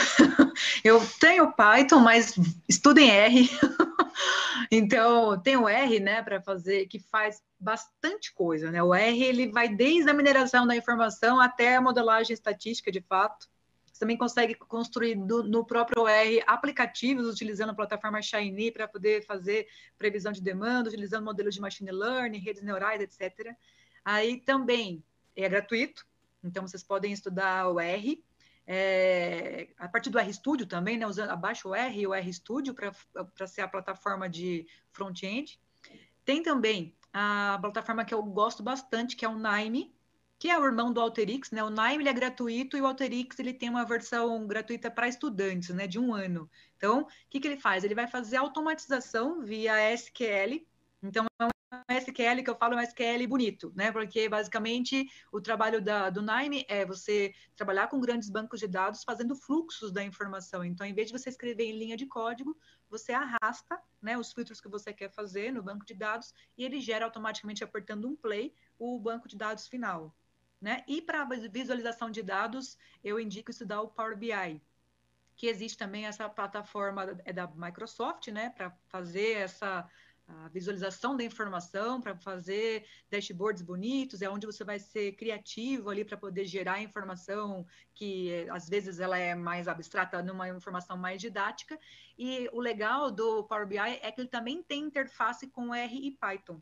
eu 0.83 1.01
tenho 1.19 1.51
Python, 1.51 1.99
mas 1.99 2.35
estudo 2.69 2.99
em 2.99 3.11
R. 3.11 3.49
então 4.71 5.37
tenho 5.41 5.67
R, 5.67 5.99
né, 5.99 6.23
para 6.23 6.41
fazer, 6.41 6.87
que 6.87 6.99
faz 6.99 7.41
bastante 7.59 8.33
coisa, 8.33 8.71
né? 8.71 8.81
O 8.81 8.95
R 8.95 9.21
ele 9.21 9.51
vai 9.51 9.67
desde 9.67 10.09
a 10.09 10.13
mineração 10.13 10.65
da 10.65 10.77
informação 10.77 11.37
até 11.39 11.75
a 11.75 11.81
modelagem 11.81 12.33
estatística 12.33 12.91
de 12.91 13.01
fato. 13.01 13.45
Você 13.99 14.05
também 14.05 14.17
consegue 14.17 14.55
construir 14.55 15.15
do, 15.15 15.43
no 15.43 15.65
próprio 15.65 16.07
R 16.07 16.41
aplicativos 16.47 17.27
utilizando 17.27 17.71
a 17.71 17.73
plataforma 17.73 18.21
Shiny 18.21 18.71
para 18.71 18.87
poder 18.87 19.25
fazer 19.25 19.67
previsão 19.97 20.31
de 20.31 20.41
demanda, 20.41 20.87
utilizando 20.87 21.25
modelos 21.25 21.53
de 21.53 21.59
machine 21.59 21.91
learning, 21.91 22.39
redes 22.39 22.63
neurais, 22.63 23.01
etc. 23.01 23.53
Aí 24.05 24.39
também 24.39 25.03
é 25.35 25.49
gratuito, 25.49 26.07
então 26.41 26.65
vocês 26.65 26.81
podem 26.81 27.11
estudar 27.11 27.67
o 27.67 27.77
R. 27.77 28.23
É, 28.65 29.67
a 29.77 29.89
partir 29.89 30.09
do 30.09 30.17
RStudio 30.17 30.65
também, 30.65 30.97
né, 30.97 31.05
usando 31.05 31.31
abaixo 31.31 31.67
o 31.67 31.75
R 31.75 31.99
e 31.99 32.07
o 32.07 32.13
RStudio 32.13 32.73
para 32.73 33.47
ser 33.47 33.63
a 33.63 33.67
plataforma 33.67 34.29
de 34.29 34.65
front-end. 34.93 35.59
Tem 36.23 36.41
também 36.41 36.95
a 37.11 37.57
plataforma 37.59 38.05
que 38.05 38.13
eu 38.13 38.23
gosto 38.23 38.63
bastante, 38.63 39.17
que 39.17 39.25
é 39.25 39.27
o 39.27 39.37
Nime, 39.37 39.93
que 40.39 40.49
é 40.49 40.57
o 40.57 40.65
irmão 40.65 40.93
do 40.93 41.01
Alterix, 41.01 41.51
né? 41.51 41.61
O 41.61 41.69
ele 41.91 42.07
é 42.07 42.13
gratuito 42.13 42.77
e 42.77 42.81
o 42.81 42.87
Alterix 42.87 43.37
ele 43.39 43.53
tem 43.53 43.69
uma 43.69 43.83
versão 43.83 44.47
gratuita 44.47 44.89
para 44.89 45.09
estudantes, 45.09 45.75
né? 45.75 45.85
De 45.85 45.99
um 45.99 46.13
ano. 46.13 46.49
Então, 46.77 47.01
o 47.01 47.07
que, 47.29 47.41
que 47.41 47.47
ele 47.47 47.59
faz? 47.59 47.83
Ele 47.83 47.93
vai 47.93 48.07
fazer 48.07 48.37
automatização 48.37 49.41
via 49.41 49.91
SQL. 49.93 50.65
Então, 51.03 51.25
é 51.41 51.45
um 51.45 51.49
SQL 51.89 52.41
que 52.41 52.49
eu 52.49 52.55
falo 52.55 52.75
é 52.75 52.77
um 52.77 52.81
SQL 52.81 53.27
bonito, 53.27 53.73
né? 53.75 53.91
Porque 53.91 54.29
basicamente 54.29 55.05
o 55.29 55.41
trabalho 55.41 55.81
da, 55.81 56.09
do 56.09 56.21
Nime 56.21 56.65
é 56.69 56.85
você 56.85 57.33
trabalhar 57.57 57.87
com 57.87 57.99
grandes 57.99 58.29
bancos 58.29 58.61
de 58.61 58.67
dados 58.67 59.03
fazendo 59.03 59.35
fluxos 59.35 59.91
da 59.91 60.01
informação. 60.05 60.63
Então, 60.63 60.87
em 60.87 60.93
vez 60.93 61.07
de 61.07 61.19
você 61.19 61.27
escrever 61.27 61.65
em 61.65 61.77
linha 61.77 61.97
de 61.97 62.05
código, 62.05 62.57
você 62.89 63.11
arrasta 63.11 63.77
né, 64.01 64.17
os 64.17 64.31
filtros 64.31 64.61
que 64.61 64.69
você 64.69 64.93
quer 64.93 65.11
fazer 65.11 65.51
no 65.51 65.61
banco 65.61 65.85
de 65.85 65.93
dados 65.93 66.33
e 66.57 66.63
ele 66.63 66.79
gera 66.79 67.03
automaticamente, 67.03 67.61
apertando 67.61 68.07
um 68.07 68.15
play, 68.15 68.53
o 68.77 68.97
banco 68.97 69.27
de 69.27 69.35
dados 69.35 69.67
final. 69.67 70.15
Né? 70.61 70.83
E 70.87 71.01
para 71.01 71.23
visualização 71.23 72.11
de 72.11 72.21
dados, 72.21 72.77
eu 73.03 73.19
indico 73.19 73.49
estudar 73.49 73.81
o 73.81 73.87
Power 73.87 74.17
BI, 74.17 74.61
que 75.35 75.47
existe 75.47 75.77
também 75.77 76.05
essa 76.05 76.27
plataforma 76.27 77.17
é 77.23 77.31
da 77.31 77.47
Microsoft, 77.47 78.27
né, 78.27 78.49
para 78.49 78.69
fazer 78.89 79.37
essa 79.37 79.89
visualização 80.51 81.15
da 81.15 81.23
informação, 81.23 81.99
para 81.99 82.15
fazer 82.15 82.85
dashboards 83.09 83.61
bonitos, 83.61 84.21
é 84.21 84.29
onde 84.29 84.45
você 84.45 84.63
vai 84.63 84.79
ser 84.79 85.13
criativo 85.13 85.89
ali 85.89 86.05
para 86.05 86.17
poder 86.17 86.45
gerar 86.45 86.81
informação 86.81 87.65
que 87.93 88.47
às 88.49 88.69
vezes 88.69 88.99
ela 88.99 89.17
é 89.17 89.33
mais 89.33 89.67
abstrata 89.67 90.21
numa 90.21 90.47
informação 90.49 90.97
mais 90.97 91.21
didática. 91.21 91.79
E 92.17 92.49
o 92.53 92.59
legal 92.59 93.09
do 93.11 93.43
Power 93.45 93.67
BI 93.67 93.77
é 93.77 94.11
que 94.11 94.21
ele 94.21 94.27
também 94.27 94.61
tem 94.61 94.83
interface 94.83 95.47
com 95.47 95.73
R 95.73 95.95
e 95.95 96.11
Python. 96.11 96.61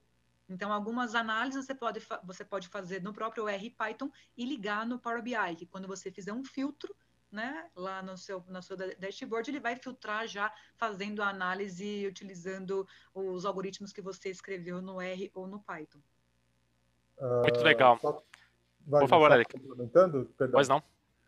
Então, 0.50 0.72
algumas 0.72 1.14
análises 1.14 1.66
você 1.66 1.76
pode, 1.76 2.02
você 2.24 2.45
pode 2.45 2.68
fazer 2.70 3.02
no 3.02 3.14
próprio 3.14 3.48
R 3.48 3.70
Python 3.70 4.10
e 4.36 4.45
ligar 4.45 4.86
no 4.86 5.00
Power 5.00 5.22
BI, 5.22 5.56
que 5.58 5.66
quando 5.66 5.88
você 5.88 6.10
fizer 6.10 6.32
um 6.32 6.43
filtro, 6.43 6.95
né, 7.30 7.70
lá 7.76 8.02
no 8.02 8.18
seu, 8.18 8.43
no 8.48 8.62
seu 8.62 8.78
dashboard, 8.78 9.52
ele 9.52 9.60
vai 9.60 9.76
filtrar 9.76 10.26
já 10.28 10.52
fazendo 10.78 11.22
a 11.22 11.28
análise 11.28 12.08
utilizando 12.08 12.88
os 13.14 13.45
algoritmos 13.45 13.91
que 13.91 14.02
você 14.02 14.30
escreveu 14.30 14.82
no 14.82 15.02
R 15.02 15.30
ou 15.34 15.45
no 15.45 15.60
Python. 15.60 16.00
Muito 17.20 17.62
legal. 17.62 17.98
Só, 18.00 18.24
vai, 18.86 19.02
Por 19.02 19.10
favor, 19.10 19.32
Eric. 19.32 19.52
Complementando, 19.60 20.26
perdão. 20.38 20.54
Pois 20.54 20.70
não. 20.70 20.78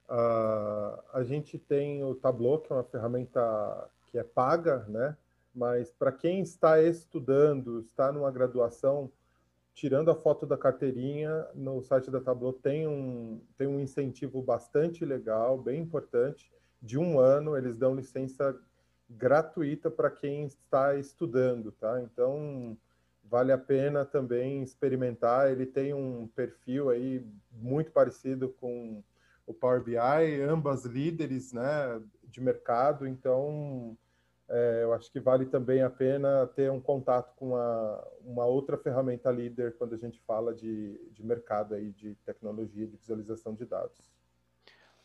Uh, 0.09 0.99
a 1.13 1.23
gente 1.23 1.57
tem 1.59 2.03
o 2.03 2.15
Tableau, 2.15 2.59
que 2.59 2.71
é 2.71 2.75
uma 2.75 2.83
ferramenta 2.83 3.89
que 4.07 4.17
é 4.17 4.23
paga, 4.23 4.85
né? 4.87 5.15
Mas 5.53 5.91
para 5.91 6.11
quem 6.11 6.41
está 6.41 6.81
estudando, 6.81 7.79
está 7.79 8.11
numa 8.11 8.31
graduação, 8.31 9.11
tirando 9.73 10.11
a 10.11 10.15
foto 10.15 10.45
da 10.45 10.57
carteirinha, 10.57 11.47
no 11.55 11.81
site 11.81 12.11
da 12.11 12.19
Tableau 12.19 12.53
tem 12.53 12.87
um, 12.87 13.41
tem 13.57 13.67
um 13.67 13.79
incentivo 13.79 14.41
bastante 14.41 15.05
legal, 15.05 15.57
bem 15.57 15.81
importante, 15.81 16.51
de 16.81 16.97
um 16.97 17.19
ano, 17.19 17.57
eles 17.57 17.77
dão 17.77 17.95
licença 17.95 18.57
gratuita 19.09 19.89
para 19.89 20.11
quem 20.11 20.45
está 20.45 20.95
estudando, 20.95 21.71
tá? 21.71 22.01
Então, 22.01 22.77
vale 23.23 23.51
a 23.51 23.57
pena 23.57 24.05
também 24.05 24.61
experimentar, 24.63 25.51
ele 25.51 25.65
tem 25.65 25.93
um 25.93 26.27
perfil 26.27 26.89
aí 26.89 27.25
muito 27.51 27.91
parecido 27.91 28.49
com 28.49 29.03
o 29.45 29.53
Power 29.53 29.83
BI, 29.83 30.41
ambas 30.47 30.85
líderes, 30.85 31.51
né, 31.53 32.01
de 32.23 32.39
mercado, 32.39 33.07
então 33.07 33.97
é, 34.49 34.83
eu 34.83 34.93
acho 34.93 35.11
que 35.11 35.19
vale 35.19 35.45
também 35.45 35.81
a 35.83 35.89
pena 35.89 36.47
ter 36.55 36.71
um 36.71 36.81
contato 36.81 37.35
com 37.35 37.49
uma, 37.49 38.07
uma 38.21 38.45
outra 38.45 38.77
ferramenta 38.77 39.31
líder 39.31 39.75
quando 39.77 39.93
a 39.93 39.97
gente 39.97 40.19
fala 40.21 40.53
de, 40.53 40.99
de 41.11 41.23
mercado 41.23 41.75
aí, 41.75 41.91
de 41.91 42.15
tecnologia 42.25 42.87
de 42.87 42.97
visualização 42.97 43.53
de 43.53 43.65
dados. 43.65 44.09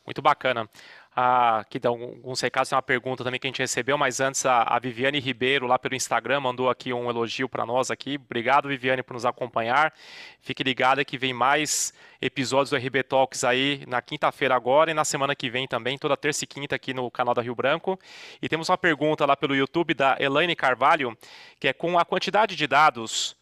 Muito 0.06 0.20
bacana. 0.20 0.68
Ah, 1.16 1.60
aqui 1.60 1.78
dá 1.78 1.88
alguns 1.88 2.40
recados, 2.40 2.68
tem 2.68 2.76
uma 2.76 2.82
pergunta 2.82 3.22
também 3.22 3.38
que 3.38 3.46
a 3.46 3.48
gente 3.48 3.60
recebeu, 3.60 3.96
mas 3.96 4.18
antes 4.18 4.44
a, 4.44 4.62
a 4.62 4.78
Viviane 4.80 5.20
Ribeiro, 5.20 5.64
lá 5.64 5.78
pelo 5.78 5.94
Instagram, 5.94 6.40
mandou 6.40 6.68
aqui 6.68 6.92
um 6.92 7.08
elogio 7.08 7.48
para 7.48 7.64
nós 7.64 7.88
aqui. 7.90 8.16
Obrigado, 8.16 8.68
Viviane, 8.68 9.02
por 9.02 9.14
nos 9.14 9.24
acompanhar. 9.24 9.94
Fique 10.40 10.64
ligada 10.64 11.04
que 11.04 11.16
vem 11.16 11.32
mais 11.32 11.94
episódios 12.20 12.70
do 12.70 12.76
RB 12.76 13.04
Talks 13.04 13.44
aí 13.44 13.84
na 13.86 14.02
quinta-feira 14.02 14.56
agora 14.56 14.90
e 14.90 14.94
na 14.94 15.04
semana 15.04 15.36
que 15.36 15.48
vem 15.48 15.68
também, 15.68 15.96
toda 15.96 16.16
terça 16.16 16.44
e 16.44 16.48
quinta 16.48 16.74
aqui 16.74 16.92
no 16.92 17.08
canal 17.10 17.32
da 17.32 17.40
Rio 17.40 17.54
Branco. 17.54 17.98
E 18.42 18.48
temos 18.48 18.68
uma 18.68 18.76
pergunta 18.76 19.24
lá 19.24 19.36
pelo 19.36 19.54
YouTube 19.54 19.94
da 19.94 20.16
Elaine 20.18 20.56
Carvalho, 20.56 21.16
que 21.60 21.68
é 21.68 21.72
com 21.72 21.96
a 21.96 22.04
quantidade 22.04 22.56
de 22.56 22.66
dados 22.66 23.36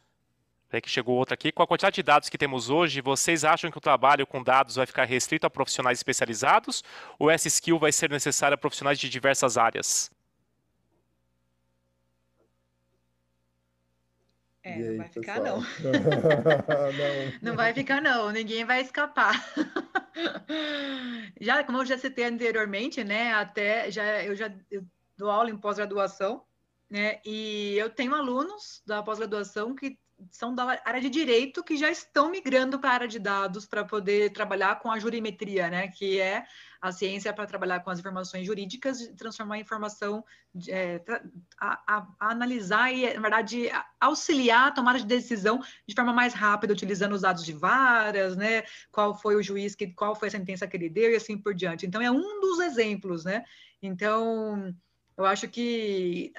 Peraí 0.72 0.80
que 0.80 0.88
chegou 0.88 1.16
outra 1.16 1.34
aqui. 1.34 1.52
Com 1.52 1.62
a 1.62 1.66
quantidade 1.66 1.96
de 1.96 2.02
dados 2.02 2.30
que 2.30 2.38
temos 2.38 2.70
hoje, 2.70 3.02
vocês 3.02 3.44
acham 3.44 3.70
que 3.70 3.76
o 3.76 3.80
trabalho 3.80 4.26
com 4.26 4.42
dados 4.42 4.76
vai 4.76 4.86
ficar 4.86 5.04
restrito 5.04 5.46
a 5.46 5.50
profissionais 5.50 5.98
especializados 5.98 6.82
ou 7.18 7.30
essa 7.30 7.46
skill 7.46 7.78
vai 7.78 7.92
ser 7.92 8.08
necessária 8.08 8.54
a 8.54 8.58
profissionais 8.58 8.98
de 8.98 9.06
diversas 9.10 9.58
áreas? 9.58 10.10
É, 14.62 14.78
não 14.78 14.96
vai 14.96 15.08
ficar 15.08 15.40
não. 15.40 15.60
não. 15.60 15.66
Não 17.42 17.56
vai 17.56 17.74
ficar 17.74 18.00
não, 18.00 18.30
ninguém 18.30 18.64
vai 18.64 18.80
escapar. 18.80 19.34
já, 21.38 21.62
como 21.64 21.78
eu 21.78 21.84
já 21.84 21.98
citei 21.98 22.24
anteriormente, 22.24 23.04
né, 23.04 23.34
até 23.34 23.90
já 23.90 24.24
eu 24.24 24.34
já 24.34 24.50
eu 24.70 24.86
dou 25.18 25.30
aula 25.30 25.50
em 25.50 25.58
pós-graduação, 25.58 26.44
né, 26.88 27.20
e 27.26 27.74
eu 27.76 27.90
tenho 27.90 28.14
alunos 28.14 28.80
da 28.86 29.02
pós-graduação 29.02 29.74
que 29.74 29.98
são 30.30 30.54
da 30.54 30.80
área 30.84 31.00
de 31.00 31.10
direito 31.10 31.62
que 31.62 31.76
já 31.76 31.90
estão 31.90 32.30
migrando 32.30 32.78
para 32.78 32.90
a 32.90 32.94
área 32.94 33.08
de 33.08 33.18
dados 33.18 33.66
para 33.66 33.84
poder 33.84 34.32
trabalhar 34.32 34.78
com 34.80 34.90
a 34.90 34.98
jurimetria, 34.98 35.68
né, 35.68 35.88
que 35.88 36.20
é 36.20 36.44
a 36.80 36.90
ciência 36.90 37.32
para 37.32 37.46
trabalhar 37.46 37.80
com 37.80 37.90
as 37.90 37.98
informações 37.98 38.46
jurídicas 38.46 39.00
e 39.00 39.14
transformar 39.14 39.54
a 39.54 39.58
informação, 39.58 40.24
é, 40.68 41.00
a, 41.58 41.80
a, 41.86 42.08
a, 42.20 42.30
analisar 42.30 42.92
e, 42.92 43.14
na 43.14 43.20
verdade, 43.20 43.70
auxiliar 44.00 44.68
a 44.68 44.72
tomada 44.72 44.98
de 44.98 45.06
decisão 45.06 45.60
de 45.86 45.94
forma 45.94 46.12
mais 46.12 46.34
rápida, 46.34 46.72
utilizando 46.72 47.12
os 47.12 47.22
dados 47.22 47.44
de 47.44 47.52
varas, 47.52 48.36
né, 48.36 48.64
qual 48.90 49.14
foi 49.14 49.36
o 49.36 49.42
juiz, 49.42 49.74
que, 49.74 49.88
qual 49.88 50.14
foi 50.14 50.28
a 50.28 50.30
sentença 50.32 50.66
que 50.66 50.76
ele 50.76 50.88
deu 50.88 51.12
e 51.12 51.16
assim 51.16 51.38
por 51.38 51.54
diante. 51.54 51.86
Então, 51.86 52.02
é 52.02 52.10
um 52.10 52.40
dos 52.40 52.60
exemplos, 52.60 53.24
né, 53.24 53.44
então... 53.80 54.74
Eu 55.14 55.26
acho 55.26 55.46
que 55.46 56.32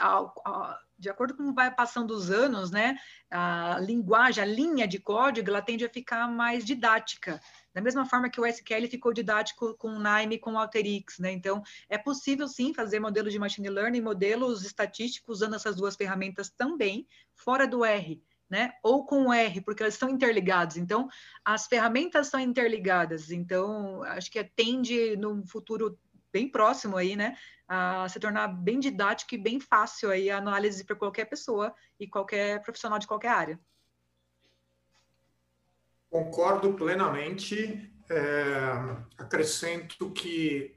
de 1.04 1.10
acordo 1.10 1.36
com 1.36 1.54
vai 1.54 1.70
passando 1.70 2.12
os 2.12 2.32
anos, 2.32 2.72
né, 2.72 2.98
a 3.30 3.78
linguagem, 3.82 4.42
a 4.42 4.48
linha 4.48 4.88
de 4.88 5.00
código, 5.00 5.50
ela 5.50 5.62
tende 5.62 5.84
a 5.84 5.90
ficar 5.90 6.28
mais 6.30 6.64
didática. 6.64 7.42
Da 7.74 7.82
mesma 7.82 8.06
forma 8.06 8.30
que 8.30 8.40
o 8.40 8.46
SQL 8.46 8.88
ficou 8.90 9.12
didático 9.12 9.76
com 9.76 9.90
o 9.90 10.00
Nime, 10.02 10.40
com 10.40 10.54
o 10.54 10.58
Alteryx, 10.58 11.20
né? 11.20 11.32
Então, 11.32 11.62
é 11.90 11.98
possível 11.98 12.48
sim 12.48 12.74
fazer 12.74 13.00
modelos 13.02 13.34
de 13.34 13.40
machine 13.40 13.70
learning, 13.70 14.00
modelos 14.00 14.64
estatísticos 14.64 15.38
usando 15.38 15.56
essas 15.56 15.76
duas 15.76 15.96
ferramentas 15.96 16.50
também, 16.50 17.06
fora 17.36 17.68
do 17.68 17.84
R. 17.84 18.24
Né? 18.50 18.72
Ou 18.84 19.04
com 19.04 19.28
o 19.28 19.34
R, 19.34 19.62
porque 19.62 19.82
elas 19.82 19.96
estão 19.96 20.10
interligados. 20.10 20.78
Então, 20.78 21.10
as 21.44 21.66
ferramentas 21.66 22.28
são 22.28 22.40
interligadas. 22.40 23.32
Então, 23.32 24.04
acho 24.04 24.30
que 24.30 24.44
tende 24.44 25.18
no 25.18 25.44
futuro 25.48 25.98
bem 26.34 26.50
próximo 26.50 26.98
aí, 26.98 27.16
né, 27.16 27.38
a 27.68 28.10
se 28.10 28.20
tornar 28.20 28.48
bem 28.48 28.80
didático 28.80 29.36
e 29.36 29.38
bem 29.38 29.60
fácil 29.60 30.10
aí 30.10 30.30
a 30.30 30.38
análise 30.38 30.84
para 30.84 30.96
qualquer 30.96 31.26
pessoa 31.26 31.74
e 32.00 32.08
qualquer 32.08 32.62
profissional 32.64 32.98
de 32.98 33.08
qualquer 33.08 33.30
área. 33.30 33.60
Concordo 36.10 36.74
plenamente. 36.74 37.90
É, 38.10 38.64
acrescento 39.18 40.12
que 40.12 40.76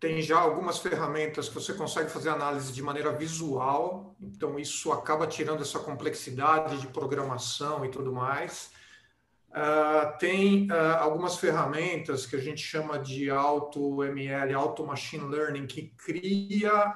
tem 0.00 0.20
já 0.22 0.38
algumas 0.38 0.78
ferramentas 0.78 1.48
que 1.48 1.54
você 1.54 1.74
consegue 1.74 2.10
fazer 2.10 2.30
análise 2.30 2.72
de 2.72 2.82
maneira 2.82 3.12
visual, 3.12 4.16
então 4.20 4.58
isso 4.58 4.92
acaba 4.92 5.26
tirando 5.26 5.62
essa 5.62 5.78
complexidade 5.78 6.80
de 6.80 6.86
programação 6.86 7.84
e 7.84 7.90
tudo 7.90 8.12
mais. 8.12 8.70
Uh, 9.56 10.18
tem 10.18 10.70
uh, 10.70 10.98
algumas 10.98 11.38
ferramentas 11.38 12.26
que 12.26 12.36
a 12.36 12.40
gente 12.40 12.60
chama 12.60 12.98
de 12.98 13.30
auto 13.30 14.04
ML, 14.04 14.52
auto 14.52 14.84
machine 14.84 15.24
learning, 15.24 15.66
que 15.66 15.94
cria 15.96 16.94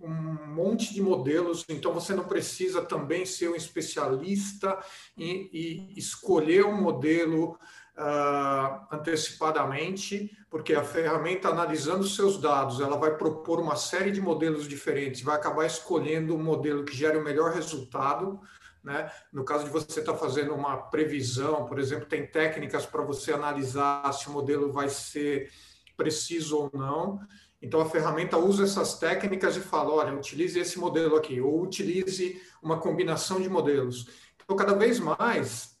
um 0.00 0.46
monte 0.48 0.92
de 0.92 1.00
modelos, 1.00 1.64
então 1.68 1.92
você 1.92 2.12
não 2.12 2.24
precisa 2.24 2.82
também 2.82 3.24
ser 3.24 3.50
um 3.50 3.54
especialista 3.54 4.76
e, 5.16 5.50
e 5.52 5.98
escolher 5.98 6.64
um 6.64 6.74
modelo 6.80 7.56
uh, 7.96 8.86
antecipadamente, 8.90 10.36
porque 10.50 10.74
a 10.74 10.82
ferramenta 10.82 11.48
analisando 11.48 12.08
seus 12.08 12.40
dados, 12.40 12.80
ela 12.80 12.96
vai 12.96 13.16
propor 13.16 13.60
uma 13.60 13.76
série 13.76 14.10
de 14.10 14.20
modelos 14.20 14.66
diferentes, 14.66 15.22
vai 15.22 15.36
acabar 15.36 15.64
escolhendo 15.64 16.34
um 16.34 16.42
modelo 16.42 16.84
que 16.84 16.96
gere 16.96 17.18
o 17.18 17.22
melhor 17.24 17.52
resultado 17.52 18.40
né? 18.82 19.10
No 19.32 19.44
caso 19.44 19.64
de 19.64 19.70
você 19.70 20.00
estar 20.00 20.12
tá 20.12 20.18
fazendo 20.18 20.54
uma 20.54 20.76
previsão, 20.76 21.66
por 21.66 21.78
exemplo, 21.78 22.06
tem 22.06 22.26
técnicas 22.26 22.86
para 22.86 23.02
você 23.02 23.32
analisar 23.32 24.12
se 24.12 24.28
o 24.28 24.32
modelo 24.32 24.72
vai 24.72 24.88
ser 24.88 25.50
preciso 25.96 26.56
ou 26.56 26.70
não. 26.72 27.20
Então, 27.62 27.80
a 27.80 27.88
ferramenta 27.88 28.38
usa 28.38 28.64
essas 28.64 28.98
técnicas 28.98 29.56
e 29.56 29.60
fala: 29.60 29.92
olha, 29.92 30.14
utilize 30.14 30.58
esse 30.58 30.78
modelo 30.78 31.16
aqui, 31.16 31.40
ou 31.40 31.62
utilize 31.62 32.40
uma 32.62 32.78
combinação 32.78 33.40
de 33.40 33.48
modelos. 33.48 34.06
Então, 34.42 34.56
cada 34.56 34.72
vez 34.74 34.98
mais, 34.98 35.78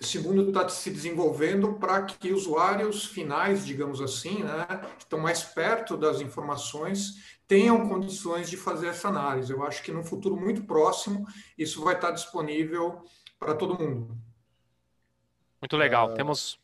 esse 0.00 0.18
mundo 0.20 0.48
está 0.48 0.68
se 0.68 0.90
desenvolvendo 0.90 1.74
para 1.74 2.02
que 2.02 2.32
usuários 2.32 3.04
finais, 3.04 3.66
digamos 3.66 4.00
assim, 4.00 4.44
né, 4.44 4.66
que 4.96 5.04
estão 5.04 5.18
mais 5.18 5.42
perto 5.42 5.96
das 5.96 6.20
informações, 6.20 7.37
tenham 7.48 7.88
condições 7.88 8.48
de 8.48 8.56
fazer 8.56 8.88
essa 8.88 9.08
análise. 9.08 9.52
Eu 9.52 9.64
acho 9.64 9.82
que 9.82 9.90
no 9.90 10.04
futuro 10.04 10.36
muito 10.36 10.62
próximo 10.62 11.26
isso 11.56 11.82
vai 11.82 11.94
estar 11.94 12.12
disponível 12.12 13.02
para 13.38 13.54
todo 13.54 13.78
mundo. 13.78 14.16
Muito 15.60 15.76
legal. 15.76 16.10
Uh... 16.10 16.14
Temos 16.14 16.60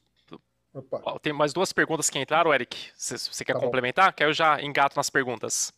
Opa. 0.75 1.19
Tem 1.21 1.33
mais 1.33 1.53
duas 1.53 1.73
perguntas 1.73 2.11
que 2.11 2.19
entraram, 2.19 2.53
Eric. 2.53 2.91
Você, 2.97 3.17
você 3.17 3.45
quer 3.45 3.55
tá 3.55 3.61
complementar? 3.61 4.13
Que 4.13 4.25
eu 4.25 4.33
já 4.33 4.61
engato 4.61 4.97
nas 4.97 5.09
perguntas. 5.09 5.73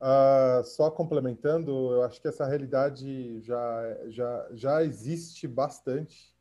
Uh, 0.00 0.62
só 0.62 0.88
complementando, 0.88 1.72
eu 1.92 2.02
acho 2.04 2.20
que 2.20 2.28
essa 2.28 2.46
realidade 2.46 3.40
já, 3.40 3.96
já, 4.08 4.48
já 4.52 4.84
existe 4.84 5.48
bastante 5.48 6.32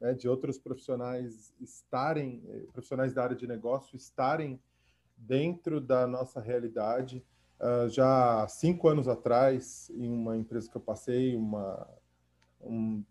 né, 0.00 0.12
de 0.12 0.28
outros 0.28 0.58
profissionais 0.58 1.54
estarem, 1.60 2.42
eh, 2.48 2.62
profissionais 2.72 3.12
da 3.12 3.22
área 3.22 3.36
de 3.36 3.46
negócio 3.46 3.94
estarem 3.94 4.60
dentro 5.16 5.80
da 5.80 6.06
nossa 6.06 6.40
realidade. 6.40 7.24
Uh, 7.62 7.88
já 7.88 8.44
cinco 8.48 8.88
anos 8.88 9.06
atrás, 9.06 9.88
em 9.94 10.10
uma 10.10 10.36
empresa 10.36 10.68
que 10.68 10.76
eu 10.76 10.80
passei, 10.80 11.36
uma, 11.36 11.88
um, 12.60 13.04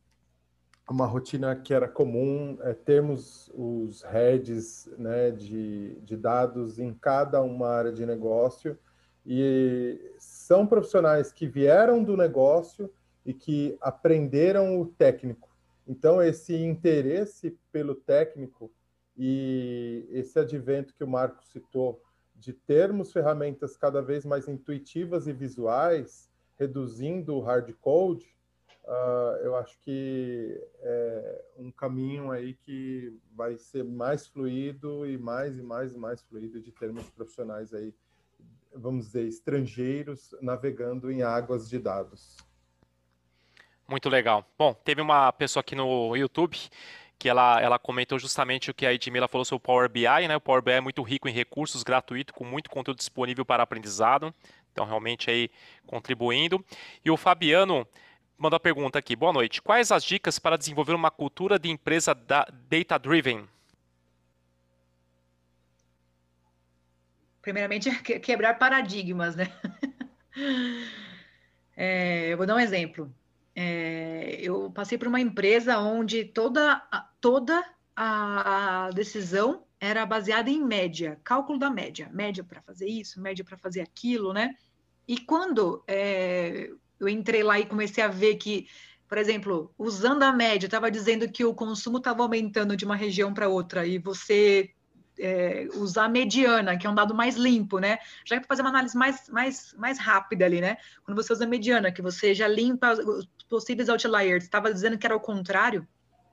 uma 0.90 1.06
rotina 1.06 1.56
que 1.56 1.74
era 1.74 1.88
comum 1.88 2.58
é 2.62 2.74
termos 2.74 3.50
os 3.54 4.02
heads 4.02 4.90
né, 4.98 5.32
de, 5.32 5.96
de 6.02 6.18
dados 6.18 6.80
em 6.80 6.94
cada 6.94 7.42
uma 7.42 7.70
área 7.70 7.94
de 7.94 8.06
negócio, 8.06 8.78
e 9.26 10.14
são 10.18 10.68
profissionais 10.68 11.32
que 11.32 11.48
vieram 11.48 12.04
do 12.04 12.18
negócio 12.18 12.92
e 13.26 13.34
que 13.34 13.78
aprenderam 13.80 14.82
o 14.82 14.86
técnico. 14.86 15.50
Então, 15.88 16.22
esse 16.22 16.56
interesse 16.56 17.58
pelo 17.72 17.96
técnico 17.96 18.70
e 19.18 20.08
esse 20.10 20.38
advento 20.40 20.94
que 20.94 21.04
o 21.04 21.08
Marco 21.08 21.42
citou 21.46 22.02
de 22.42 22.54
termos 22.54 23.14
ferramentas 23.14 23.78
cada 23.78 24.02
vez 24.02 24.26
mais 24.26 24.48
intuitivas 24.48 25.28
e 25.28 25.32
visuais, 25.32 26.28
reduzindo 26.58 27.36
o 27.36 27.40
hard 27.40 27.72
code, 27.80 28.36
uh, 28.84 29.38
eu 29.44 29.56
acho 29.56 29.80
que 29.80 30.60
é 30.80 31.46
um 31.56 31.72
caminho 31.72 32.32
aí 32.32 32.56
que 32.56 33.16
vai 33.36 33.58
ser 33.58 33.84
mais 33.84 34.26
fluido 34.26 35.06
e 35.06 35.20
mais 35.20 35.56
e 35.56 35.62
mais 35.62 35.94
e 35.94 35.98
mais 36.00 36.24
fluido 36.24 36.60
de 36.60 36.72
termos 36.72 37.08
profissionais 37.12 37.76
aí, 37.76 37.94
vamos 38.74 39.06
dizer, 39.06 39.28
estrangeiros 39.28 40.34
navegando 40.42 41.12
em 41.12 41.22
águas 41.22 41.70
de 41.70 41.78
dados. 41.78 42.38
Muito 43.88 44.10
legal. 44.10 44.44
Bom, 44.58 44.74
teve 44.74 45.00
uma 45.00 45.32
pessoa 45.32 45.62
aqui 45.62 45.76
no 45.76 46.16
YouTube 46.16 46.58
que 47.22 47.30
ela, 47.30 47.62
ela 47.62 47.78
comentou 47.78 48.18
justamente 48.18 48.72
o 48.72 48.74
que 48.74 48.84
a 48.84 48.92
Edmila 48.92 49.28
falou 49.28 49.46
sobre 49.46 49.58
o 49.58 49.64
Power 49.64 49.88
BI, 49.88 50.28
né? 50.28 50.36
O 50.36 50.42
Power 50.42 50.60
BI 50.60 50.72
é 50.72 50.82
muito 50.82 51.04
rico 51.04 51.30
em 51.30 51.32
recursos, 51.32 51.84
gratuito, 51.84 52.34
com 52.34 52.44
muito 52.44 52.68
conteúdo 52.68 52.98
disponível 52.98 53.46
para 53.46 53.62
aprendizado. 53.62 54.34
Então, 54.72 54.88
realmente 54.88 55.30
aí 55.30 55.52
contribuindo. 55.86 56.66
E 57.06 57.12
o 57.12 57.18
Fabiano 57.18 57.88
mandou 58.36 58.58
a 58.58 58.60
pergunta 58.60 58.98
aqui. 58.98 59.16
Boa 59.16 59.32
noite. 59.32 59.62
Quais 59.62 59.92
as 59.92 60.04
dicas 60.04 60.40
para 60.40 60.58
desenvolver 60.58 60.96
uma 60.96 61.12
cultura 61.12 61.60
de 61.60 61.70
empresa 61.70 62.16
data-driven? 62.16 63.48
Primeiramente, 67.40 67.92
quebrar 68.20 68.56
paradigmas, 68.58 69.36
né? 69.36 69.48
É, 71.74 72.28
eu 72.28 72.38
vou 72.38 72.46
dar 72.46 72.56
um 72.56 72.60
exemplo. 72.60 73.12
É, 73.56 74.38
eu 74.42 74.70
passei 74.72 74.98
por 74.98 75.08
uma 75.08 75.20
empresa 75.20 75.80
onde 75.80 76.26
toda, 76.26 76.82
toda 77.22 77.64
a 77.96 78.90
decisão 78.94 79.64
era 79.80 80.06
baseada 80.06 80.50
em 80.50 80.64
média, 80.64 81.20
cálculo 81.24 81.58
da 81.58 81.70
média, 81.70 82.10
média 82.12 82.44
para 82.44 82.62
fazer 82.62 82.88
isso, 82.88 83.22
média 83.22 83.46
para 83.46 83.58
fazer 83.58 83.82
aquilo, 83.82 84.34
né? 84.34 84.56
E 85.08 85.18
quando 85.18 85.84
é, 85.88 86.70
eu 87.00 87.08
entrei 87.08 87.44
lá 87.44 87.60
e 87.60 87.66
comecei 87.66 88.04
a 88.04 88.08
ver 88.08 88.36
que, 88.36 88.68
por 89.08 89.18
exemplo, 89.18 89.74
usando 89.78 90.24
a 90.24 90.32
média, 90.32 90.68
estava 90.68 90.92
dizendo 90.92 91.30
que 91.32 91.44
o 91.44 91.54
consumo 91.54 91.98
estava 91.98 92.22
aumentando 92.22 92.78
de 92.78 92.86
uma 92.86 92.96
região 92.96 93.34
para 93.34 93.50
outra, 93.50 93.86
e 93.86 93.98
você 93.98 94.72
é, 95.20 95.68
usar 95.76 96.10
mediana, 96.10 96.78
que 96.78 96.86
é 96.86 96.90
um 96.90 96.96
dado 96.96 97.14
mais 97.14 97.36
limpo, 97.36 97.80
né? 97.80 98.00
Já 98.26 98.36
que 98.36 98.42
para 98.42 98.56
fazer 98.56 98.62
uma 98.62 98.70
análise 98.70 98.98
mais, 98.98 99.30
mais, 99.30 99.74
mais 99.78 100.00
rápida 100.00 100.46
ali, 100.46 100.62
né? 100.62 100.78
Quando 101.04 101.22
você 101.22 101.34
usa 101.34 101.46
mediana, 101.46 101.92
que 101.92 102.02
você 102.02 102.34
já 102.34 102.48
limpa 102.48 102.94
os 102.94 103.28
possíveis 103.50 103.90
outliers, 103.90 104.44
estava 104.44 104.74
dizendo 104.74 104.98
que 104.98 105.06
era 105.06 105.16
o 105.16 105.20
contrário, 105.20 105.88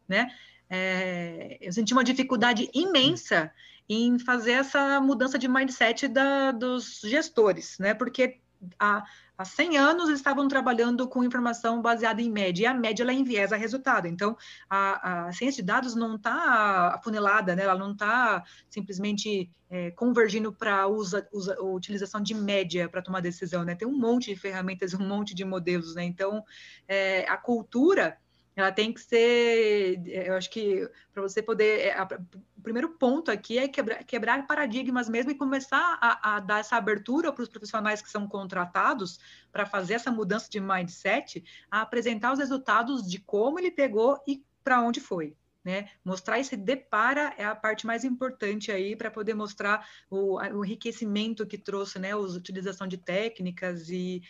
né? 0.06 0.30
É, 0.70 1.58
eu 1.60 1.72
senti 1.72 1.92
uma 1.92 2.04
dificuldade 2.04 2.70
imensa 2.74 3.52
em 3.88 4.18
fazer 4.18 4.52
essa 4.52 5.00
mudança 5.00 5.38
de 5.38 5.48
mindset 5.48 6.08
da, 6.08 6.52
dos 6.52 7.00
gestores, 7.02 7.78
né? 7.78 7.94
Porque 7.94 8.40
há, 8.78 9.04
há 9.36 9.44
100 9.44 9.78
anos 9.78 10.10
estavam 10.10 10.48
trabalhando 10.48 11.08
com 11.08 11.24
informação 11.24 11.80
baseada 11.80 12.20
em 12.20 12.30
média, 12.30 12.64
e 12.64 12.66
a 12.66 12.74
média 12.74 13.02
ela 13.02 13.12
enviesa 13.12 13.56
resultado. 13.56 14.06
Então, 14.06 14.36
a, 14.68 15.28
a 15.28 15.32
ciência 15.32 15.62
de 15.62 15.66
dados 15.66 15.94
não 15.94 16.16
está 16.16 16.94
afunilada, 16.94 17.54
né? 17.54 17.62
ela 17.62 17.78
não 17.78 17.92
está 17.92 18.44
simplesmente 18.68 19.50
é, 19.70 19.90
convergindo 19.92 20.52
para 20.52 20.82
a 20.82 20.86
utilização 20.86 22.20
de 22.20 22.34
média 22.34 22.88
para 22.88 23.02
tomar 23.02 23.20
decisão. 23.20 23.64
Né? 23.64 23.74
Tem 23.74 23.86
um 23.86 23.98
monte 23.98 24.34
de 24.34 24.40
ferramentas, 24.40 24.94
um 24.94 25.06
monte 25.06 25.34
de 25.34 25.44
modelos. 25.44 25.94
Né? 25.94 26.04
Então, 26.04 26.44
é, 26.86 27.26
a 27.28 27.36
cultura 27.36 28.18
ela 28.60 28.72
tem 28.72 28.92
que 28.92 29.00
ser, 29.00 30.02
eu 30.06 30.34
acho 30.34 30.50
que 30.50 30.90
para 31.12 31.22
você 31.22 31.40
poder, 31.40 31.86
é, 31.86 31.96
a, 31.96 32.08
o 32.56 32.60
primeiro 32.60 32.88
ponto 32.90 33.30
aqui 33.30 33.56
é 33.56 33.68
quebrar, 33.68 34.02
quebrar 34.02 34.46
paradigmas 34.48 35.08
mesmo 35.08 35.30
e 35.30 35.36
começar 35.36 35.96
a, 36.00 36.36
a 36.36 36.40
dar 36.40 36.58
essa 36.58 36.76
abertura 36.76 37.32
para 37.32 37.42
os 37.42 37.48
profissionais 37.48 38.02
que 38.02 38.10
são 38.10 38.26
contratados 38.26 39.20
para 39.52 39.64
fazer 39.64 39.94
essa 39.94 40.10
mudança 40.10 40.50
de 40.50 40.58
mindset, 40.58 41.44
a 41.70 41.82
apresentar 41.82 42.32
os 42.32 42.40
resultados 42.40 43.08
de 43.08 43.20
como 43.20 43.60
ele 43.60 43.70
pegou 43.70 44.20
e 44.26 44.44
para 44.64 44.82
onde 44.82 44.98
foi 44.98 45.36
né? 45.64 45.90
Mostrar 46.02 46.38
esse 46.38 46.56
depara 46.56 47.34
é 47.36 47.44
a 47.44 47.54
parte 47.54 47.86
mais 47.86 48.02
importante 48.02 48.72
aí 48.72 48.96
para 48.96 49.10
poder 49.10 49.34
mostrar 49.34 49.86
o, 50.08 50.38
o, 50.38 50.64
enriquecimento 50.64 51.46
que 51.46 51.58
trouxe, 51.58 51.98
né? 51.98 52.12
A 52.12 52.16
utilização 52.16 52.86
de 52.86 52.96
técnicas 52.96 53.90
e 53.90 54.22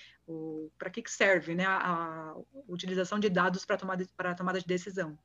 para 0.78 0.90
que, 0.90 1.02
que 1.02 1.10
serve, 1.10 1.54
né? 1.54 1.64
A, 1.66 1.76
a 1.76 2.36
utilização 2.68 3.18
de 3.18 3.28
dados 3.28 3.64
para 3.64 3.76
tomada 3.76 4.06
para 4.16 4.34
tomada 4.34 4.60
de 4.60 4.66
decisão. 4.66 5.18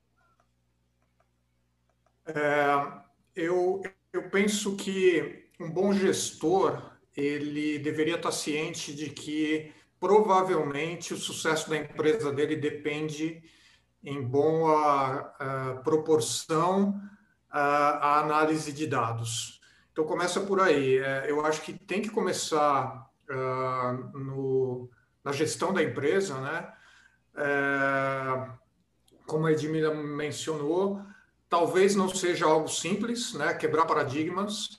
É, 2.26 3.02
eu 3.36 3.82
eu 4.14 4.30
penso 4.30 4.76
que 4.76 5.50
um 5.60 5.70
bom 5.70 5.92
gestor 5.92 6.92
ele 7.16 7.80
deveria 7.80 8.16
estar 8.16 8.32
ciente 8.32 8.94
de 8.94 9.10
que 9.10 9.74
provavelmente 10.00 11.14
o 11.14 11.18
sucesso 11.18 11.70
da 11.70 11.78
empresa 11.78 12.32
dele 12.32 12.56
depende 12.56 13.44
em 14.04 14.22
boa 14.22 15.34
uh, 15.40 15.84
proporção 15.84 17.02
à 17.50 18.20
análise 18.20 18.72
de 18.74 18.86
dados. 18.86 19.62
Então, 19.92 20.06
começa 20.06 20.42
por 20.42 20.60
aí. 20.60 20.98
É, 20.98 21.30
eu 21.30 21.46
acho 21.46 21.62
que 21.62 21.72
tem 21.72 22.02
que 22.02 22.10
começar 22.10 23.10
uh, 23.30 24.18
no, 24.18 24.90
na 25.24 25.32
gestão 25.32 25.74
da 25.74 25.84
empresa, 25.84 26.40
né? 26.40 26.74
É, 27.36 28.50
como 29.26 29.48
a 29.48 29.52
Edmila 29.52 29.94
mencionou, 29.94 31.02
talvez 31.50 31.96
não 31.96 32.08
seja 32.08 32.46
algo 32.46 32.68
simples, 32.68 33.34
né? 33.34 33.54
Quebrar 33.54 33.86
paradigmas. 33.86 34.70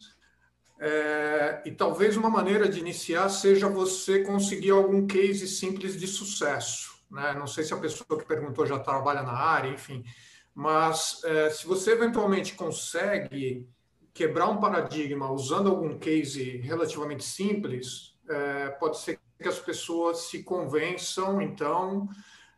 É, 0.78 1.62
e 1.64 1.72
talvez 1.72 2.16
uma 2.16 2.28
maneira 2.28 2.68
de 2.68 2.78
iniciar 2.78 3.28
seja 3.28 3.68
você 3.68 4.22
conseguir 4.22 4.70
algum 4.70 5.06
case 5.06 5.46
simples 5.46 5.98
de 5.98 6.06
sucesso 6.06 6.94
né? 7.14 7.32
Não 7.34 7.46
sei 7.46 7.64
se 7.64 7.72
a 7.72 7.78
pessoa 7.78 8.18
que 8.18 8.26
perguntou 8.26 8.66
já 8.66 8.78
trabalha 8.78 9.22
na 9.22 9.32
área, 9.32 9.70
enfim. 9.70 10.04
Mas 10.52 11.22
é, 11.24 11.48
se 11.50 11.66
você 11.66 11.92
eventualmente 11.92 12.54
consegue 12.54 13.68
quebrar 14.12 14.48
um 14.48 14.58
paradigma 14.58 15.30
usando 15.30 15.70
algum 15.70 15.98
case 15.98 16.58
relativamente 16.58 17.24
simples, 17.24 18.13
é, 18.28 18.70
pode 18.70 18.98
ser 18.98 19.18
que 19.40 19.48
as 19.48 19.58
pessoas 19.58 20.28
se 20.28 20.42
convençam, 20.42 21.40
então, 21.42 22.08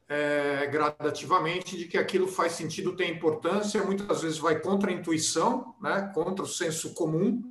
é, 0.09 0.67
gradativamente, 0.67 1.77
de 1.77 1.87
que 1.87 1.99
aquilo 1.99 2.29
faz 2.29 2.53
sentido, 2.53 2.95
tem 2.95 3.11
importância, 3.11 3.83
muitas 3.83 4.23
vezes 4.23 4.39
vai 4.39 4.61
contra 4.61 4.91
a 4.91 4.95
intuição, 4.95 5.75
né, 5.81 6.11
contra 6.15 6.45
o 6.45 6.49
senso 6.49 6.95
comum, 6.95 7.43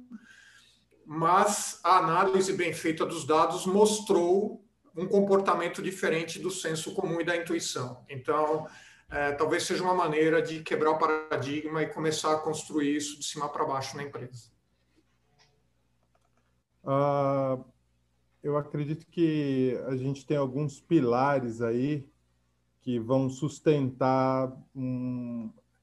mas 1.05 1.79
a 1.83 1.97
análise 1.97 2.53
bem 2.53 2.73
feita 2.73 3.05
dos 3.05 3.25
dados 3.25 3.65
mostrou 3.65 4.63
um 4.95 5.07
comportamento 5.07 5.81
diferente 5.81 6.39
do 6.39 6.49
senso 6.49 6.95
comum 6.95 7.19
e 7.19 7.25
da 7.25 7.35
intuição. 7.35 8.03
Então, 8.09 8.65
é, 9.11 9.33
talvez 9.33 9.63
seja 9.63 9.83
uma 9.83 9.93
maneira 9.93 10.41
de 10.41 10.63
quebrar 10.63 10.91
o 10.91 10.97
paradigma 10.97 11.83
e 11.83 11.87
começar 11.87 12.31
a 12.31 12.39
construir 12.39 12.95
isso 12.95 13.19
de 13.19 13.25
cima 13.25 13.49
para 13.49 13.65
baixo 13.65 13.95
na 13.97 14.03
empresa. 14.03 14.49
Uh, 16.83 17.63
eu 18.45 18.57
acredito 18.57 19.07
que 19.07 19.75
a 19.87 19.95
gente 19.95 20.23
tem 20.23 20.37
alguns 20.37 20.79
pilares 20.79 21.63
aí 21.63 22.07
que 22.79 22.99
vão 22.99 23.27
sustentar 23.27 24.55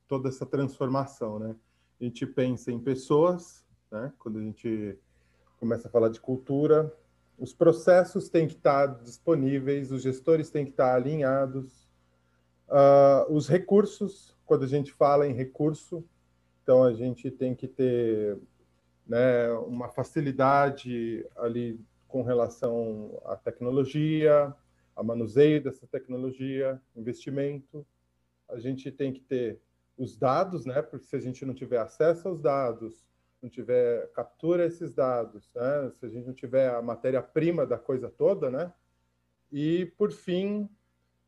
toda 0.06 0.28
essa 0.28 0.46
transformação, 0.46 1.40
né? 1.40 1.56
A 2.00 2.04
gente 2.04 2.24
pensa 2.24 2.70
em 2.70 2.78
pessoas, 2.78 3.66
né? 3.90 4.12
Quando 4.16 4.38
a 4.38 4.42
gente 4.42 4.96
começa 5.58 5.88
a 5.88 5.90
falar 5.90 6.08
de 6.08 6.20
cultura, 6.20 6.96
os 7.36 7.52
processos 7.52 8.28
têm 8.28 8.46
que 8.46 8.54
estar 8.54 8.86
disponíveis, 9.02 9.90
os 9.90 10.00
gestores 10.00 10.48
têm 10.48 10.64
que 10.64 10.70
estar 10.70 10.94
alinhados, 10.94 11.90
uh, 12.68 13.32
os 13.32 13.48
recursos, 13.48 14.36
quando 14.46 14.62
a 14.62 14.68
gente 14.68 14.92
fala 14.92 15.26
em 15.26 15.34
recurso, 15.34 16.04
então 16.62 16.84
a 16.84 16.92
gente 16.92 17.28
tem 17.28 17.56
que 17.56 17.66
ter 17.66 18.38
né, 19.04 19.50
uma 19.66 19.88
facilidade 19.88 21.26
ali 21.36 21.80
com 22.12 22.22
relação 22.22 23.18
à 23.24 23.34
tecnologia, 23.34 24.54
a 24.94 25.02
manuseio 25.02 25.64
dessa 25.64 25.86
tecnologia, 25.86 26.78
investimento. 26.94 27.86
A 28.46 28.58
gente 28.58 28.92
tem 28.92 29.14
que 29.14 29.20
ter 29.20 29.58
os 29.96 30.14
dados, 30.14 30.66
né? 30.66 30.82
Porque 30.82 31.06
se 31.06 31.16
a 31.16 31.20
gente 31.20 31.46
não 31.46 31.54
tiver 31.54 31.78
acesso 31.78 32.28
aos 32.28 32.38
dados, 32.38 33.08
não 33.40 33.48
tiver 33.48 34.12
captura 34.12 34.66
esses 34.66 34.92
dados, 34.92 35.50
né? 35.54 35.90
se 35.98 36.04
a 36.04 36.08
gente 36.10 36.26
não 36.26 36.34
tiver 36.34 36.68
a 36.68 36.82
matéria-prima 36.82 37.66
da 37.66 37.78
coisa 37.78 38.10
toda, 38.10 38.50
né? 38.50 38.70
E, 39.50 39.86
por 39.96 40.12
fim, 40.12 40.68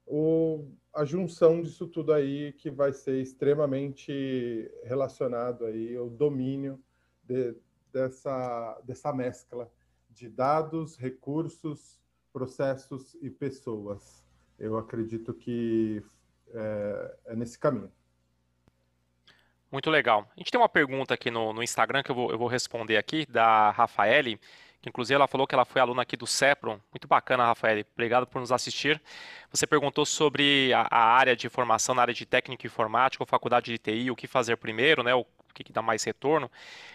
o, 0.07 0.69
a 0.93 1.05
junção 1.07 1.63
disso 1.63 1.89
tudo 1.89 2.13
aí 2.13 2.53
que 2.53 2.71
vai 2.71 2.93
ser 2.93 3.23
extremamente 3.23 4.71
relacionado 4.85 5.65
aí 5.65 5.97
ao 5.97 6.11
domínio 6.11 6.79
de, 7.23 7.57
dessa, 7.91 8.81
dessa 8.85 9.13
mescla 9.15 9.71
de 10.15 10.29
dados, 10.29 10.97
recursos, 10.97 12.01
processos 12.33 13.17
e 13.21 13.29
pessoas. 13.29 14.25
Eu 14.59 14.79
acredito 14.79 15.35
que 15.35 16.03
é, 16.53 17.17
é 17.27 17.37
nesse 17.37 17.59
caminho. 17.59 17.93
Muito 19.71 19.91
legal. 19.91 20.29
A 20.37 20.39
gente 20.39 20.53
tem 20.53 20.61
uma 20.61 20.69
pergunta 20.69 21.15
aqui 21.15 21.31
no, 21.31 21.53
no 21.53 21.63
Instagram 21.63 22.03
que 22.03 22.11
eu 22.11 22.15
vou, 22.15 22.31
eu 22.31 22.39
vou 22.39 22.47
responder 22.47 22.97
aqui, 22.97 23.27
da 23.27 23.73
Rafaele, 23.73 24.39
que 24.81 24.89
inclusive 24.89 25.17
ela 25.17 25.27
falou 25.27 25.49
que 25.49 25.55
ela 25.55 25.65
foi 25.65 25.81
aluna 25.81 26.03
aqui 26.03 26.17
do 26.17 26.29
CEPROM. 26.29 26.79
Muito 26.93 27.09
bacana, 27.09 27.47
Rafaele. 27.47 27.85
Obrigado 27.93 28.25
por 28.25 28.39
nos 28.39 28.53
assistir. 28.53 29.03
Você 29.51 29.67
perguntou 29.67 30.07
sobre 30.07 30.73
a, 30.73 30.87
a 30.89 31.05
área 31.17 31.35
de 31.35 31.49
formação 31.49 31.93
na 31.93 32.03
área 32.03 32.15
de 32.15 32.25
técnico 32.25 32.65
informática 32.65 33.21
ou 33.21 33.27
faculdade 33.27 33.73
de 33.73 33.79
TI, 33.79 34.11
o 34.13 34.17
que 34.17 34.29
fazer 34.29 34.57
primeiro, 34.57 35.03
né? 35.03 35.13
O 35.13 35.27
que, 35.53 35.65
que 35.65 35.73
dá 35.73 35.83
mais 35.83 36.05
retorno. 36.05 36.49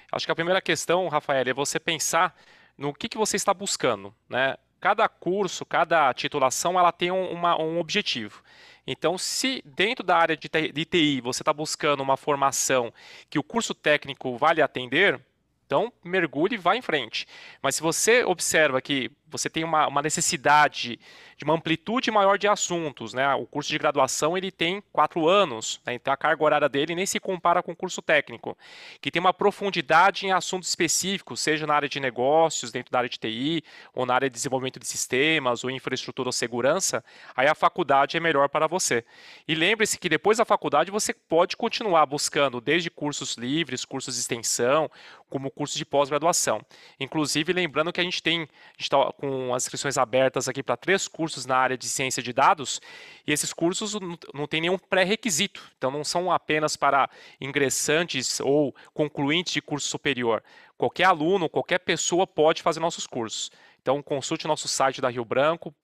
Acho 0.09 0.26
que 0.26 0.32
a 0.32 0.36
primeira 0.36 0.61
questão, 0.61 1.07
Rafael, 1.09 1.43
é 1.45 1.53
você 1.53 1.80
pensar 1.80 2.34
no 2.80 2.93
que, 2.93 3.09
que 3.09 3.17
você 3.17 3.36
está 3.36 3.53
buscando, 3.53 4.15
né? 4.30 4.55
Cada 4.80 5.07
curso, 5.09 5.65
cada 5.65 6.13
titulação, 6.13 6.80
ela 6.80 6.93
tem 6.93 7.11
um, 7.11 7.32
uma, 7.32 7.61
um 7.61 7.77
objetivo. 7.77 8.41
Então, 8.88 9.17
se 9.17 9.61
dentro 9.65 10.03
da 10.03 10.17
área 10.17 10.38
de 10.38 10.47
TI 10.86 11.19
você 11.21 11.41
está 11.41 11.51
buscando 11.51 12.01
uma 12.01 12.15
formação 12.15 12.91
que 13.30 13.38
o 13.38 13.43
curso 13.43 13.73
técnico 13.73 14.38
vale 14.38 14.61
atender, 14.61 15.19
então 15.65 15.91
mergulhe 16.03 16.55
e 16.55 16.57
vá 16.57 16.75
em 16.75 16.82
frente. 16.82 17.27
Mas 17.61 17.75
se 17.75 17.82
você 17.82 18.23
observa 18.23 18.82
que 18.82 19.11
você 19.30 19.49
tem 19.49 19.63
uma, 19.63 19.88
uma 19.88 20.01
necessidade 20.01 20.99
de 21.38 21.45
uma 21.45 21.53
amplitude 21.53 22.11
maior 22.11 22.38
de 22.38 22.47
assuntos. 22.47 23.13
Né? 23.13 23.34
O 23.36 23.45
curso 23.45 23.69
de 23.69 23.77
graduação 23.77 24.38
ele 24.38 24.51
tem 24.51 24.84
quatro 24.91 25.27
anos, 25.27 25.80
né? 25.86 25.93
então 25.93 26.13
a 26.13 26.17
carga 26.17 26.43
horária 26.43 26.69
dele 26.69 26.95
nem 26.95 27.05
se 27.05 27.19
compara 27.19 27.63
com 27.63 27.71
o 27.71 27.75
curso 27.75 28.01
técnico, 28.01 28.57
que 28.99 29.09
tem 29.09 29.19
uma 29.19 29.34
profundidade 29.34 30.25
em 30.25 30.32
assuntos 30.32 30.67
específicos, 30.67 31.39
seja 31.39 31.65
na 31.65 31.73
área 31.73 31.88
de 31.88 31.99
negócios, 31.99 32.71
dentro 32.71 32.91
da 32.91 32.99
área 32.99 33.09
de 33.09 33.17
TI, 33.17 33.63
ou 33.93 34.05
na 34.05 34.15
área 34.15 34.30
de 34.30 34.34
desenvolvimento 34.34 34.80
de 34.80 34.88
sistemas, 34.88 35.63
ou 35.63 35.71
infraestrutura 35.71 36.30
ou 36.30 36.34
segurança, 36.34 37.03
aí 37.36 37.47
a 37.47 37.55
faculdade 37.55 38.17
é 38.17 38.19
melhor 38.19 38.49
para 38.49 38.67
você. 38.67 39.05
E 39.47 39.55
lembre-se 39.55 39.97
que 39.97 40.09
depois 40.09 40.38
da 40.38 40.45
faculdade 40.45 40.91
você 40.91 41.13
pode 41.13 41.55
continuar 41.55 42.05
buscando 42.05 42.59
desde 42.59 42.89
cursos 42.89 43.36
livres, 43.36 43.86
cursos 43.86 44.15
de 44.15 44.21
extensão, 44.21 44.89
como 45.30 45.51
cursos 45.51 45.77
de 45.77 45.86
pós-graduação. 45.86 46.61
Inclusive, 46.99 47.53
lembrando 47.53 47.93
que 47.93 48.01
a 48.01 48.03
gente 48.03 48.21
tem, 48.21 48.41
a 48.41 48.41
gente 48.41 48.82
está 48.82 48.97
com 49.20 49.53
as 49.53 49.63
inscrições 49.63 49.97
abertas 49.97 50.47
aqui 50.47 50.63
para 50.63 50.78
três 50.78 51.05
cursos 51.05 51.45
na 51.45 51.57
área 51.57 51.78
de 51.78 51.89
ciência 51.89 52.24
de 52.24 52.32
dados, 52.32 52.80
e 53.28 53.34
esses 53.34 53.51
cursos 53.51 53.97
não 54.34 54.47
tem 54.47 54.61
nenhum 54.61 54.78
pré-requisito, 54.78 55.61
então 55.78 55.91
não 55.91 56.05
são 56.05 56.32
apenas 56.32 56.78
para 56.78 57.09
ingressantes 57.41 58.39
ou 58.39 58.74
concluintes 58.93 59.51
de 59.51 59.61
curso 59.61 59.89
superior. 59.89 60.41
Qualquer 60.78 61.03
aluno, 61.03 61.49
qualquer 61.49 61.80
pessoa 61.80 62.26
pode 62.26 62.61
fazer 62.61 62.80
nossos 62.80 63.05
cursos. 63.05 63.51
Então 63.82 64.01
consulte 64.01 64.47
nosso 64.47 64.70
site 64.70 65.01
da 65.01 65.09
Rio 65.09 65.26
Branco, 65.26 65.76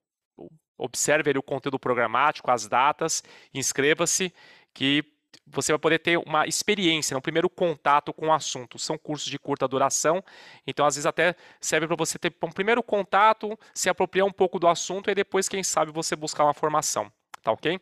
observe 0.78 1.38
o 1.38 1.44
conteúdo 1.44 1.78
programático, 1.78 2.50
as 2.50 2.68
datas, 2.68 3.22
inscreva-se, 3.54 4.34
que 4.74 5.04
você 5.46 5.72
vai 5.72 5.80
poder 5.80 6.00
ter 6.00 6.18
uma 6.18 6.46
experiência, 6.46 7.14
né, 7.14 7.18
um 7.18 7.22
primeiro 7.22 7.50
contato 7.50 8.14
com 8.14 8.28
o 8.28 8.34
assunto. 8.34 8.78
São 8.78 8.98
cursos 8.98 9.30
de 9.30 9.40
curta 9.40 9.68
duração, 9.68 10.24
então 10.66 10.86
às 10.86 10.96
vezes 10.96 11.06
até 11.06 11.36
serve 11.60 11.88
para 11.88 11.96
você 11.96 12.18
ter 12.18 12.34
um 12.44 12.52
primeiro 12.52 12.82
contato, 12.84 13.58
se 13.74 13.90
apropriar 13.90 14.26
um 14.26 14.32
pouco 14.32 14.60
do 14.60 14.68
assunto 14.68 15.10
e 15.10 15.16
depois, 15.16 15.48
quem 15.50 15.64
sabe, 15.64 15.92
você 15.92 16.16
buscar 16.16 16.44
uma 16.44 16.54
formação. 16.54 17.12
Tá 17.44 17.52
ok? 17.52 17.80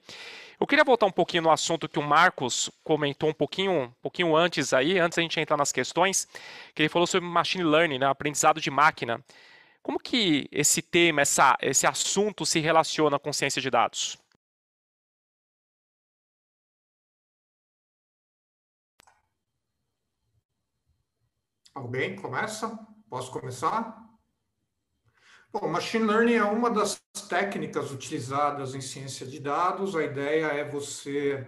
Eu 0.60 0.68
queria 0.68 0.84
voltar 0.84 1.06
um 1.06 1.12
pouquinho 1.12 1.44
no 1.44 1.52
assunto 1.52 1.88
que 1.88 1.98
o 1.98 2.04
Marcos 2.04 2.70
comentou 2.84 3.30
um 3.30 3.34
pouquinho, 3.34 3.72
um 3.72 3.92
pouquinho 4.02 4.36
antes 4.36 4.74
aí, 4.74 5.00
antes 5.00 5.16
da 5.16 5.22
gente 5.22 5.40
entrar 5.40 5.56
nas 5.56 5.72
questões, 5.72 6.28
que 6.76 6.82
ele 6.82 6.90
falou 6.90 7.08
sobre 7.08 7.28
machine 7.30 7.64
learning, 7.64 8.00
né, 8.00 8.06
aprendizado 8.06 8.60
de 8.60 8.70
máquina. 8.70 9.24
Como 9.82 10.00
que 10.00 10.48
esse 10.52 10.82
tema, 10.82 11.22
essa, 11.22 11.58
esse 11.62 11.86
assunto 11.86 12.46
se 12.46 12.60
relaciona 12.60 13.20
com 13.20 13.32
ciência 13.34 13.62
de 13.62 13.70
dados? 13.70 14.18
Alguém 21.74 22.16
começa? 22.16 22.78
Posso 23.10 23.32
começar? 23.32 23.98
Bom, 25.52 25.68
machine 25.68 26.06
learning 26.06 26.36
é 26.36 26.44
uma 26.44 26.70
das 26.70 27.02
técnicas 27.28 27.92
utilizadas 27.92 28.76
em 28.76 28.82
ciência 28.82 29.26
de 29.26 29.40
dados. 29.40 29.96
A 29.96 30.04
ideia 30.04 30.46
é 30.48 30.70
você 30.70 31.48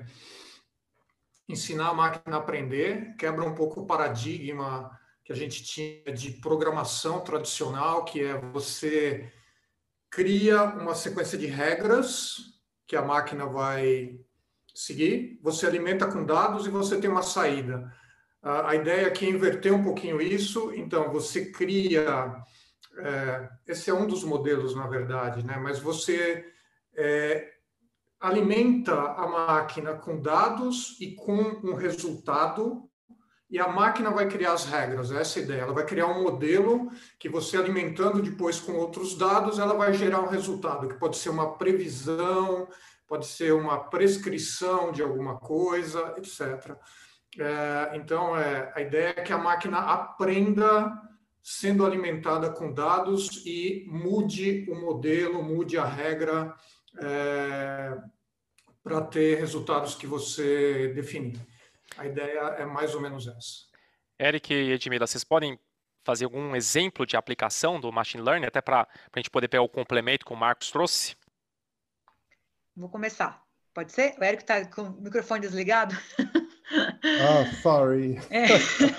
ensinar 1.47 1.89
a 1.89 1.93
máquina 1.93 2.37
a 2.37 2.39
aprender, 2.39 3.15
quebra 3.17 3.45
um 3.45 3.53
pouco 3.53 3.81
o 3.81 3.85
paradigma 3.85 4.99
que 5.23 5.31
a 5.31 5.35
gente 5.35 5.63
tinha 5.63 6.11
de 6.11 6.31
programação 6.31 7.21
tradicional, 7.21 8.03
que 8.03 8.23
é 8.23 8.39
você 8.51 9.31
cria 10.09 10.63
uma 10.63 10.95
sequência 10.95 11.37
de 11.37 11.45
regras 11.45 12.37
que 12.87 12.95
a 12.95 13.01
máquina 13.03 13.45
vai 13.45 14.19
seguir, 14.73 15.39
você 15.43 15.67
alimenta 15.67 16.07
com 16.07 16.25
dados 16.25 16.65
e 16.65 16.69
você 16.69 16.99
tem 16.99 17.09
uma 17.09 17.21
saída. 17.21 17.93
A 18.45 18.75
ideia 18.75 19.07
aqui 19.07 19.25
é 19.25 19.29
inverter 19.29 19.73
um 19.73 19.83
pouquinho 19.83 20.21
isso, 20.21 20.71
então 20.75 21.11
você 21.11 21.51
cria, 21.51 22.35
é, 22.99 23.49
esse 23.65 23.89
é 23.89 23.93
um 23.93 24.05
dos 24.05 24.23
modelos, 24.23 24.75
na 24.75 24.85
verdade, 24.85 25.43
né? 25.43 25.57
mas 25.57 25.79
você 25.79 26.45
é, 26.95 27.49
alimenta 28.19 28.93
a 28.93 29.27
máquina 29.27 29.95
com 29.95 30.21
dados 30.21 30.95
e 31.01 31.15
com 31.15 31.59
um 31.63 31.73
resultado, 31.73 32.87
e 33.49 33.59
a 33.59 33.67
máquina 33.67 34.11
vai 34.11 34.27
criar 34.27 34.53
as 34.53 34.65
regras, 34.65 35.11
essa 35.11 35.39
é 35.39 35.41
a 35.41 35.45
ideia. 35.45 35.61
Ela 35.61 35.73
vai 35.73 35.85
criar 35.85 36.05
um 36.05 36.21
modelo 36.21 36.91
que 37.17 37.27
você 37.27 37.57
alimentando 37.57 38.21
depois 38.21 38.59
com 38.59 38.73
outros 38.73 39.17
dados, 39.17 39.57
ela 39.57 39.73
vai 39.73 39.91
gerar 39.91 40.21
um 40.21 40.29
resultado, 40.29 40.87
que 40.87 40.99
pode 40.99 41.17
ser 41.17 41.29
uma 41.29 41.57
previsão, 41.57 42.67
pode 43.07 43.25
ser 43.25 43.53
uma 43.53 43.89
prescrição 43.89 44.91
de 44.91 45.01
alguma 45.01 45.39
coisa, 45.39 46.13
etc. 46.17 46.77
É, 47.37 47.95
então, 47.95 48.37
é, 48.37 48.71
a 48.75 48.81
ideia 48.81 49.13
é 49.17 49.21
que 49.21 49.33
a 49.33 49.37
máquina 49.37 49.79
aprenda 49.79 51.01
sendo 51.41 51.85
alimentada 51.85 52.49
com 52.49 52.73
dados 52.73 53.45
e 53.45 53.85
mude 53.87 54.65
o 54.69 54.75
modelo, 54.75 55.43
mude 55.43 55.77
a 55.77 55.85
regra 55.85 56.55
é, 56.97 57.95
para 58.83 59.01
ter 59.01 59.37
resultados 59.37 59.95
que 59.95 60.07
você 60.07 60.91
definir. 60.95 61.39
A 61.97 62.05
ideia 62.05 62.39
é 62.57 62.65
mais 62.65 62.95
ou 62.95 63.01
menos 63.01 63.27
essa. 63.27 63.65
Eric 64.19 64.53
e 64.53 64.71
Edmila, 64.71 65.05
vocês 65.05 65.23
podem 65.23 65.59
fazer 66.03 66.25
algum 66.25 66.55
exemplo 66.55 67.05
de 67.05 67.17
aplicação 67.17 67.79
do 67.79 67.91
Machine 67.91 68.23
Learning, 68.23 68.45
até 68.45 68.61
para 68.61 68.81
a 68.81 69.19
gente 69.19 69.29
poder 69.29 69.47
pegar 69.47 69.63
o 69.63 69.69
complemento 69.69 70.25
que 70.25 70.33
o 70.33 70.35
Marcos 70.35 70.71
trouxe? 70.71 71.15
Vou 72.75 72.89
começar. 72.89 73.43
Pode 73.73 73.91
ser? 73.91 74.15
O 74.19 74.23
Eric 74.23 74.43
está 74.43 74.65
com 74.65 74.83
o 74.83 75.01
microfone 75.01 75.41
desligado? 75.41 75.95
Ah, 76.71 77.45
sorry. 77.61 78.19
É. 78.29 78.45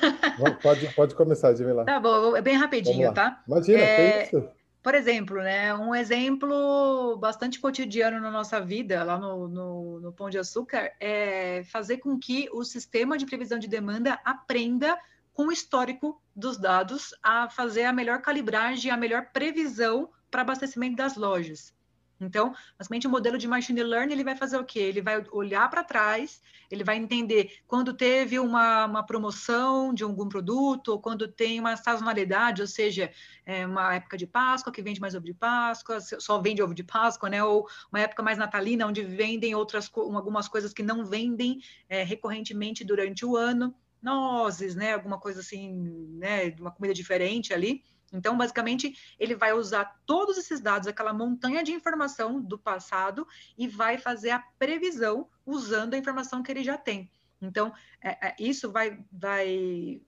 pode, 0.63 0.95
pode 0.95 1.15
começar, 1.15 1.55
Jamila. 1.55 1.85
Tá 1.85 1.99
bom, 1.99 2.37
é 2.37 2.43
bem 2.43 2.57
rapidinho, 2.57 3.13
tá? 3.13 3.43
Imagina, 3.47 3.79
é, 3.79 4.25
isso. 4.25 4.49
Por 4.83 4.95
exemplo, 4.95 5.39
né, 5.39 5.75
um 5.75 5.93
exemplo 5.93 7.17
bastante 7.17 7.59
cotidiano 7.59 8.21
na 8.21 8.31
nossa 8.31 8.61
vida, 8.61 9.03
lá 9.03 9.19
no, 9.19 9.49
no, 9.49 10.01
no 10.01 10.13
Pão 10.13 10.31
de 10.31 10.39
Açúcar, 10.39 10.93
é 11.01 11.65
fazer 11.65 11.99
com 11.99 12.17
que 12.17 12.49
o 12.53 12.63
sistema 12.63 13.19
de 13.19 13.27
previsão 13.27 13.59
de 13.59 13.67
demanda 13.67 14.19
aprenda 14.25 14.97
com 15.35 15.49
o 15.49 15.53
histórico 15.53 16.23
dos 16.35 16.57
dados 16.57 17.15
a 17.23 17.51
fazer 17.51 17.85
a 17.85 17.93
melhor 17.93 18.23
calibragem, 18.23 18.91
a 18.91 18.97
melhor 18.97 19.27
previsão 19.33 20.09
para 20.31 20.43
abastecimento 20.43 20.97
das 20.97 21.17
lojas. 21.17 21.75
Então, 22.21 22.55
basicamente, 22.79 23.07
o 23.07 23.11
modelo 23.11 23.37
de 23.37 23.47
machine 23.47 23.83
learning 23.83 24.15
ele 24.15 24.25
vai 24.25 24.37
fazer 24.37 24.57
o 24.57 24.65
quê? 24.65 24.79
Ele 24.79 25.03
vai 25.03 25.25
olhar 25.31 25.69
para 25.69 25.85
trás, 25.85 26.41
ele 26.71 26.83
vai 26.83 26.97
entender 26.97 27.59
quando 27.67 27.93
teve 27.93 28.39
uma, 28.39 28.87
uma 28.87 29.03
promoção 29.05 29.93
de 29.93 30.03
algum 30.03 30.29
produto, 30.29 30.89
ou 30.89 31.01
quando 31.01 31.29
tem 31.29 31.61
uma 31.61 31.77
sazonalidade, 31.77 32.63
ou 32.63 32.69
seja, 32.69 33.13
é 33.45 33.67
uma 33.67 33.95
época 33.95 34.17
de 34.17 34.27
Páscoa 34.27 34.73
que 34.73 34.83
vende 34.83 35.01
mais 35.01 35.15
ovo 35.15 35.25
de 35.25 35.35
Páscoa, 35.35 35.99
só 36.01 36.41
vende 36.41 36.63
ovo 36.63 36.75
de 36.75 36.83
Páscoa, 36.83 37.29
né? 37.29 37.45
Ou 37.45 37.67
uma 37.93 38.01
época 38.01 38.23
mais 38.23 38.39
natalina, 38.39 38.87
onde 38.87 39.03
vendem 39.03 39.55
outras 39.55 39.91
algumas 39.95 40.49
coisas 40.49 40.73
que 40.73 40.83
não 40.83 41.05
vendem 41.05 41.61
é, 41.89 42.03
recorrentemente 42.03 42.85
durante 42.85 43.25
o 43.27 43.37
ano, 43.37 43.75
nozes, 44.03 44.75
né? 44.75 44.95
Alguma 44.95 45.19
coisa 45.19 45.41
assim, 45.41 45.73
né? 46.19 46.55
Uma 46.59 46.71
comida 46.71 46.95
diferente 46.95 47.53
ali. 47.53 47.83
Então, 48.13 48.37
basicamente, 48.37 48.97
ele 49.19 49.35
vai 49.35 49.53
usar 49.53 50.01
todos 50.07 50.39
esses 50.39 50.61
dados, 50.61 50.89
aquela 50.89 51.13
montanha 51.13 51.63
de 51.63 51.73
informação 51.73 52.41
do 52.41 52.59
passado, 52.59 53.27
e 53.59 53.67
vai 53.67 53.99
fazer 53.99 54.31
a 54.31 54.45
previsão 54.59 55.29
usando 55.45 55.95
a 55.95 55.99
informação 55.99 56.43
que 56.43 56.51
ele 56.51 56.63
já 56.63 56.79
tem. 56.79 57.11
Então, 57.41 57.73
é, 58.01 58.29
é, 58.29 58.37
isso 58.39 58.71
vai, 58.71 59.05
vai 59.13 60.01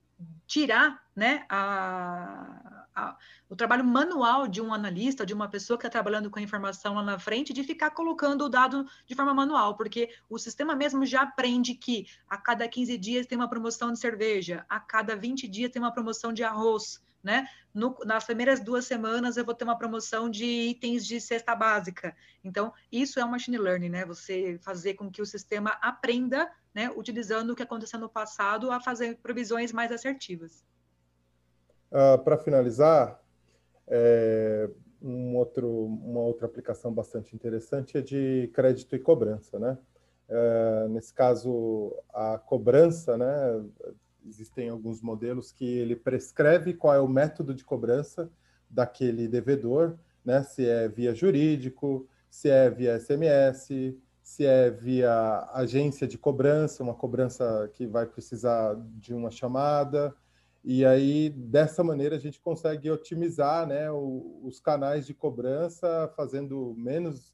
tirar 0.47 1.01
né, 1.15 1.45
a, 1.49 2.87
a, 2.95 3.17
o 3.49 3.55
trabalho 3.55 3.85
manual 3.85 4.49
de 4.49 4.61
um 4.61 4.73
analista, 4.73 5.25
de 5.25 5.35
uma 5.35 5.49
pessoa 5.49 5.79
que 5.79 5.87
está 5.87 5.91
trabalhando 5.91 6.31
com 6.31 6.39
a 6.39 6.43
informação 6.43 6.95
lá 6.95 7.03
na 7.03 7.19
frente, 7.19 7.53
de 7.53 7.63
ficar 7.63 7.91
colocando 7.91 8.45
o 8.45 8.49
dado 8.49 8.87
de 9.07 9.15
forma 9.15 9.35
manual, 9.35 9.77
porque 9.77 10.11
o 10.29 10.39
sistema 10.39 10.75
mesmo 10.75 11.05
já 11.05 11.23
aprende 11.23 11.75
que 11.75 12.07
a 12.29 12.37
cada 12.37 12.67
15 12.67 12.97
dias 12.99 13.27
tem 13.27 13.37
uma 13.37 13.49
promoção 13.49 13.93
de 13.93 13.99
cerveja, 13.99 14.65
a 14.69 14.81
cada 14.81 15.15
20 15.15 15.47
dias 15.47 15.71
tem 15.71 15.81
uma 15.81 15.93
promoção 15.93 16.33
de 16.33 16.43
arroz 16.43 17.01
né? 17.29 17.47
No, 17.75 17.95
nas 18.07 18.25
primeiras 18.25 18.59
duas 18.59 18.87
semanas 18.87 19.37
eu 19.37 19.45
vou 19.45 19.55
ter 19.55 19.65
uma 19.65 19.77
promoção 19.77 20.31
de 20.31 20.47
itens 20.47 21.07
de 21.07 21.21
cesta 21.21 21.55
básica. 21.55 22.17
Então, 22.43 22.73
isso 22.91 23.21
é 23.21 23.25
o 23.25 23.31
machine 23.31 23.59
learning, 23.59 23.91
né? 23.91 24.07
Você 24.07 24.59
fazer 24.63 24.95
com 24.95 25.11
que 25.11 25.21
o 25.21 25.27
sistema 25.27 25.77
aprenda, 25.83 26.51
né, 26.75 26.91
utilizando 26.97 27.51
o 27.51 27.55
que 27.55 27.63
aconteceu 27.63 28.01
no 28.01 28.09
passado, 28.09 28.73
a 28.73 28.81
fazer 28.81 29.19
previsões 29.19 29.73
mais 29.73 29.93
assertivas. 29.93 30.65
Ah, 31.93 32.17
Para 32.17 32.39
finalizar, 32.39 33.23
é, 33.87 34.71
um 35.03 35.37
outro, 35.37 35.69
uma 35.69 36.21
outra 36.21 36.47
aplicação 36.47 36.91
bastante 36.91 37.37
interessante 37.37 37.99
é 37.99 38.01
de 38.01 38.51
crédito 38.55 38.97
e 38.97 38.99
cobrança, 38.99 39.59
né? 39.59 39.77
Uh, 40.31 40.89
nesse 40.91 41.13
caso, 41.13 41.95
a 42.13 42.39
cobrança, 42.39 43.17
né, 43.17 43.65
existem 44.29 44.69
alguns 44.69 45.01
modelos 45.01 45.51
que 45.51 45.65
ele 45.65 45.97
prescreve 45.97 46.75
qual 46.75 46.95
é 46.95 47.01
o 47.01 47.09
método 47.09 47.55
de 47.55 47.65
cobrança 47.65 48.31
daquele 48.69 49.27
devedor, 49.27 49.99
né? 50.25 50.43
Se 50.43 50.67
é 50.67 50.89
via 50.89 51.15
jurídico, 51.15 52.07
se 52.31 52.51
é 52.51 52.71
via 52.71 52.99
SMS, 53.01 53.97
se 54.23 54.45
é 54.45 54.71
via 54.71 55.49
agência 55.55 56.07
de 56.07 56.19
cobrança, 56.19 56.83
uma 56.83 56.95
cobrança 56.95 57.71
que 57.73 57.87
vai 57.87 58.05
precisar 58.05 58.77
de 58.97 59.15
uma 59.15 59.31
chamada. 59.31 60.15
E 60.63 60.85
aí, 60.85 61.31
dessa 61.31 61.83
maneira, 61.83 62.17
a 62.17 62.19
gente 62.19 62.39
consegue 62.39 62.91
otimizar 62.91 63.67
né, 63.67 63.91
o, 63.91 64.41
os 64.45 64.61
canais 64.61 65.07
de 65.07 65.15
cobrança, 65.15 66.13
fazendo 66.15 66.75
menos, 66.77 67.33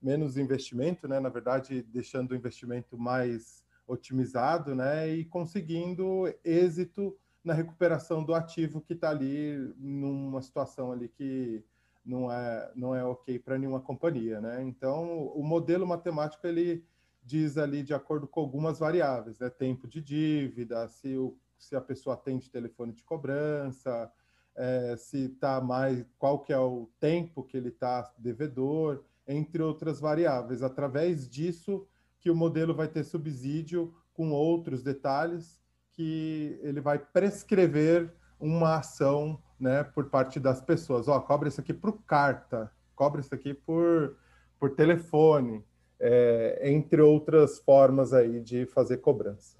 menos 0.00 0.36
investimento, 0.36 1.08
né? 1.08 1.18
na 1.18 1.28
verdade, 1.28 1.82
deixando 1.82 2.30
o 2.30 2.36
investimento 2.36 2.96
mais 2.96 3.65
otimizado, 3.86 4.74
né, 4.74 5.08
e 5.08 5.24
conseguindo 5.24 6.24
êxito 6.44 7.16
na 7.44 7.54
recuperação 7.54 8.24
do 8.24 8.34
ativo 8.34 8.80
que 8.80 8.92
está 8.92 9.10
ali 9.10 9.72
numa 9.78 10.42
situação 10.42 10.90
ali 10.90 11.08
que 11.08 11.64
não 12.04 12.30
é 12.30 12.72
não 12.74 12.94
é 12.94 13.04
ok 13.04 13.38
para 13.38 13.58
nenhuma 13.58 13.80
companhia, 13.80 14.40
né? 14.40 14.62
Então 14.62 15.28
o 15.28 15.42
modelo 15.42 15.86
matemático 15.86 16.46
ele 16.46 16.84
diz 17.24 17.56
ali 17.58 17.82
de 17.82 17.94
acordo 17.94 18.26
com 18.26 18.40
algumas 18.40 18.78
variáveis, 18.78 19.38
né? 19.38 19.50
Tempo 19.50 19.86
de 19.86 20.00
dívida, 20.00 20.88
se 20.88 21.16
o 21.16 21.36
se 21.58 21.74
a 21.74 21.80
pessoa 21.80 22.14
atende 22.14 22.50
telefone 22.50 22.92
de 22.92 23.02
cobrança, 23.02 24.12
é, 24.54 24.96
se 24.96 25.26
está 25.26 25.60
mais, 25.60 26.04
qual 26.18 26.40
que 26.40 26.52
é 26.52 26.58
o 26.58 26.88
tempo 27.00 27.42
que 27.42 27.56
ele 27.56 27.68
está 27.68 28.12
devedor, 28.18 29.04
entre 29.26 29.62
outras 29.62 30.00
variáveis. 30.00 30.62
Através 30.62 31.28
disso 31.28 31.86
que 32.26 32.30
o 32.30 32.34
modelo 32.34 32.74
vai 32.74 32.88
ter 32.88 33.04
subsídio 33.04 33.94
com 34.12 34.32
outros 34.32 34.82
detalhes 34.82 35.62
que 35.92 36.58
ele 36.60 36.80
vai 36.80 36.98
prescrever 36.98 38.12
uma 38.40 38.78
ação 38.78 39.40
né, 39.60 39.84
por 39.84 40.10
parte 40.10 40.40
das 40.40 40.60
pessoas. 40.60 41.06
Ó, 41.06 41.20
cobra 41.20 41.48
isso 41.48 41.60
aqui 41.60 41.72
por 41.72 42.02
carta, 42.02 42.68
cobra 42.96 43.20
isso 43.20 43.32
aqui 43.32 43.54
por, 43.54 44.16
por 44.58 44.70
telefone, 44.70 45.64
é, 46.00 46.62
entre 46.64 47.00
outras 47.00 47.60
formas 47.60 48.12
aí 48.12 48.40
de 48.40 48.66
fazer 48.66 48.96
cobrança. 48.96 49.56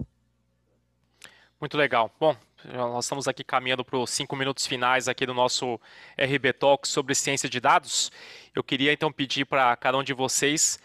Muito 1.60 1.78
legal. 1.78 2.10
Bom, 2.18 2.36
nós 2.64 3.04
estamos 3.04 3.28
aqui 3.28 3.44
caminhando 3.44 3.84
para 3.84 3.96
os 3.96 4.10
cinco 4.10 4.34
minutos 4.34 4.66
finais 4.66 5.06
aqui 5.06 5.24
do 5.24 5.32
nosso 5.32 5.80
RB 6.18 6.52
Talk 6.52 6.88
sobre 6.88 7.14
ciência 7.14 7.48
de 7.48 7.60
dados. 7.60 8.10
Eu 8.52 8.64
queria 8.64 8.92
então 8.92 9.12
pedir 9.12 9.44
para 9.44 9.76
cada 9.76 9.96
um 9.96 10.02
de 10.02 10.12
vocês 10.12 10.80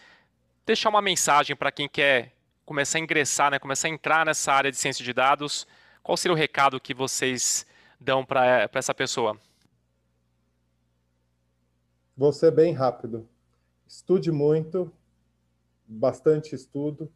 deixar 0.64 0.88
uma 0.88 1.02
mensagem 1.02 1.56
para 1.56 1.72
quem 1.72 1.88
quer 1.88 2.32
começar 2.64 2.98
a 2.98 3.00
ingressar, 3.00 3.50
né, 3.50 3.58
começar 3.58 3.88
a 3.88 3.90
entrar 3.90 4.26
nessa 4.26 4.52
área 4.52 4.70
de 4.70 4.76
ciência 4.76 5.04
de 5.04 5.12
dados. 5.12 5.66
Qual 6.02 6.16
seria 6.16 6.34
o 6.34 6.38
recado 6.38 6.80
que 6.80 6.94
vocês 6.94 7.66
dão 8.00 8.24
para 8.24 8.68
essa 8.72 8.94
pessoa? 8.94 9.38
Vou 12.16 12.32
ser 12.32 12.50
bem 12.50 12.72
rápido. 12.72 13.28
Estude 13.86 14.30
muito, 14.30 14.92
bastante 15.86 16.54
estudo, 16.54 17.12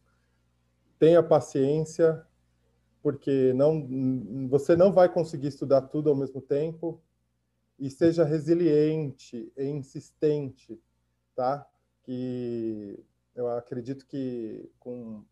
tenha 0.99 1.23
paciência, 1.23 2.25
porque 3.01 3.53
não, 3.53 4.47
você 4.49 4.75
não 4.75 4.91
vai 4.91 5.09
conseguir 5.09 5.47
estudar 5.47 5.81
tudo 5.81 6.09
ao 6.09 6.15
mesmo 6.15 6.41
tempo, 6.41 7.01
e 7.79 7.89
seja 7.89 8.23
resiliente 8.23 9.51
e 9.55 9.65
insistente, 9.65 10.79
tá? 11.35 11.65
Que 12.03 12.99
eu 13.37 13.47
acredito 13.49 14.05
que 14.07 14.69
com, 14.79 15.23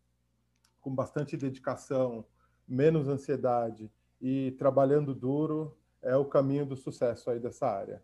com 0.80 0.94
bastante 0.94 1.36
dedicação, 1.36 2.24
menos 2.66 3.08
ansiedade 3.08 3.90
e 4.20 4.52
trabalhando 4.52 5.14
duro 5.14 5.76
é 6.00 6.16
o 6.16 6.24
caminho 6.24 6.64
do 6.64 6.76
sucesso 6.76 7.28
aí 7.28 7.40
dessa 7.40 7.66
área. 7.66 8.02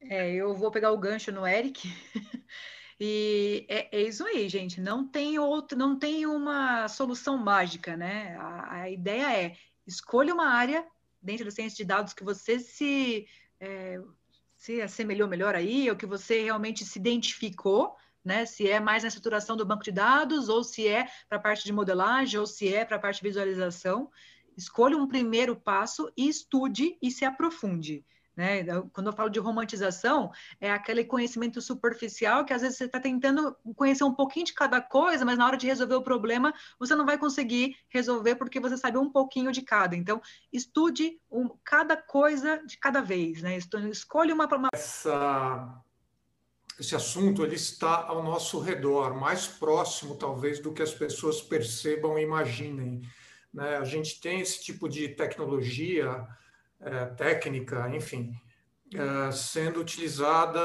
É, 0.00 0.32
eu 0.34 0.54
vou 0.54 0.72
pegar 0.72 0.90
o 0.90 0.98
gancho 0.98 1.30
no 1.32 1.46
Eric. 1.46 1.88
E 3.04 3.66
é, 3.68 3.98
é, 3.98 4.02
isso 4.02 4.24
aí, 4.24 4.48
gente. 4.48 4.80
Não 4.80 5.04
tem 5.04 5.36
outro, 5.36 5.76
não 5.76 5.98
tem 5.98 6.24
uma 6.24 6.86
solução 6.86 7.36
mágica, 7.36 7.96
né? 7.96 8.36
A, 8.36 8.82
a 8.82 8.90
ideia 8.90 9.46
é 9.46 9.56
escolha 9.84 10.32
uma 10.32 10.46
área 10.46 10.86
dentro 11.20 11.44
da 11.44 11.50
ciência 11.50 11.76
de 11.78 11.84
dados 11.84 12.12
que 12.12 12.22
você 12.22 12.60
se, 12.60 13.26
é, 13.58 14.00
se 14.62 14.80
assemelhou 14.80 15.26
melhor 15.26 15.56
aí, 15.56 15.90
ou 15.90 15.96
que 15.96 16.06
você 16.06 16.40
realmente 16.44 16.84
se 16.84 16.96
identificou, 16.96 17.96
né? 18.24 18.46
Se 18.46 18.70
é 18.70 18.78
mais 18.78 19.02
na 19.02 19.08
estruturação 19.08 19.56
do 19.56 19.66
banco 19.66 19.82
de 19.82 19.90
dados, 19.90 20.48
ou 20.48 20.62
se 20.62 20.86
é 20.86 21.08
para 21.28 21.38
a 21.38 21.40
parte 21.40 21.64
de 21.64 21.72
modelagem, 21.72 22.38
ou 22.38 22.46
se 22.46 22.72
é 22.72 22.84
para 22.84 22.96
a 22.96 23.00
parte 23.00 23.16
de 23.16 23.28
visualização. 23.28 24.08
Escolha 24.56 24.96
um 24.96 25.08
primeiro 25.08 25.56
passo 25.56 26.12
e 26.16 26.28
estude 26.28 26.96
e 27.02 27.10
se 27.10 27.24
aprofunde. 27.24 28.04
Né? 28.36 28.64
Quando 28.92 29.08
eu 29.08 29.12
falo 29.12 29.28
de 29.28 29.38
romantização, 29.38 30.30
é 30.60 30.70
aquele 30.70 31.04
conhecimento 31.04 31.60
superficial 31.60 32.44
que 32.44 32.52
às 32.52 32.62
vezes 32.62 32.78
você 32.78 32.84
está 32.84 32.98
tentando 32.98 33.54
conhecer 33.76 34.04
um 34.04 34.14
pouquinho 34.14 34.46
de 34.46 34.54
cada 34.54 34.80
coisa, 34.80 35.24
mas 35.24 35.36
na 35.36 35.46
hora 35.46 35.56
de 35.56 35.66
resolver 35.66 35.94
o 35.94 36.02
problema 36.02 36.54
você 36.78 36.94
não 36.94 37.04
vai 37.04 37.18
conseguir 37.18 37.76
resolver 37.88 38.36
porque 38.36 38.58
você 38.58 38.76
sabe 38.76 38.96
um 38.98 39.10
pouquinho 39.10 39.52
de 39.52 39.62
cada. 39.62 39.94
Então, 39.94 40.20
estude 40.52 41.20
um, 41.30 41.50
cada 41.62 41.96
coisa 41.96 42.62
de 42.66 42.78
cada 42.78 43.00
vez, 43.00 43.42
né? 43.42 43.58
Escolha 43.90 44.34
uma. 44.34 44.46
uma... 44.54 44.68
Essa, 44.72 45.82
esse 46.80 46.96
assunto 46.96 47.44
ele 47.44 47.56
está 47.56 48.06
ao 48.06 48.22
nosso 48.22 48.58
redor, 48.60 49.14
mais 49.14 49.46
próximo 49.46 50.16
talvez 50.16 50.58
do 50.58 50.72
que 50.72 50.82
as 50.82 50.94
pessoas 50.94 51.42
percebam 51.42 52.18
e 52.18 52.22
imaginem. 52.22 53.02
Né? 53.52 53.76
A 53.76 53.84
gente 53.84 54.20
tem 54.20 54.40
esse 54.40 54.62
tipo 54.62 54.88
de 54.88 55.08
tecnologia 55.08 56.26
é, 56.82 57.06
técnica, 57.06 57.88
enfim, 57.94 58.32
é, 58.94 59.32
sendo 59.32 59.80
utilizada 59.80 60.60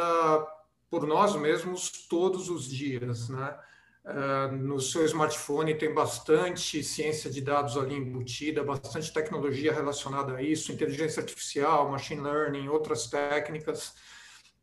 por 0.90 1.06
nós 1.06 1.36
mesmos 1.36 2.08
todos 2.08 2.50
os 2.50 2.70
dias, 2.70 3.30
né? 3.30 3.58
É, 4.06 4.52
no 4.52 4.80
seu 4.80 5.04
smartphone 5.04 5.76
tem 5.78 5.94
bastante 5.94 6.82
ciência 6.82 7.30
de 7.30 7.42
dados 7.42 7.76
ali 7.76 7.94
embutida, 7.94 8.64
bastante 8.64 9.12
tecnologia 9.12 9.74
relacionada 9.74 10.38
a 10.38 10.42
isso, 10.42 10.72
inteligência 10.72 11.20
artificial, 11.20 11.92
machine 11.92 12.22
learning, 12.22 12.70
outras 12.70 13.08
técnicas. 13.08 13.96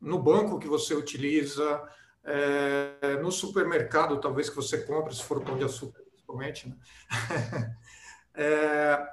No 0.01 0.19
banco 0.19 0.59
que 0.59 0.67
você 0.67 0.95
utiliza, 0.95 1.83
é, 2.25 3.19
no 3.21 3.31
supermercado, 3.31 4.19
talvez 4.19 4.49
que 4.49 4.57
você 4.57 4.79
compre, 4.79 5.15
se 5.15 5.23
for 5.23 5.45
pão 5.45 5.59
de 5.59 5.65
açúcar, 5.65 6.03
principalmente, 6.11 6.69
né? 6.69 6.77
é, 8.35 9.07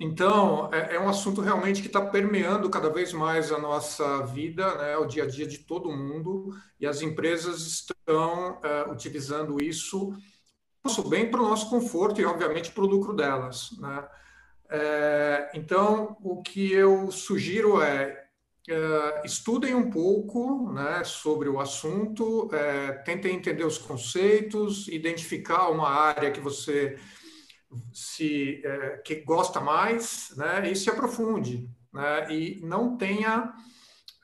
então, 0.00 0.70
é, 0.72 0.94
é, 0.94 1.00
um 1.00 1.08
assunto 1.08 1.40
realmente 1.40 1.80
que 1.80 1.88
está 1.88 2.00
permeando 2.00 2.70
cada 2.70 2.88
vez 2.88 3.12
mais 3.12 3.50
a 3.50 3.58
nossa 3.58 4.24
vida, 4.26 4.74
né, 4.76 4.96
o 4.96 5.06
dia 5.06 5.24
a 5.24 5.26
dia 5.26 5.46
de 5.46 5.58
todo 5.58 5.90
mundo, 5.90 6.54
e 6.78 6.86
as 6.86 7.02
empresas 7.02 7.66
estão 7.66 8.60
é, 8.62 8.90
utilizando 8.90 9.60
isso 9.62 10.16
nosso 10.84 11.08
bem 11.08 11.28
para 11.28 11.42
o 11.42 11.48
nosso 11.48 11.68
conforto 11.68 12.20
e, 12.20 12.24
obviamente, 12.24 12.70
para 12.70 12.84
o 12.84 12.86
lucro 12.86 13.12
delas. 13.12 13.70
Né? 13.80 14.08
É, 14.70 15.50
então, 15.54 16.16
o 16.22 16.42
que 16.42 16.72
eu 16.72 17.10
sugiro 17.10 17.82
é, 17.82 18.24
é 18.68 19.22
estudem 19.24 19.74
um 19.74 19.90
pouco 19.90 20.72
né, 20.72 21.02
sobre 21.02 21.48
o 21.48 21.58
assunto, 21.58 22.48
é, 22.52 22.92
tentem 23.04 23.34
entender 23.34 23.64
os 23.64 23.78
conceitos, 23.78 24.86
identificar 24.86 25.68
uma 25.70 25.88
área 25.88 26.30
que 26.30 26.40
você 26.40 26.98
se 27.92 28.62
é, 28.64 28.98
que 28.98 29.16
gosta 29.16 29.60
mais, 29.60 30.32
né, 30.36 30.70
e 30.70 30.76
se 30.76 30.90
aprofunde, 30.90 31.68
né, 31.92 32.30
e 32.32 32.60
não 32.62 32.96
tenha 32.96 33.52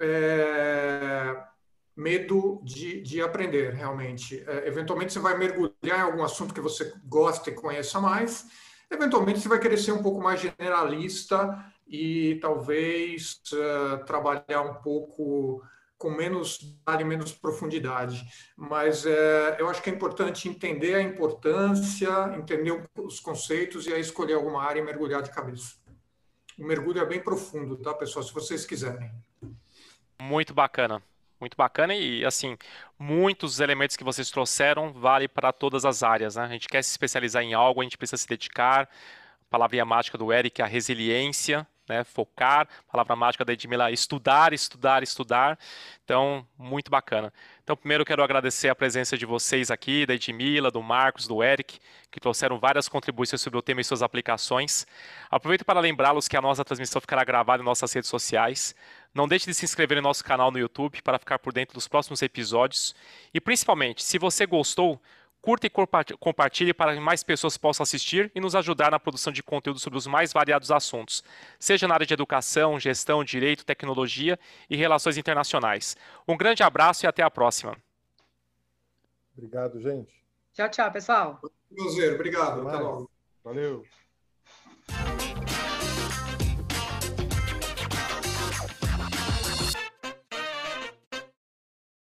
é, 0.01 1.37
medo 1.97 2.61
de, 2.65 3.01
de 3.03 3.21
aprender 3.21 3.73
realmente. 3.73 4.43
É, 4.47 4.67
eventualmente 4.69 5.13
você 5.13 5.19
vai 5.19 5.37
mergulhar 5.39 5.99
em 5.99 6.03
algum 6.03 6.25
assunto 6.25 6.55
que 6.55 6.61
você 6.61 6.93
gosta 7.05 7.51
e 7.51 7.55
conheça 7.55 8.01
mais. 8.01 8.47
Eventualmente 8.91 9.41
você 9.41 9.49
vai 9.49 9.59
querer 9.59 9.77
ser 9.77 9.93
um 9.93 10.03
pouco 10.03 10.21
mais 10.21 10.41
generalista 10.41 11.65
e 11.87 12.39
talvez 12.41 13.41
uh, 13.53 14.05
trabalhar 14.05 14.63
um 14.63 14.75
pouco 14.75 15.63
com 16.05 16.11
menos 16.11 16.59
detalhe, 16.59 17.03
menos 17.03 17.33
profundidade. 17.33 18.23
Mas 18.55 19.07
é, 19.07 19.57
eu 19.59 19.71
acho 19.71 19.83
que 19.83 19.89
é 19.89 19.93
importante 19.95 20.51
entender 20.51 20.97
a 20.97 21.01
importância, 21.01 22.11
entender 22.37 22.79
os 22.99 23.19
conceitos 23.21 23.87
e 23.87 23.95
aí 23.95 24.03
escolher 24.03 24.35
alguma 24.35 24.63
área 24.63 24.81
e 24.81 24.85
mergulhar 24.85 25.23
de 25.23 25.31
cabeça. 25.31 25.77
O 26.59 26.65
mergulho 26.67 27.01
é 27.01 27.07
bem 27.07 27.21
profundo, 27.21 27.79
tá, 27.79 27.95
pessoal? 27.95 28.23
Se 28.23 28.35
vocês 28.35 28.67
quiserem. 28.67 29.11
Muito 30.21 30.53
bacana. 30.53 31.03
Muito 31.41 31.57
bacana 31.57 31.95
e, 31.95 32.23
assim, 32.23 32.59
muitos 32.99 33.59
elementos 33.59 33.97
que 33.97 34.05
vocês 34.05 34.31
trouxeram 34.31 34.93
vale 34.93 35.27
para 35.27 35.55
todas 35.55 35.87
as 35.87 36.03
áreas, 36.03 36.37
né? 36.37 36.43
A 36.45 36.49
gente 36.49 36.69
quer 36.69 36.85
se 36.85 36.91
especializar 36.91 37.43
em 37.43 37.55
algo, 37.55 37.81
a 37.81 37.85
gente 37.85 37.97
precisa 37.97 38.21
se 38.21 38.29
dedicar. 38.29 38.83
A 38.83 39.45
palavrinha 39.49 39.87
mágica 39.87 40.19
do 40.19 40.31
Eric, 40.31 40.61
a 40.61 40.67
resiliência, 40.67 41.67
né, 41.89 42.05
focar, 42.05 42.69
palavra 42.91 43.15
mágica 43.15 43.45
da 43.45 43.53
Edmila, 43.53 43.91
estudar, 43.91 44.53
estudar, 44.53 45.03
estudar. 45.03 45.59
Então, 46.05 46.47
muito 46.59 46.91
bacana. 46.91 47.33
Então, 47.63 47.77
primeiro 47.77 48.05
quero 48.05 48.23
agradecer 48.23 48.69
a 48.69 48.75
presença 48.75 49.17
de 49.17 49.25
vocês 49.25 49.71
aqui, 49.71 50.05
da 50.05 50.15
Edmila, 50.15 50.71
do 50.71 50.83
Marcos, 50.83 51.27
do 51.27 51.43
Eric, 51.43 51.79
que 52.11 52.21
trouxeram 52.21 52.59
várias 52.59 52.89
contribuições 52.89 53.41
sobre 53.41 53.59
o 53.59 53.63
tema 53.63 53.81
e 53.81 53.85
suas 53.85 54.03
aplicações. 54.03 54.87
Aproveito 55.31 55.65
para 55.65 55.81
lembrá-los 55.81 56.29
que 56.29 56.37
a 56.37 56.43
nossa 56.43 56.65
transmissão 56.65 57.01
ficará 57.01 57.25
gravada 57.25 57.63
em 57.63 57.67
nossas 57.67 57.93
redes 57.93 58.11
sociais. 58.11 58.75
Não 59.15 59.27
deixe 59.27 59.47
de 59.47 59.55
se 59.55 59.65
inscrever 59.65 59.97
no 59.97 60.03
nosso 60.03 60.25
canal 60.25 60.51
no 60.51 60.59
YouTube 60.59 61.01
para 61.03 61.19
ficar 61.19 61.39
por 61.39 61.53
dentro 61.53 61.75
dos 61.75 61.89
próximos 61.89 62.21
episódios. 62.21 62.95
E 63.33 63.41
principalmente, 63.41 64.03
se 64.03 64.19
você 64.19 64.45
gostou, 64.45 65.01
curta 65.45 65.67
e 65.67 65.71
compartilhe 66.19 66.73
para 66.73 66.95
que 66.95 67.01
mais 67.01 67.23
pessoas 67.23 67.59
possam 67.59 67.85
assistir 67.85 68.33
e 68.35 68.41
nos 68.41 68.55
ajudar 68.55 68.91
na 68.91 68.99
produção 68.99 69.31
de 69.31 69.43
conteúdo 69.43 69.79
sobre 69.79 69.99
os 69.99 70.07
mais 70.07 70.33
variados 70.33 70.71
assuntos, 70.71 71.23
seja 71.59 71.87
na 71.87 71.93
área 71.93 72.07
de 72.07 72.15
educação, 72.15 72.81
gestão, 72.81 73.23
direito, 73.23 73.63
tecnologia 73.63 74.39
e 74.71 74.77
relações 74.77 75.19
internacionais. 75.19 75.99
Um 76.27 76.35
grande 76.35 76.63
abraço 76.63 77.05
e 77.05 77.07
até 77.07 77.23
a 77.23 77.31
próxima. 77.31 77.77
Obrigado, 79.37 79.79
gente. 79.81 80.15
Tchau, 80.55 80.71
tchau, 80.71 80.91
pessoal. 80.91 81.41
Prazer, 81.75 82.15
obrigado. 82.15 82.67
Até, 82.67 82.77
até 82.77 82.83
logo. 82.83 83.11
Valeu. 83.45 83.85